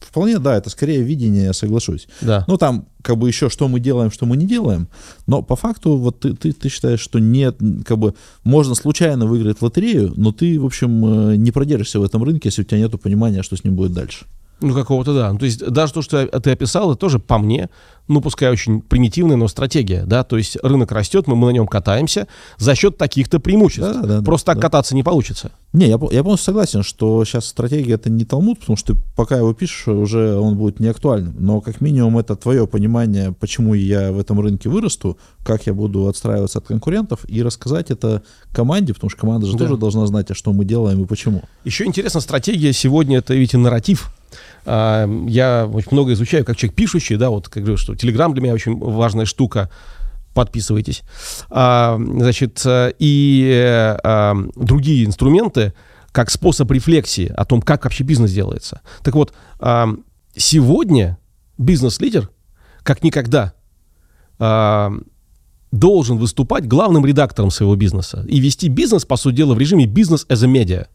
Вполне, 0.00 0.38
да, 0.38 0.56
это 0.56 0.70
скорее 0.70 1.02
видение, 1.02 1.44
я 1.44 1.52
соглашусь. 1.52 2.08
Да. 2.20 2.44
Ну, 2.48 2.56
там, 2.56 2.86
как 3.02 3.16
бы 3.16 3.28
еще, 3.28 3.48
что 3.48 3.68
мы 3.68 3.80
делаем, 3.80 4.10
что 4.10 4.26
мы 4.26 4.36
не 4.36 4.46
делаем. 4.46 4.88
Но 5.26 5.42
по 5.42 5.56
факту, 5.56 5.96
вот 5.96 6.20
ты, 6.20 6.34
ты, 6.34 6.52
ты 6.52 6.68
считаешь, 6.68 7.00
что 7.00 7.18
нет, 7.18 7.58
как 7.84 7.98
бы, 7.98 8.14
можно 8.44 8.74
случайно 8.74 9.26
выиграть 9.26 9.62
лотерею, 9.62 10.12
но 10.16 10.32
ты, 10.32 10.60
в 10.60 10.66
общем, 10.66 11.30
э, 11.30 11.36
не 11.36 11.50
продержишься 11.50 12.00
в 12.00 12.04
этом 12.04 12.22
рынке, 12.24 12.48
если 12.48 12.62
у 12.62 12.64
тебя 12.64 12.78
нет 12.78 13.00
понимания, 13.00 13.42
что 13.42 13.56
с 13.56 13.64
ним 13.64 13.74
будет 13.74 13.92
дальше. 13.92 14.26
Ну, 14.60 14.74
какого-то, 14.74 15.14
да. 15.14 15.32
Ну, 15.32 15.38
то 15.38 15.44
есть 15.44 15.64
даже 15.66 15.92
то, 15.92 16.02
что 16.02 16.26
ты 16.26 16.50
описал, 16.50 16.92
это 16.92 17.00
тоже 17.00 17.18
по 17.18 17.38
мне, 17.38 17.68
ну, 18.08 18.20
пускай 18.20 18.50
очень 18.50 18.80
примитивная, 18.80 19.36
но 19.36 19.48
стратегия, 19.48 20.04
да, 20.06 20.22
то 20.24 20.36
есть 20.36 20.56
рынок 20.62 20.92
растет, 20.92 21.26
мы, 21.26 21.36
мы 21.36 21.48
на 21.48 21.50
нем 21.50 21.66
катаемся 21.66 22.26
за 22.56 22.74
счет 22.74 22.96
таких-то 22.96 23.40
преимуществ. 23.40 23.92
Да, 23.92 24.02
да, 24.02 24.22
Просто 24.22 24.46
да, 24.46 24.52
так 24.52 24.62
да. 24.62 24.68
кататься 24.68 24.94
не 24.94 25.02
получится. 25.02 25.50
Не, 25.72 25.88
я, 25.88 25.98
я 26.10 26.22
полностью 26.22 26.46
согласен, 26.46 26.82
что 26.82 27.24
сейчас 27.24 27.46
стратегия 27.46 27.94
это 27.94 28.08
не 28.08 28.24
талмуд, 28.24 28.60
потому 28.60 28.76
что 28.76 28.94
ты, 28.94 29.00
пока 29.14 29.36
его 29.36 29.52
пишешь, 29.52 29.88
уже 29.88 30.36
он 30.36 30.56
будет 30.56 30.80
не 30.80 30.88
актуальным. 30.88 31.34
Но 31.38 31.60
как 31.60 31.80
минимум 31.80 32.16
это 32.18 32.34
твое 32.36 32.66
понимание, 32.66 33.32
почему 33.32 33.74
я 33.74 34.12
в 34.12 34.18
этом 34.18 34.40
рынке 34.40 34.70
вырасту, 34.70 35.18
как 35.44 35.66
я 35.66 35.74
буду 35.74 36.06
отстраиваться 36.06 36.60
от 36.60 36.66
конкурентов, 36.66 37.28
и 37.28 37.42
рассказать 37.42 37.90
это 37.90 38.22
команде, 38.52 38.94
потому 38.94 39.10
что 39.10 39.20
команда 39.20 39.46
же 39.46 39.52
да. 39.52 39.58
тоже 39.58 39.76
должна 39.76 40.06
знать, 40.06 40.30
а 40.30 40.34
что 40.34 40.52
мы 40.52 40.64
делаем 40.64 41.02
и 41.02 41.06
почему. 41.06 41.42
Еще 41.64 41.84
интересно, 41.84 42.20
стратегия 42.20 42.72
сегодня 42.72 43.18
это 43.18 43.34
ведь 43.34 43.52
и 43.52 43.56
нарратив. 43.56 44.15
А, 44.64 45.08
я 45.28 45.66
очень 45.66 45.90
много 45.92 46.12
изучаю, 46.12 46.44
как 46.44 46.56
человек 46.56 46.76
пишущий, 46.76 47.16
да, 47.16 47.30
вот 47.30 47.48
как 47.48 47.62
говорю, 47.62 47.76
что 47.76 47.94
Телеграм 47.94 48.32
для 48.32 48.42
меня 48.42 48.54
очень 48.54 48.78
важная 48.78 49.24
штука. 49.24 49.70
Подписывайтесь. 50.34 51.02
А, 51.48 51.98
значит, 51.98 52.62
и 52.66 53.98
а, 54.04 54.36
другие 54.54 55.06
инструменты, 55.06 55.72
как 56.12 56.30
способ 56.30 56.70
рефлексии 56.70 57.32
о 57.34 57.44
том, 57.44 57.62
как 57.62 57.84
вообще 57.84 58.04
бизнес 58.04 58.32
делается. 58.32 58.80
Так 59.02 59.14
вот, 59.14 59.34
сегодня 60.34 61.18
бизнес-лидер, 61.58 62.30
как 62.82 63.02
никогда, 63.02 63.52
должен 64.38 66.16
выступать 66.16 66.66
главным 66.66 67.04
редактором 67.04 67.50
своего 67.50 67.76
бизнеса 67.76 68.24
и 68.26 68.40
вести 68.40 68.68
бизнес, 68.68 69.04
по 69.04 69.16
сути 69.16 69.36
дела, 69.36 69.52
в 69.54 69.58
режиме 69.58 69.84
бизнес 69.84 70.24
as 70.30 70.42
a 70.42 70.48
media. 70.48 70.86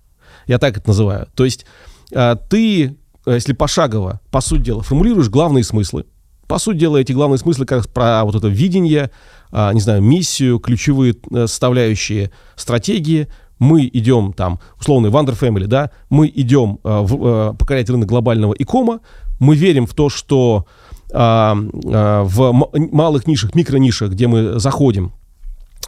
Я 0.48 0.58
так 0.58 0.78
это 0.78 0.88
называю. 0.88 1.28
То 1.36 1.46
есть 1.46 1.68
ты 2.10 2.98
если 3.26 3.54
пошагово, 3.54 4.20
по 4.32 4.42
сути 4.42 4.62
дела, 4.62 4.82
формулируешь 4.82 5.30
главные 5.30 5.64
смыслы, 5.64 6.06
по 6.48 6.60
сути 6.60 6.80
дела, 6.80 6.98
эти 6.98 7.14
главные 7.14 7.38
смыслы 7.38 7.66
как 7.66 7.78
раз 7.78 7.88
про 7.88 8.26
вот 8.26 8.36
это 8.36 8.48
видение, 8.48 9.10
а, 9.52 9.72
не 9.74 9.80
знаю, 9.80 10.02
миссию, 10.02 10.60
ключевые 10.60 11.16
э, 11.32 11.48
составляющие 11.48 12.32
стратегии. 12.58 13.28
Мы 13.58 13.90
идем 13.94 14.34
там, 14.34 14.60
условно, 14.78 15.08
Wonder 15.08 15.40
Family, 15.40 15.68
да, 15.68 15.92
мы 16.10 16.28
идем 16.28 16.80
э, 16.84 17.00
в, 17.04 17.54
покорять 17.54 17.90
рынок 17.90 18.10
глобального 18.10 18.54
икома, 18.54 19.00
мы 19.40 19.56
верим 19.56 19.86
в 19.86 19.94
то, 19.94 20.10
что 20.10 20.66
а, 21.14 21.58
а, 21.86 22.24
в 22.24 22.52
малых 22.76 23.28
нишах, 23.28 23.56
микронишах, 23.56 24.12
где 24.12 24.28
мы 24.28 24.60
заходим, 24.60 25.14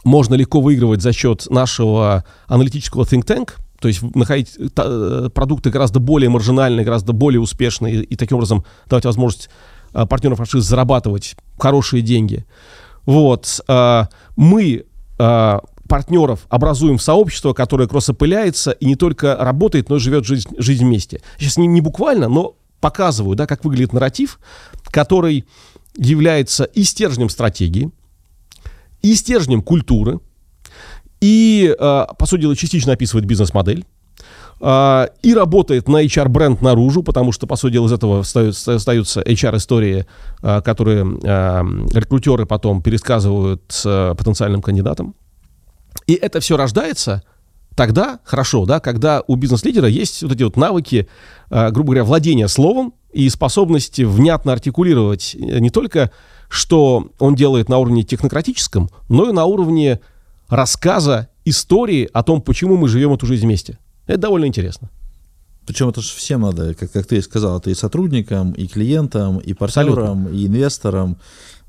можно 0.02 0.34
легко 0.34 0.60
выигрывать 0.60 1.02
за 1.02 1.12
счет 1.12 1.46
нашего 1.50 2.24
аналитического 2.46 3.04
think 3.04 3.24
tank, 3.24 3.54
то 3.84 3.88
есть 3.88 4.00
находить 4.16 4.56
э, 4.58 5.28
продукты 5.34 5.68
гораздо 5.68 6.00
более 6.00 6.30
маржинальные, 6.30 6.86
гораздо 6.86 7.12
более 7.12 7.38
успешные, 7.38 8.02
и, 8.02 8.16
таким 8.16 8.38
образом 8.38 8.64
давать 8.88 9.04
возможность 9.04 9.50
э, 9.92 10.06
партнерам 10.06 10.36
франшизы 10.36 10.66
зарабатывать 10.66 11.36
хорошие 11.58 12.00
деньги. 12.00 12.46
Вот. 13.04 13.60
Э, 13.68 14.04
мы 14.36 14.86
партнеров 15.86 16.46
образуем 16.48 16.98
сообщество, 16.98 17.52
которое 17.52 17.86
кроссопыляется 17.86 18.70
и 18.70 18.86
не 18.86 18.96
только 18.96 19.36
работает, 19.36 19.90
но 19.90 19.96
и 19.96 20.00
живет 20.00 20.24
жизнь, 20.24 20.48
жизнь 20.56 20.86
вместе. 20.86 21.20
Сейчас 21.38 21.58
не, 21.58 21.66
не 21.66 21.82
буквально, 21.82 22.28
но 22.28 22.56
показываю, 22.80 23.36
да, 23.36 23.46
как 23.46 23.66
выглядит 23.66 23.92
нарратив, 23.92 24.40
который 24.86 25.44
является 25.94 26.64
и 26.64 26.84
стержнем 26.84 27.28
стратегии, 27.28 27.90
и 29.02 29.14
стержнем 29.14 29.60
культуры, 29.60 30.20
и, 31.24 31.74
э, 31.78 32.04
по 32.18 32.26
сути 32.26 32.42
дела, 32.42 32.54
частично 32.54 32.92
описывает 32.92 33.24
бизнес-модель, 33.24 33.86
э, 34.60 35.06
и 35.22 35.32
работает 35.32 35.88
на 35.88 36.04
HR-бренд 36.04 36.60
наружу, 36.60 37.02
потому 37.02 37.32
что, 37.32 37.46
по 37.46 37.56
сути 37.56 37.72
дела, 37.72 37.86
из 37.86 37.92
этого 37.92 38.20
остаются 38.20 39.22
HR-истории, 39.22 40.04
э, 40.42 40.60
которые 40.60 41.04
рекрутеры 41.94 42.44
потом 42.44 42.82
пересказывают 42.82 43.64
потенциальным 44.18 44.60
кандидатам. 44.60 45.14
И 46.06 46.12
это 46.12 46.40
все 46.40 46.58
рождается 46.58 47.22
тогда, 47.74 48.20
хорошо, 48.24 48.66
да, 48.66 48.78
когда 48.78 49.22
у 49.26 49.36
бизнес-лидера 49.36 49.88
есть 49.88 50.22
вот 50.22 50.32
эти 50.32 50.42
вот 50.42 50.56
навыки, 50.56 51.08
грубо 51.48 51.84
говоря, 51.84 52.04
владения 52.04 52.48
словом 52.48 52.92
и 53.12 53.30
способности 53.30 54.02
внятно 54.02 54.52
артикулировать 54.52 55.34
не 55.38 55.70
только, 55.70 56.10
что 56.48 57.08
он 57.18 57.34
делает 57.34 57.70
на 57.70 57.78
уровне 57.78 58.02
технократическом, 58.02 58.90
но 59.08 59.30
и 59.30 59.32
на 59.32 59.46
уровне 59.46 60.00
рассказа 60.48 61.28
истории 61.44 62.08
о 62.12 62.22
том, 62.22 62.40
почему 62.40 62.76
мы 62.76 62.88
живем 62.88 63.12
эту 63.12 63.26
жизнь 63.26 63.44
вместе. 63.44 63.78
Это 64.06 64.18
довольно 64.18 64.46
интересно. 64.46 64.90
Причем 65.66 65.88
это 65.88 66.02
же 66.02 66.08
всем 66.08 66.42
надо, 66.42 66.74
как, 66.74 66.92
как 66.92 67.06
ты 67.06 67.22
сказал, 67.22 67.58
это 67.58 67.70
и 67.70 67.74
сотрудникам, 67.74 68.52
и 68.52 68.66
клиентам, 68.66 69.38
и 69.38 69.54
партнерам, 69.54 70.26
Абсолютно. 70.26 70.36
и 70.36 70.46
инвесторам, 70.46 71.16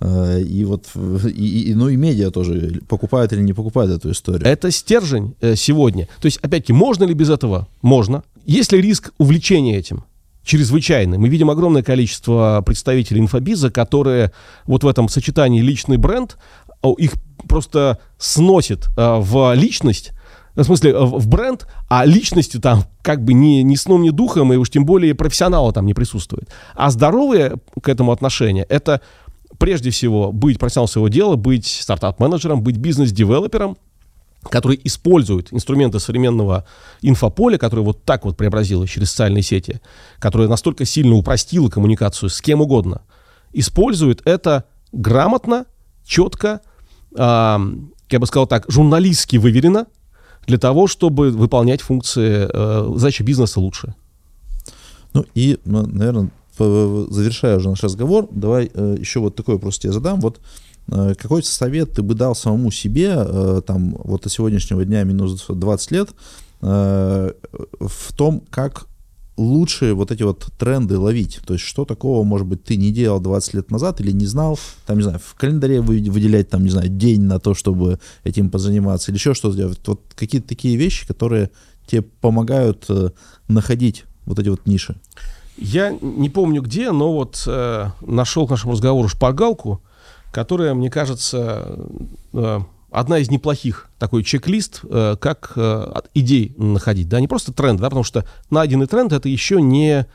э, 0.01 0.41
и 0.41 0.65
вот, 0.65 0.87
и, 1.33 1.71
и, 1.71 1.75
ну 1.75 1.87
и 1.87 1.95
медиа 1.95 2.29
тоже 2.29 2.81
покупают 2.89 3.31
или 3.31 3.41
не 3.41 3.53
покупают 3.53 3.91
эту 3.93 4.11
историю. 4.11 4.45
Это 4.45 4.69
стержень 4.69 5.35
э, 5.39 5.55
сегодня. 5.55 6.09
То 6.19 6.25
есть, 6.25 6.39
опять-таки, 6.39 6.73
можно 6.73 7.05
ли 7.05 7.13
без 7.13 7.29
этого? 7.29 7.69
Можно. 7.81 8.23
Есть 8.45 8.73
ли 8.73 8.81
риск 8.81 9.13
увлечения 9.17 9.77
этим? 9.77 10.03
чрезвычайный. 10.45 11.17
Мы 11.17 11.27
видим 11.27 11.49
огромное 11.49 11.81
количество 11.81 12.61
представителей 12.65 13.19
инфобиза, 13.19 13.71
которые 13.71 14.31
вот 14.65 14.83
в 14.83 14.87
этом 14.87 15.09
сочетании 15.09 15.59
личный 15.61 15.97
бренд, 15.97 16.37
их 16.97 17.13
просто 17.47 17.99
сносит 18.17 18.87
э, 18.97 19.17
в 19.19 19.53
личность, 19.53 20.11
в 20.55 20.63
смысле, 20.63 20.97
в 20.97 21.27
бренд, 21.27 21.67
а 21.89 22.05
личностью 22.05 22.61
там 22.61 22.85
как 23.01 23.23
бы 23.23 23.33
ни, 23.33 23.61
ни 23.61 23.75
сном, 23.75 24.03
ни 24.03 24.09
духом, 24.09 24.53
и 24.53 24.55
уж 24.55 24.69
тем 24.69 24.85
более 24.85 25.13
профессионала 25.13 25.73
там 25.73 25.85
не 25.85 25.93
присутствует. 25.93 26.49
А 26.75 26.89
здоровые 26.89 27.55
к 27.81 27.89
этому 27.89 28.11
отношения— 28.11 28.63
это 28.69 29.01
прежде 29.57 29.89
всего 29.89 30.31
быть 30.31 30.59
профессионалом 30.59 30.89
своего 30.89 31.07
дела, 31.09 31.35
быть 31.35 31.67
стартап-менеджером, 31.67 32.61
быть 32.61 32.77
бизнес-девелопером, 32.77 33.77
который 34.49 34.79
использует 34.83 35.51
инструменты 35.51 35.99
современного 35.99 36.65
инфополя, 37.01 37.57
которое 37.57 37.81
вот 37.81 38.03
так 38.03 38.25
вот 38.25 38.37
преобразилось 38.37 38.89
через 38.89 39.09
социальные 39.09 39.43
сети, 39.43 39.81
которое 40.19 40.47
настолько 40.47 40.85
сильно 40.85 41.15
упростило 41.15 41.69
коммуникацию 41.69 42.29
с 42.29 42.41
кем 42.41 42.61
угодно, 42.61 43.01
использует 43.53 44.21
это 44.25 44.65
грамотно, 44.91 45.65
четко, 46.05 46.61
э, 47.15 47.17
я 47.17 48.19
бы 48.19 48.25
сказал 48.25 48.47
так, 48.47 48.65
журналистски 48.69 49.37
выверено, 49.37 49.87
для 50.47 50.57
того, 50.57 50.87
чтобы 50.87 51.31
выполнять 51.31 51.81
функции 51.81 52.47
э, 52.51 52.97
задачи 52.97 53.23
бизнеса 53.23 53.59
лучше. 53.59 53.95
Ну 55.13 55.25
и, 55.33 55.57
наверное, 55.65 56.29
завершая 56.57 57.57
уже 57.57 57.69
наш 57.69 57.83
разговор, 57.83 58.27
давай 58.31 58.69
э, 58.73 58.97
еще 58.99 59.19
вот 59.19 59.35
такой 59.35 59.55
вопрос 59.55 59.79
тебе 59.79 59.93
задам. 59.93 60.19
Вот 60.19 60.39
э, 60.87 61.13
какой 61.17 61.43
совет 61.43 61.93
ты 61.93 62.03
бы 62.03 62.13
дал 62.13 62.35
самому 62.35 62.71
себе, 62.71 63.13
э, 63.15 63.61
там, 63.65 63.95
вот 64.03 64.23
до 64.23 64.29
сегодняшнего 64.29 64.85
дня 64.85 65.03
минус 65.03 65.45
20 65.47 65.91
лет, 65.91 66.09
э, 66.61 67.31
в 67.79 68.13
том, 68.13 68.43
как 68.49 68.87
лучше 69.37 69.93
вот 69.93 70.11
эти 70.11 70.23
вот 70.23 70.47
тренды 70.57 70.97
ловить? 70.97 71.39
То 71.45 71.53
есть 71.53 71.65
что 71.65 71.85
такого, 71.85 72.23
может 72.23 72.47
быть, 72.47 72.63
ты 72.63 72.77
не 72.77 72.91
делал 72.91 73.19
20 73.19 73.53
лет 73.53 73.71
назад 73.71 74.01
или 74.01 74.11
не 74.11 74.25
знал, 74.25 74.59
там, 74.85 74.97
не 74.97 75.03
знаю, 75.03 75.19
в 75.23 75.35
календаре 75.35 75.81
выделять, 75.81 76.49
там, 76.49 76.63
не 76.63 76.69
знаю, 76.69 76.89
день 76.89 77.21
на 77.21 77.39
то, 77.39 77.53
чтобы 77.53 77.99
этим 78.23 78.49
позаниматься 78.49 79.11
или 79.11 79.17
еще 79.17 79.33
что-то 79.33 79.57
делать? 79.57 79.79
Вот 79.85 80.01
какие-то 80.15 80.47
такие 80.47 80.75
вещи, 80.77 81.07
которые 81.07 81.51
тебе 81.85 82.01
помогают 82.01 82.85
э, 82.89 83.11
находить 83.47 84.05
вот 84.25 84.39
эти 84.39 84.49
вот 84.49 84.65
ниши. 84.65 84.95
Я 85.57 85.97
не 86.01 86.29
помню 86.29 86.61
где, 86.61 86.91
но 86.91 87.13
вот 87.13 87.43
э, 87.47 87.87
нашел 88.01 88.47
к 88.47 88.51
нашему 88.51 88.73
разговору 88.73 89.07
шпаргалку, 89.07 89.81
которая, 90.31 90.73
мне 90.73 90.89
кажется, 90.89 91.77
э, 92.33 92.59
одна 92.99 93.19
из 93.19 93.29
неплохих 93.29 93.89
такой 93.99 94.23
чек-лист, 94.23 94.81
э, 94.83 95.15
как 95.19 95.53
э, 95.55 96.01
идей 96.13 96.53
находить. 96.57 97.09
Да, 97.09 97.19
не 97.19 97.27
просто 97.27 97.53
тренд, 97.53 97.79
да, 97.79 97.89
потому 97.89 98.03
что 98.03 98.25
найденный 98.49 98.87
тренд 98.87 99.13
это 99.13 99.29
еще 99.29 99.61
не, 99.61 100.05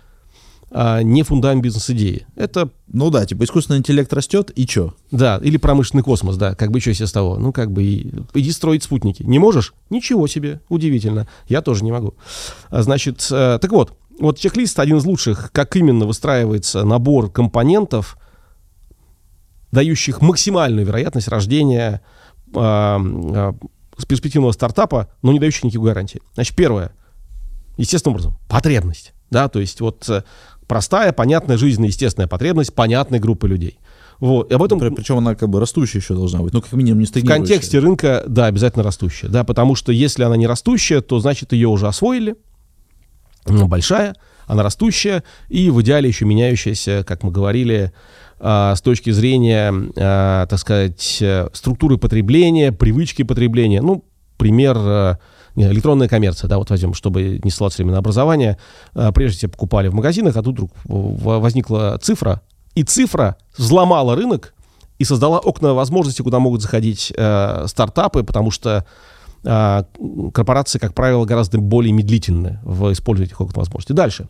э, 0.70 1.02
не 1.02 1.22
фундамент 1.22 1.62
бизнес-идеи. 1.62 2.26
Это 2.36 2.70
ну 2.92 3.10
да, 3.10 3.24
типа 3.24 3.44
искусственный 3.44 3.78
интеллект 3.78 4.12
растет, 4.12 4.50
и 4.54 4.66
чё? 4.66 4.94
Да, 5.10 5.38
или 5.42 5.56
промышленный 5.56 6.02
космос, 6.02 6.36
да, 6.36 6.54
как 6.54 6.70
бы 6.70 6.80
что 6.80 6.92
себе 6.92 7.06
с 7.06 7.12
того. 7.12 7.36
Ну, 7.38 7.52
как 7.52 7.70
бы, 7.70 7.82
и, 7.82 8.12
иди 8.34 8.50
строить 8.50 8.82
спутники. 8.82 9.22
Не 9.22 9.38
можешь? 9.38 9.74
Ничего 9.90 10.26
себе, 10.26 10.60
удивительно. 10.68 11.28
Я 11.46 11.62
тоже 11.62 11.84
не 11.84 11.92
могу. 11.92 12.14
А, 12.68 12.82
значит, 12.82 13.26
э, 13.30 13.58
так 13.60 13.70
вот, 13.70 13.92
вот 14.18 14.38
чек-лист 14.38 14.78
один 14.80 14.96
из 14.96 15.04
лучших, 15.04 15.50
как 15.52 15.76
именно 15.76 16.04
выстраивается 16.04 16.84
набор 16.84 17.30
компонентов, 17.30 18.18
дающих 19.70 20.20
максимальную 20.20 20.84
вероятность 20.84 21.28
рождения 21.28 22.02
э, 22.54 22.98
э, 22.98 23.52
перспективного 24.06 24.52
стартапа, 24.52 25.08
но 25.22 25.32
не 25.32 25.38
дающих 25.38 25.64
никаких 25.64 25.82
гарантий. 25.82 26.20
Значит, 26.34 26.56
первое, 26.56 26.92
естественным 27.76 28.14
образом, 28.14 28.38
потребность. 28.48 29.12
Да, 29.30 29.48
то 29.48 29.60
есть 29.60 29.80
вот 29.80 30.08
э, 30.08 30.22
простая, 30.66 31.12
понятная 31.12 31.56
жизненная, 31.56 31.88
естественная 31.88 32.28
потребность 32.28 32.74
понятной 32.74 33.18
группы 33.18 33.48
людей. 33.48 33.78
Вот. 34.18 34.50
И 34.50 34.54
об 34.54 34.62
этом... 34.62 34.78
Причем 34.78 35.18
она 35.18 35.34
как 35.34 35.48
бы 35.48 35.60
растущая 35.60 35.98
еще 35.98 36.14
должна 36.14 36.40
быть, 36.40 36.52
ну, 36.52 36.60
как 36.60 36.72
минимум 36.72 37.00
не 37.00 37.06
В 37.06 37.24
контексте 37.24 37.78
рынка, 37.78 38.22
да, 38.26 38.46
обязательно 38.46 38.84
растущая, 38.84 39.28
да, 39.28 39.44
потому 39.44 39.74
что 39.74 39.92
если 39.92 40.22
она 40.24 40.36
не 40.36 40.46
растущая, 40.46 41.00
то 41.00 41.18
значит 41.20 41.52
ее 41.52 41.68
уже 41.68 41.88
освоили, 41.88 42.36
большая, 43.46 44.14
она 44.50 44.64
растущая 44.64 45.22
и 45.48 45.70
в 45.70 45.80
идеале 45.82 46.08
еще 46.08 46.24
меняющаяся, 46.24 47.04
как 47.06 47.22
мы 47.22 47.30
говорили, 47.30 47.92
а, 48.40 48.74
с 48.74 48.82
точки 48.82 49.10
зрения, 49.10 49.72
а, 49.96 50.46
так 50.46 50.58
сказать, 50.58 51.22
структуры 51.52 51.98
потребления, 51.98 52.72
привычки 52.72 53.22
потребления. 53.22 53.80
Ну, 53.80 54.04
пример 54.38 54.76
а, 54.76 55.18
электронная 55.54 56.08
коммерция, 56.08 56.48
да, 56.48 56.58
вот 56.58 56.68
возьмем, 56.68 56.94
чтобы 56.94 57.40
не 57.44 57.50
ссылаться 57.50 57.84
на 57.84 57.98
образование. 57.98 58.58
Прежде 59.14 59.38
все 59.38 59.48
покупали 59.48 59.86
в 59.86 59.94
магазинах, 59.94 60.36
а 60.36 60.42
тут 60.42 60.54
вдруг 60.54 60.72
возникла 60.84 61.98
цифра, 62.02 62.42
и 62.74 62.82
цифра 62.82 63.36
взломала 63.56 64.16
рынок 64.16 64.54
и 64.98 65.04
создала 65.04 65.38
окна 65.38 65.74
возможностей, 65.74 66.22
куда 66.22 66.40
могут 66.40 66.60
заходить 66.60 67.12
э, 67.16 67.64
стартапы, 67.66 68.22
потому 68.22 68.50
что 68.50 68.84
корпорации, 69.42 70.78
как 70.78 70.94
правило, 70.94 71.24
гораздо 71.24 71.58
более 71.58 71.92
медлительны 71.92 72.60
в 72.62 72.92
использовании 72.92 73.28
этих 73.28 73.40
опытных 73.40 73.58
возможностей. 73.58 73.94
Дальше. 73.94 74.28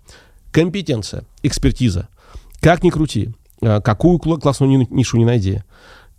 Компетенция, 0.52 1.24
экспертиза. 1.42 2.08
Как 2.60 2.82
ни 2.82 2.90
крути, 2.90 3.30
а, 3.62 3.80
какую 3.80 4.18
классную 4.18 4.86
нишу 4.90 5.16
не 5.16 5.24
найди, 5.24 5.62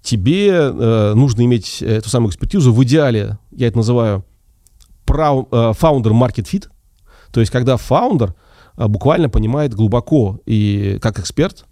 тебе 0.01 0.49
э, 0.49 1.13
нужно 1.13 1.45
иметь 1.45 1.81
эту 1.81 2.09
самую 2.09 2.31
экспертизу. 2.31 2.73
В 2.73 2.83
идеале, 2.83 3.37
я 3.51 3.67
это 3.67 3.77
называю, 3.77 4.25
founder 5.05 6.11
market 6.11 6.45
fit. 6.45 6.69
То 7.31 7.39
есть, 7.39 7.51
когда 7.51 7.77
фаундер 7.77 8.33
буквально 8.77 9.29
понимает 9.29 9.73
глубоко 9.73 10.39
и 10.45 10.97
как 11.01 11.19
эксперт, 11.19 11.65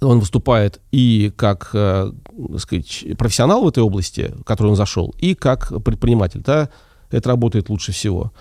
он 0.00 0.20
выступает 0.20 0.80
и 0.90 1.32
как, 1.36 1.70
э, 1.72 2.12
так 2.50 2.60
сказать, 2.60 3.04
профессионал 3.18 3.64
в 3.64 3.68
этой 3.68 3.82
области, 3.82 4.32
в 4.36 4.44
которую 4.44 4.72
он 4.72 4.76
зашел, 4.76 5.14
и 5.18 5.34
как 5.34 5.72
предприниматель. 5.84 6.42
Да, 6.44 6.68
это 7.10 7.28
работает 7.28 7.68
лучше 7.68 7.92
всего. 7.92 8.32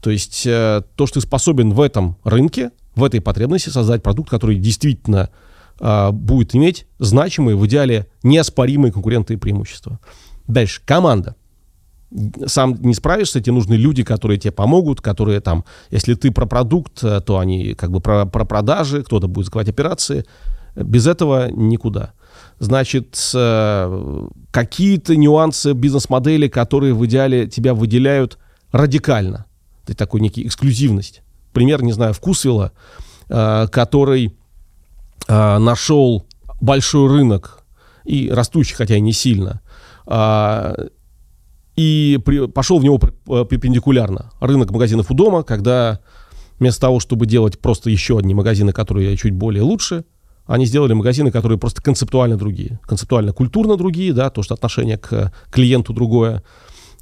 То 0.00 0.10
есть 0.10 0.46
э, 0.46 0.82
то, 0.96 1.06
что 1.06 1.20
ты 1.20 1.26
способен 1.26 1.72
в 1.72 1.80
этом 1.80 2.16
рынке, 2.24 2.70
в 2.94 3.04
этой 3.04 3.20
потребности 3.20 3.68
создать 3.68 4.02
продукт, 4.02 4.30
который 4.30 4.56
действительно 4.56 5.30
э, 5.78 6.10
будет 6.10 6.54
иметь 6.54 6.86
значимые, 6.98 7.56
в 7.56 7.66
идеале 7.66 8.06
неоспоримые 8.22 8.92
конкурентные 8.92 9.38
преимущества. 9.38 10.00
Дальше. 10.46 10.80
Команда. 10.84 11.36
Сам 12.46 12.74
не 12.80 12.94
справишься, 12.94 13.40
тебе 13.40 13.52
нужны 13.52 13.74
люди, 13.74 14.02
которые 14.02 14.38
тебе 14.38 14.50
помогут, 14.50 15.00
которые 15.00 15.40
там, 15.40 15.64
если 15.90 16.14
ты 16.14 16.32
про 16.32 16.46
продукт, 16.46 17.04
э, 17.04 17.20
то 17.20 17.38
они 17.38 17.74
как 17.74 17.90
бы 17.90 18.00
про, 18.00 18.26
про 18.26 18.44
продажи, 18.44 19.02
кто-то 19.02 19.28
будет 19.28 19.46
закрывать 19.46 19.68
операции, 19.68 20.24
без 20.74 21.06
этого 21.06 21.50
никуда. 21.50 22.12
Значит, 22.60 23.18
э, 23.34 24.28
какие-то 24.50 25.16
нюансы 25.16 25.72
бизнес-модели, 25.72 26.46
которые 26.46 26.92
в 26.92 27.04
идеале 27.06 27.46
тебя 27.46 27.72
выделяют 27.72 28.38
радикально. 28.70 29.46
Это 29.84 29.96
такой 29.96 30.20
некий 30.20 30.46
эксклюзивность. 30.46 31.22
Пример, 31.54 31.82
не 31.82 31.92
знаю, 31.92 32.12
вкусвилла, 32.12 32.72
э, 33.30 33.66
который 33.72 34.36
э, 35.26 35.58
нашел 35.58 36.26
большой 36.60 37.08
рынок 37.08 37.64
и 38.04 38.30
растущий, 38.30 38.76
хотя 38.76 38.96
и 38.96 39.00
не 39.00 39.12
сильно, 39.12 39.60
и 41.76 42.18
при, 42.24 42.46
пошел 42.48 42.78
в 42.78 42.84
него 42.84 42.98
перпендикулярно. 42.98 44.32
Рынок 44.40 44.70
магазинов 44.70 45.10
у 45.10 45.14
дома, 45.14 45.44
когда 45.44 46.00
вместо 46.58 46.80
того, 46.82 47.00
чтобы 47.00 47.26
делать 47.26 47.58
просто 47.58 47.88
еще 47.88 48.18
одни 48.18 48.34
магазины, 48.34 48.72
которые 48.72 49.16
чуть 49.16 49.32
более 49.32 49.62
лучше, 49.62 50.04
они 50.50 50.66
сделали 50.66 50.94
магазины, 50.94 51.30
которые 51.30 51.58
просто 51.58 51.80
концептуально 51.80 52.36
другие. 52.36 52.80
Концептуально 52.82 53.32
культурно 53.32 53.76
другие, 53.76 54.12
да, 54.12 54.30
то, 54.30 54.42
что 54.42 54.54
отношение 54.54 54.98
к 54.98 55.32
клиенту 55.48 55.92
другое. 55.92 56.42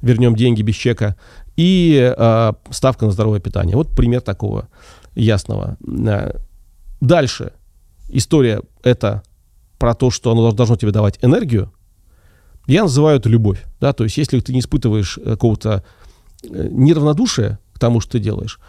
Вернем 0.03 0.35
деньги 0.35 0.61
без 0.61 0.75
чека. 0.75 1.15
И 1.57 2.13
э, 2.15 2.53
ставка 2.69 3.05
на 3.05 3.11
здоровое 3.11 3.39
питание. 3.39 3.75
Вот 3.75 3.89
пример 3.89 4.21
такого 4.21 4.67
ясного. 5.15 5.77
Э, 5.81 6.37
дальше. 7.01 7.53
История 8.09 8.61
это 8.83 9.23
про 9.79 9.95
то, 9.95 10.11
что 10.11 10.31
оно 10.31 10.51
должно 10.51 10.75
тебе 10.75 10.91
давать 10.91 11.17
энергию. 11.23 11.73
Я 12.67 12.83
называю 12.83 13.17
это 13.17 13.29
любовь. 13.29 13.65
Да? 13.81 13.93
То 13.93 14.03
есть, 14.03 14.17
если 14.17 14.39
ты 14.41 14.53
не 14.53 14.59
испытываешь 14.59 15.17
какого-то 15.25 15.83
э, 16.43 16.67
неравнодушия 16.69 17.57
к 17.73 17.79
тому, 17.79 17.99
что 17.99 18.11
ты 18.11 18.19
делаешь, 18.19 18.59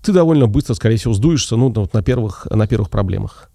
ты 0.00 0.12
довольно 0.12 0.46
быстро, 0.46 0.74
скорее 0.74 0.96
всего, 0.96 1.12
сдуешься 1.12 1.56
ну, 1.56 1.72
вот 1.74 1.92
на, 1.92 2.02
первых, 2.02 2.46
на 2.50 2.68
первых 2.68 2.88
проблемах. 2.88 3.49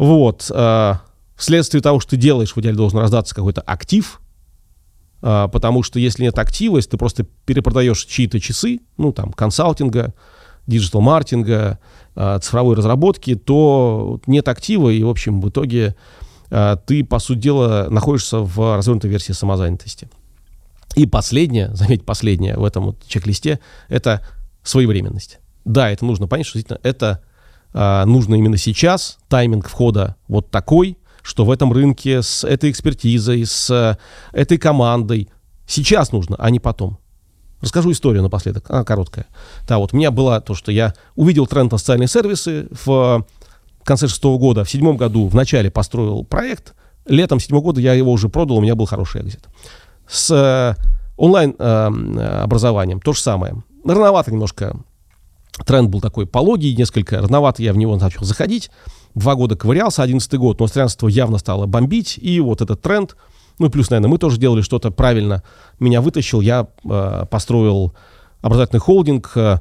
Вот. 0.00 0.50
Э, 0.50 0.94
вследствие 1.36 1.82
того, 1.82 2.00
что 2.00 2.12
ты 2.12 2.16
делаешь, 2.16 2.56
в 2.56 2.58
идеале 2.58 2.74
должен 2.74 2.98
раздаться 3.00 3.34
какой-то 3.34 3.60
актив, 3.60 4.22
э, 5.20 5.48
потому 5.52 5.82
что 5.82 5.98
если 5.98 6.22
нет 6.22 6.38
актива, 6.38 6.76
если 6.76 6.92
ты 6.92 6.96
просто 6.96 7.26
перепродаешь 7.44 8.02
чьи-то 8.06 8.40
часы, 8.40 8.80
ну, 8.96 9.12
там, 9.12 9.30
консалтинга, 9.30 10.14
диджитал-маркетинга, 10.66 11.78
э, 12.16 12.38
цифровой 12.40 12.76
разработки, 12.76 13.34
то 13.34 14.22
нет 14.26 14.48
актива, 14.48 14.88
и, 14.88 15.02
в 15.02 15.10
общем, 15.10 15.42
в 15.42 15.50
итоге 15.50 15.94
ты, 16.86 17.04
по 17.04 17.20
сути 17.20 17.38
дела, 17.38 17.86
находишься 17.90 18.38
в 18.40 18.76
развернутой 18.76 19.08
версии 19.08 19.30
самозанятости. 19.30 20.08
И 20.96 21.06
последнее, 21.06 21.70
заметьте, 21.74 22.04
последнее 22.06 22.56
в 22.56 22.64
этом 22.64 22.86
вот 22.86 22.96
чек-листе, 23.06 23.60
это 23.88 24.26
своевременность. 24.64 25.38
Да, 25.66 25.90
это 25.90 26.06
нужно 26.06 26.26
понять, 26.26 26.46
что 26.46 26.58
действительно 26.58 26.80
это 26.82 27.22
а, 27.72 28.04
нужно 28.04 28.34
именно 28.34 28.56
сейчас, 28.56 29.18
тайминг 29.28 29.68
входа 29.68 30.16
вот 30.28 30.50
такой, 30.50 30.98
что 31.22 31.44
в 31.44 31.50
этом 31.50 31.72
рынке 31.72 32.22
с 32.22 32.44
этой 32.44 32.70
экспертизой, 32.70 33.44
с 33.44 33.98
этой 34.32 34.58
командой 34.58 35.28
сейчас 35.66 36.12
нужно, 36.12 36.36
а 36.38 36.50
не 36.50 36.60
потом. 36.60 36.98
Расскажу 37.60 37.92
историю 37.92 38.22
напоследок, 38.22 38.70
она 38.70 38.84
короткая. 38.84 39.26
Да, 39.68 39.78
вот 39.78 39.92
у 39.92 39.96
меня 39.96 40.10
было 40.10 40.40
то, 40.40 40.54
что 40.54 40.72
я 40.72 40.94
увидел 41.14 41.46
тренд 41.46 41.72
на 41.72 41.78
социальные 41.78 42.08
сервисы 42.08 42.68
в 42.84 43.26
конце 43.84 44.08
шестого 44.08 44.38
года, 44.38 44.64
в 44.64 44.70
седьмом 44.70 44.96
году 44.96 45.28
в 45.28 45.34
начале 45.34 45.70
построил 45.70 46.24
проект, 46.24 46.74
летом 47.06 47.38
седьмого 47.38 47.62
года 47.62 47.80
я 47.80 47.92
его 47.94 48.12
уже 48.12 48.28
продал, 48.28 48.56
у 48.56 48.60
меня 48.62 48.74
был 48.74 48.86
хороший 48.86 49.20
экзит. 49.22 49.46
С 50.08 50.30
э, 50.30 50.74
онлайн 51.16 51.54
э, 51.58 52.46
то 53.04 53.12
же 53.12 53.20
самое. 53.20 53.62
Рановато 53.84 54.32
немножко 54.32 54.76
тренд 55.64 55.90
был 55.90 56.00
такой 56.00 56.26
пологий, 56.26 56.74
несколько 56.74 57.20
рановато 57.20 57.62
я 57.62 57.72
в 57.72 57.76
него 57.76 57.96
начал 57.96 58.24
заходить. 58.24 58.70
Два 59.14 59.34
года 59.34 59.56
ковырялся, 59.56 60.02
одиннадцатый 60.02 60.38
год, 60.38 60.60
но 60.60 60.66
странство 60.66 61.08
явно 61.08 61.38
стало 61.38 61.66
бомбить, 61.66 62.18
и 62.20 62.40
вот 62.40 62.60
этот 62.60 62.80
тренд– 62.80 63.16
ну 63.60 63.68
плюс, 63.68 63.90
наверное, 63.90 64.08
мы 64.08 64.16
тоже 64.16 64.38
делали 64.38 64.62
что-то 64.62 64.90
правильно. 64.90 65.42
Меня 65.78 66.00
вытащил, 66.00 66.40
я 66.40 66.66
э, 66.82 67.26
построил 67.30 67.92
образовательный 68.40 68.80
холдинг 68.80 69.32
э, 69.36 69.58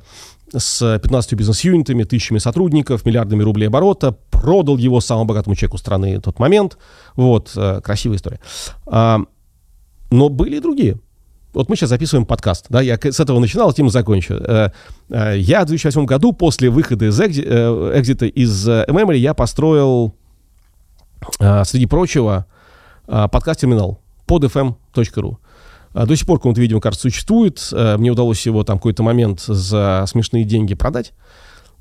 с 0.56 1.00
15 1.04 1.34
бизнес-юнитами, 1.34 2.06
тысячами 2.06 2.38
сотрудников, 2.38 3.06
миллиардами 3.06 3.44
рублей 3.44 3.68
оборота, 3.68 4.14
продал 4.32 4.78
его 4.78 5.02
самому 5.02 5.26
богатому 5.26 5.58
человеку 5.58 5.78
страны 5.78 6.18
в 6.18 6.22
тот 6.22 6.40
момент. 6.40 6.78
Вот, 7.18 7.52
э, 7.58 7.82
красивая 7.84 8.16
история. 8.16 8.40
А, 8.88 9.20
но 10.12 10.30
были 10.30 10.56
и 10.56 10.62
другие. 10.62 10.98
Вот 11.54 11.70
мы 11.70 11.76
сейчас 11.76 11.90
записываем 11.90 12.26
подкаст, 12.26 12.68
да, 12.70 12.80
я 12.82 12.98
с 13.02 13.20
этого 13.20 13.40
начинал, 13.40 13.74
тем 13.74 13.88
и 13.88 13.90
закончу. 13.90 14.36
Э, 14.36 14.70
э, 15.10 15.38
я 15.40 15.64
в 15.64 15.66
2008 15.66 16.06
году, 16.06 16.32
после 16.32 16.70
выхода 16.70 17.06
из 17.06 17.20
э, 17.20 17.26
экзита 17.96 18.28
из 18.28 18.68
Memory, 18.68 19.18
я 19.18 19.34
построил, 19.34 20.14
среди 21.64 21.86
прочего, 21.86 22.46
а, 23.12 23.28
подкаст-терминал 23.28 24.00
podfm.ru. 24.28 25.38
А, 25.94 26.06
до 26.06 26.16
сих 26.16 26.28
пор 26.28 26.40
комната, 26.40 26.62
видимо, 26.62 26.80
кажется, 26.80 27.10
существует. 27.10 27.60
А, 27.74 27.98
мне 27.98 28.12
удалось 28.12 28.46
его 28.46 28.64
там 28.64 28.78
какой-то 28.78 29.02
момент 29.04 29.42
за 29.42 30.06
смешные 30.08 30.44
деньги 30.44 30.76
продать. 30.76 31.14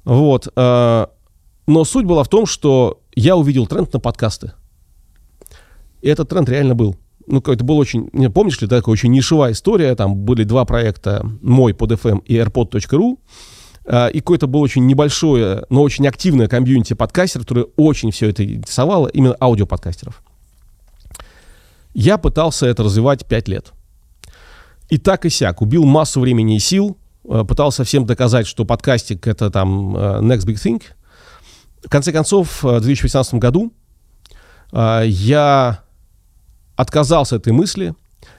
Вот. 0.05 0.49
Но 0.57 1.85
суть 1.85 2.07
была 2.07 2.25
в 2.25 2.29
том, 2.29 2.47
что 2.47 3.03
я 3.15 3.37
увидел 3.37 3.67
тренд 3.67 3.93
на 3.93 4.01
подкасты. 4.01 4.53
И 6.01 6.09
этот 6.09 6.31
тренд 6.31 6.49
реально 6.49 6.75
был. 6.75 6.97
Ну, 7.29 7.41
это 7.41 7.65
был 7.65 7.79
очень, 7.79 8.09
не 8.13 8.31
помнишь 8.31 8.61
ли, 8.61 8.67
такая 8.67 8.93
очень 8.93 9.13
нишевая 9.13 9.53
история. 9.53 9.95
Там 9.95 10.17
были 10.17 10.45
два 10.45 10.65
проекта, 10.65 11.25
мой 11.43 11.75
под 11.75 11.93
FM 11.93 12.23
и 12.25 12.37
airpod.ru. 12.37 13.19
И 14.13 14.21
какое-то 14.21 14.47
было 14.47 14.61
очень 14.61 14.87
небольшое, 14.87 15.65
но 15.71 15.81
очень 15.83 16.07
активное 16.07 16.47
комьюнити 16.47 16.93
подкастеров, 16.93 17.47
которое 17.47 17.67
очень 17.77 18.11
все 18.11 18.29
это 18.29 18.45
интересовало, 18.45 19.09
именно 19.09 19.35
аудиоподкастеров. 19.41 20.23
Я 21.95 22.19
пытался 22.19 22.67
это 22.67 22.83
развивать 22.83 23.27
5 23.27 23.49
лет. 23.49 23.73
И 24.89 24.99
так 24.99 25.25
и 25.25 25.31
сяк. 25.31 25.61
Убил 25.63 25.85
массу 25.85 26.21
времени 26.21 26.57
и 26.57 26.59
сил. 26.59 26.97
Э, 27.29 27.45
пытался 27.45 27.85
всем 27.85 28.07
доказать, 28.07 28.47
что 28.47 28.65
подкастик— 28.65 29.27
это 29.29 29.51
там 29.51 29.97
э, 29.97 30.01
next 30.21 30.47
big 30.47 30.55
thing. 30.55 30.83
В 31.85 31.91
конце 31.91 32.13
концов, 32.13 32.63
в 32.63 32.81
2018 32.81 33.35
году 33.35 33.73
э, 34.73 35.03
я 35.07 35.81
отказался 36.79 37.37
от 37.37 37.43
этой 37.43 37.53
мысли. 37.53 37.95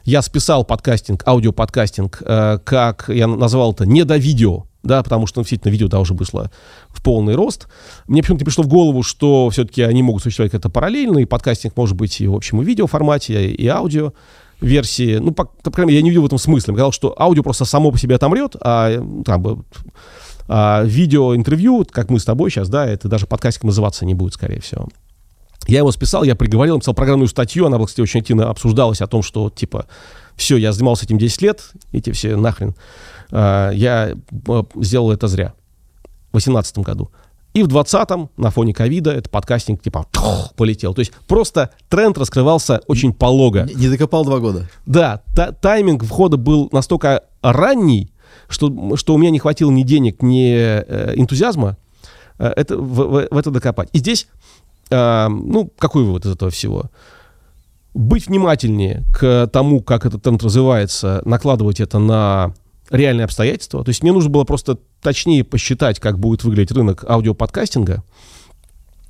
Я 0.06 0.22
списал 0.22 0.64
подкастинг, 0.64 1.28
аудиоподкастинг, 1.28 2.18
как 2.64 3.06
я 3.10 3.28
назвал 3.28 3.74
это, 3.74 3.86
не 3.86 4.04
до 4.06 4.18
видео, 4.18 4.66
да, 4.82 5.04
потому 5.04 5.28
что 5.28 5.40
ну, 5.40 5.44
действительно 5.44 5.72
видео 5.72 5.88
да, 5.88 6.00
уже 6.00 6.14
вышло 6.14 6.50
в 6.88 7.04
полный 7.04 7.36
рост. 7.36 7.68
Мне 8.08 8.22
почему-то 8.22 8.46
пришло 8.46 8.64
в 8.64 8.68
голову, 8.68 9.04
что 9.04 9.50
все-таки 9.50 9.82
они 9.82 10.02
могут 10.02 10.24
существовать 10.24 10.52
как-то 10.52 10.70
параллельно, 10.70 11.20
и 11.20 11.26
подкастинг 11.26 11.76
может 11.76 11.96
быть 11.96 12.22
и 12.22 12.28
в 12.28 12.36
общем 12.36 12.62
и 12.62 12.66
видео 12.66 12.88
формате, 12.88 13.52
и 13.52 13.68
аудио 13.68 14.14
версии. 14.62 15.18
Ну, 15.18 15.32
по, 15.32 15.46
по 15.46 15.72
крайней 15.72 15.92
мере, 15.92 16.00
я 16.00 16.04
не 16.04 16.10
видел 16.10 16.24
в 16.24 16.28
этом 16.28 16.38
смысла. 16.38 16.72
Я 16.72 16.78
сказал, 16.78 16.92
что 16.92 17.16
аудио 17.22 17.44
просто 17.44 17.66
само 17.66 17.92
по 17.92 17.98
себе 17.98 18.16
отомрет, 18.16 18.56
а 18.62 19.02
там, 19.26 19.66
а, 20.48 20.84
видео-интервью, 20.84 21.86
как 21.90 22.10
мы 22.10 22.20
с 22.20 22.26
тобой 22.26 22.50
сейчас, 22.50 22.70
да, 22.70 22.86
это 22.88 23.08
даже 23.08 23.28
подкастиком 23.28 23.68
называться 23.68 24.06
не 24.06 24.14
будет, 24.14 24.34
скорее 24.34 24.62
всего. 24.62 24.88
Я 25.70 25.80
его 25.80 25.92
списал, 25.92 26.24
я 26.24 26.36
приговорил, 26.36 26.76
написал 26.76 26.94
программную 26.94 27.28
статью, 27.28 27.66
она, 27.66 27.78
кстати, 27.78 28.02
очень 28.02 28.22
активно 28.22 28.50
обсуждалась 28.50 29.02
о 29.02 29.08
том, 29.08 29.22
что, 29.22 29.50
типа, 29.50 29.86
все, 30.36 30.58
я 30.58 30.72
занимался 30.72 31.06
этим 31.06 31.18
10 31.18 31.42
лет, 31.42 31.72
эти 31.92 32.12
все 32.12 32.36
нахрен. 32.36 32.76
А, 33.32 33.70
я 33.72 34.12
э, 34.12 34.64
сделал 34.76 35.12
это 35.12 35.28
зря. 35.28 35.54
В 36.30 36.34
2018 36.34 36.80
году. 36.80 37.12
И 37.54 37.64
в 37.64 37.68
2020 37.68 38.30
на 38.38 38.52
фоне 38.52 38.74
ковида 38.74 39.12
этот 39.12 39.32
подкастинг 39.32 39.82
типа 39.82 40.06
полетел. 40.56 40.94
То 40.94 41.00
есть 41.00 41.12
просто 41.28 41.72
тренд 41.90 42.18
раскрывался 42.18 42.82
очень 42.88 43.14
полого. 43.14 43.66
Не, 43.66 43.74
не 43.74 43.90
докопал 43.90 44.24
два 44.24 44.40
года. 44.40 44.70
Да, 44.86 45.24
та, 45.36 45.52
тайминг 45.52 46.04
входа 46.04 46.38
был 46.38 46.70
настолько 46.72 47.24
ранний, 47.42 48.12
что, 48.48 48.96
что 48.96 49.14
у 49.14 49.18
меня 49.18 49.32
не 49.32 49.40
хватило 49.40 49.72
ни 49.72 49.84
денег, 49.84 50.22
ни 50.22 50.54
э, 50.54 51.14
энтузиазма 51.16 51.78
э, 52.38 52.54
это, 52.56 52.78
в, 52.78 52.82
в, 52.82 53.28
в 53.30 53.38
это 53.38 53.52
докопать. 53.52 53.90
И 53.94 54.00
здесь, 54.00 54.28
ну, 54.90 55.72
какой 55.78 56.04
вывод 56.04 56.26
из 56.26 56.32
этого 56.32 56.52
всего? 56.52 56.86
Быть 57.94 58.28
внимательнее 58.28 59.04
к 59.14 59.48
тому, 59.48 59.82
как 59.82 60.06
этот 60.06 60.24
тренд 60.24 60.44
развивается, 60.44 61.22
накладывать 61.26 61.80
это 61.80 62.00
на 62.00 62.54
реальные 62.90 63.26
обстоятельства. 63.26 63.84
То 63.84 63.90
есть 63.90 64.04
мне 64.04 64.12
нужно 64.12 64.30
было 64.30 64.44
просто 64.44 64.78
точнее 65.02 65.44
посчитать, 65.44 66.00
как 66.00 66.20
будет 66.20 66.44
выглядеть 66.44 66.72
рынок 66.72 67.04
аудиоподкастинга 67.08 68.04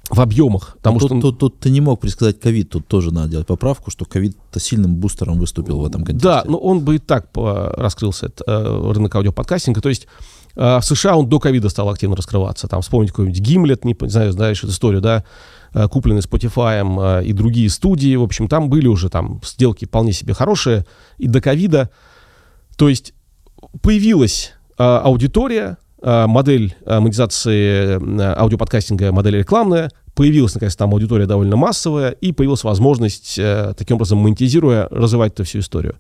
в 0.10 0.20
объемах. 0.22 0.76
Потому 0.78 1.00
тут, 1.00 1.10
что... 1.10 1.22
тут, 1.22 1.40
тут 1.40 1.60
ты 1.60 1.70
не 1.70 1.82
мог 1.82 2.02
предсказать 2.02 2.40
ковид, 2.40 2.70
тут 2.70 2.88
тоже 2.88 3.14
надо 3.14 3.30
делать 3.30 3.48
поправку, 3.48 3.92
что 3.92 4.06
ковид-то 4.06 4.60
сильным 4.60 4.96
бустером 4.96 5.40
выступил 5.40 5.80
в 5.80 5.86
этом 5.86 6.04
контексте. 6.04 6.28
Да, 6.28 6.44
но 6.46 6.58
он 6.58 6.82
бы 6.82 6.96
и 6.96 7.00
так 7.00 7.28
раскрылся, 7.34 8.28
этот, 8.28 8.42
э, 8.48 8.92
рынок 8.94 9.16
аудиоподкастинга. 9.16 9.82
То 9.82 9.90
есть 9.90 10.06
э, 10.06 10.39
в 10.56 10.82
США 10.82 11.16
он 11.16 11.30
до 11.30 11.40
ковида 11.40 11.70
стал 11.70 11.90
активно 11.90 12.16
раскрываться. 12.16 12.68
Там 12.68 12.82
вспомнить 12.82 13.12
какой-нибудь 13.12 13.40
Гимлет, 13.40 13.86
не, 13.86 13.96
знаю, 14.08 14.32
знаешь 14.32 14.60
эту 14.64 14.72
историю, 14.72 15.02
да, 15.02 15.24
э, 15.74 15.88
купленный 15.88 16.22
Spotify 16.22 17.24
и 17.24 17.34
другие 17.34 17.70
студии. 17.70 18.16
В 18.16 18.24
общем, 18.24 18.48
там 18.48 18.70
были 18.70 18.88
уже 18.88 19.10
там 19.10 19.42
сделки 19.46 19.86
вполне 19.86 20.12
себе 20.12 20.34
хорошие. 20.34 20.86
И 21.18 21.28
до 21.28 21.40
ковида. 21.42 21.90
То 22.78 22.90
есть 22.90 23.14
появилась 23.82 24.54
а, 24.78 25.02
аудитория, 25.02 25.78
а, 26.02 26.28
модель 26.28 26.76
а, 26.86 27.02
монетизации 27.02 28.00
а, 28.22 28.36
аудиоподкастинга, 28.40 29.12
модель 29.12 29.38
рекламная, 29.38 29.92
появилась, 30.16 30.54
наконец, 30.54 30.76
там 30.76 30.94
аудитория 30.94 31.26
довольно 31.26 31.56
массовая, 31.58 32.12
и 32.12 32.32
появилась 32.32 32.64
возможность, 32.64 33.38
а, 33.38 33.74
таким 33.74 33.96
образом, 33.96 34.20
монетизируя, 34.20 34.88
развивать 34.90 35.34
эту 35.34 35.44
всю 35.44 35.60
историю. 35.60 35.96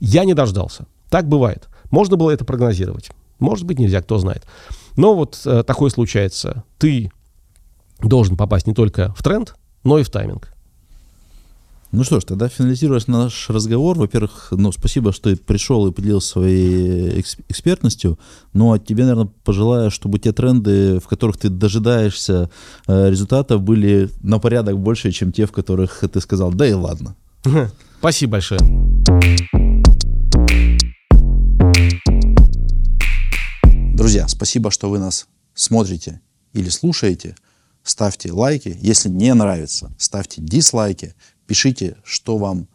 Я 0.00 0.24
не 0.24 0.34
дождался. 0.34 0.86
Так 1.08 1.28
бывает. 1.28 1.68
Можно 1.90 2.16
было 2.16 2.32
это 2.32 2.44
прогнозировать. 2.44 3.10
Может 3.38 3.66
быть, 3.66 3.78
нельзя, 3.78 4.02
кто 4.02 4.18
знает. 4.18 4.44
Но 4.96 5.14
вот 5.14 5.40
а, 5.44 5.62
такое 5.62 5.90
случается. 5.90 6.64
Ты 6.78 7.10
должен 8.00 8.36
попасть 8.36 8.66
не 8.66 8.74
только 8.74 9.14
в 9.16 9.22
тренд, 9.22 9.54
но 9.82 9.98
и 9.98 10.02
в 10.02 10.10
тайминг. 10.10 10.54
Ну 11.94 12.02
что 12.02 12.18
ж, 12.18 12.24
тогда 12.24 12.48
финализируя 12.48 13.00
наш 13.06 13.48
разговор, 13.50 13.96
во-первых, 13.96 14.48
ну, 14.50 14.72
спасибо, 14.72 15.12
что 15.12 15.30
ты 15.30 15.36
пришел 15.36 15.86
и 15.86 15.92
поделился 15.92 16.32
своей 16.32 17.20
экспертностью, 17.48 18.18
но 18.52 18.72
ну, 18.72 18.78
тебе, 18.78 19.04
наверное, 19.04 19.30
пожелаю, 19.44 19.92
чтобы 19.92 20.18
те 20.18 20.32
тренды, 20.32 20.98
в 20.98 21.06
которых 21.06 21.36
ты 21.36 21.50
дожидаешься 21.50 22.50
э, 22.88 23.10
результатов, 23.10 23.62
были 23.62 24.10
на 24.22 24.40
порядок 24.40 24.76
больше, 24.76 25.12
чем 25.12 25.30
те, 25.30 25.46
в 25.46 25.52
которых 25.52 26.02
ты 26.12 26.20
сказал, 26.20 26.52
да 26.52 26.66
и 26.66 26.72
ладно. 26.72 27.14
Спасибо 28.00 28.32
большое. 28.32 28.60
Друзья, 33.94 34.26
спасибо, 34.26 34.72
что 34.72 34.90
вы 34.90 34.98
нас 34.98 35.28
смотрите 35.54 36.20
или 36.52 36.68
слушаете. 36.68 37.36
Ставьте 37.84 38.32
лайки. 38.32 38.76
Если 38.80 39.08
не 39.08 39.32
нравится, 39.32 39.94
ставьте 39.98 40.42
дизлайки. 40.42 41.14
Пишите, 41.46 41.96
что 42.02 42.36
вам 42.36 42.66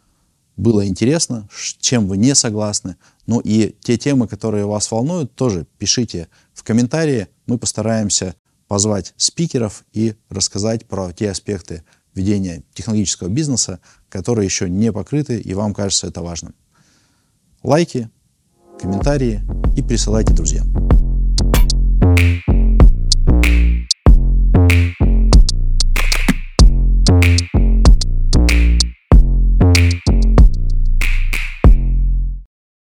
было 0.56 0.88
интересно, 0.88 1.50
чем 1.82 2.08
вы 2.08 2.16
не 2.16 2.34
согласны. 2.36 2.96
Ну 3.28 3.42
и 3.42 3.76
те 3.82 3.98
темы, 3.98 4.30
которые 4.30 4.66
вас 4.66 4.90
волнуют, 4.92 5.36
тоже 5.36 5.68
пишите 5.78 6.30
в 6.54 6.64
комментарии. 6.64 7.28
Мы 7.48 7.58
постараемся 7.58 8.36
позвать 8.70 9.14
спикеров 9.18 9.84
и 9.92 10.16
рассказать 10.30 10.88
про 10.88 11.12
те 11.12 11.32
аспекты 11.32 11.84
ведения 12.16 12.64
технологического 12.74 13.28
бизнеса, 13.28 13.82
которые 14.08 14.46
еще 14.46 14.70
не 14.70 14.94
покрыты, 14.94 15.38
и 15.38 15.54
вам 15.54 15.74
кажется 15.74 16.08
это 16.08 16.22
важным. 16.22 16.56
Лайки, 17.62 18.10
комментарии 18.80 19.42
и 19.76 19.84
присылайте 19.84 20.34
друзьям. 20.34 20.99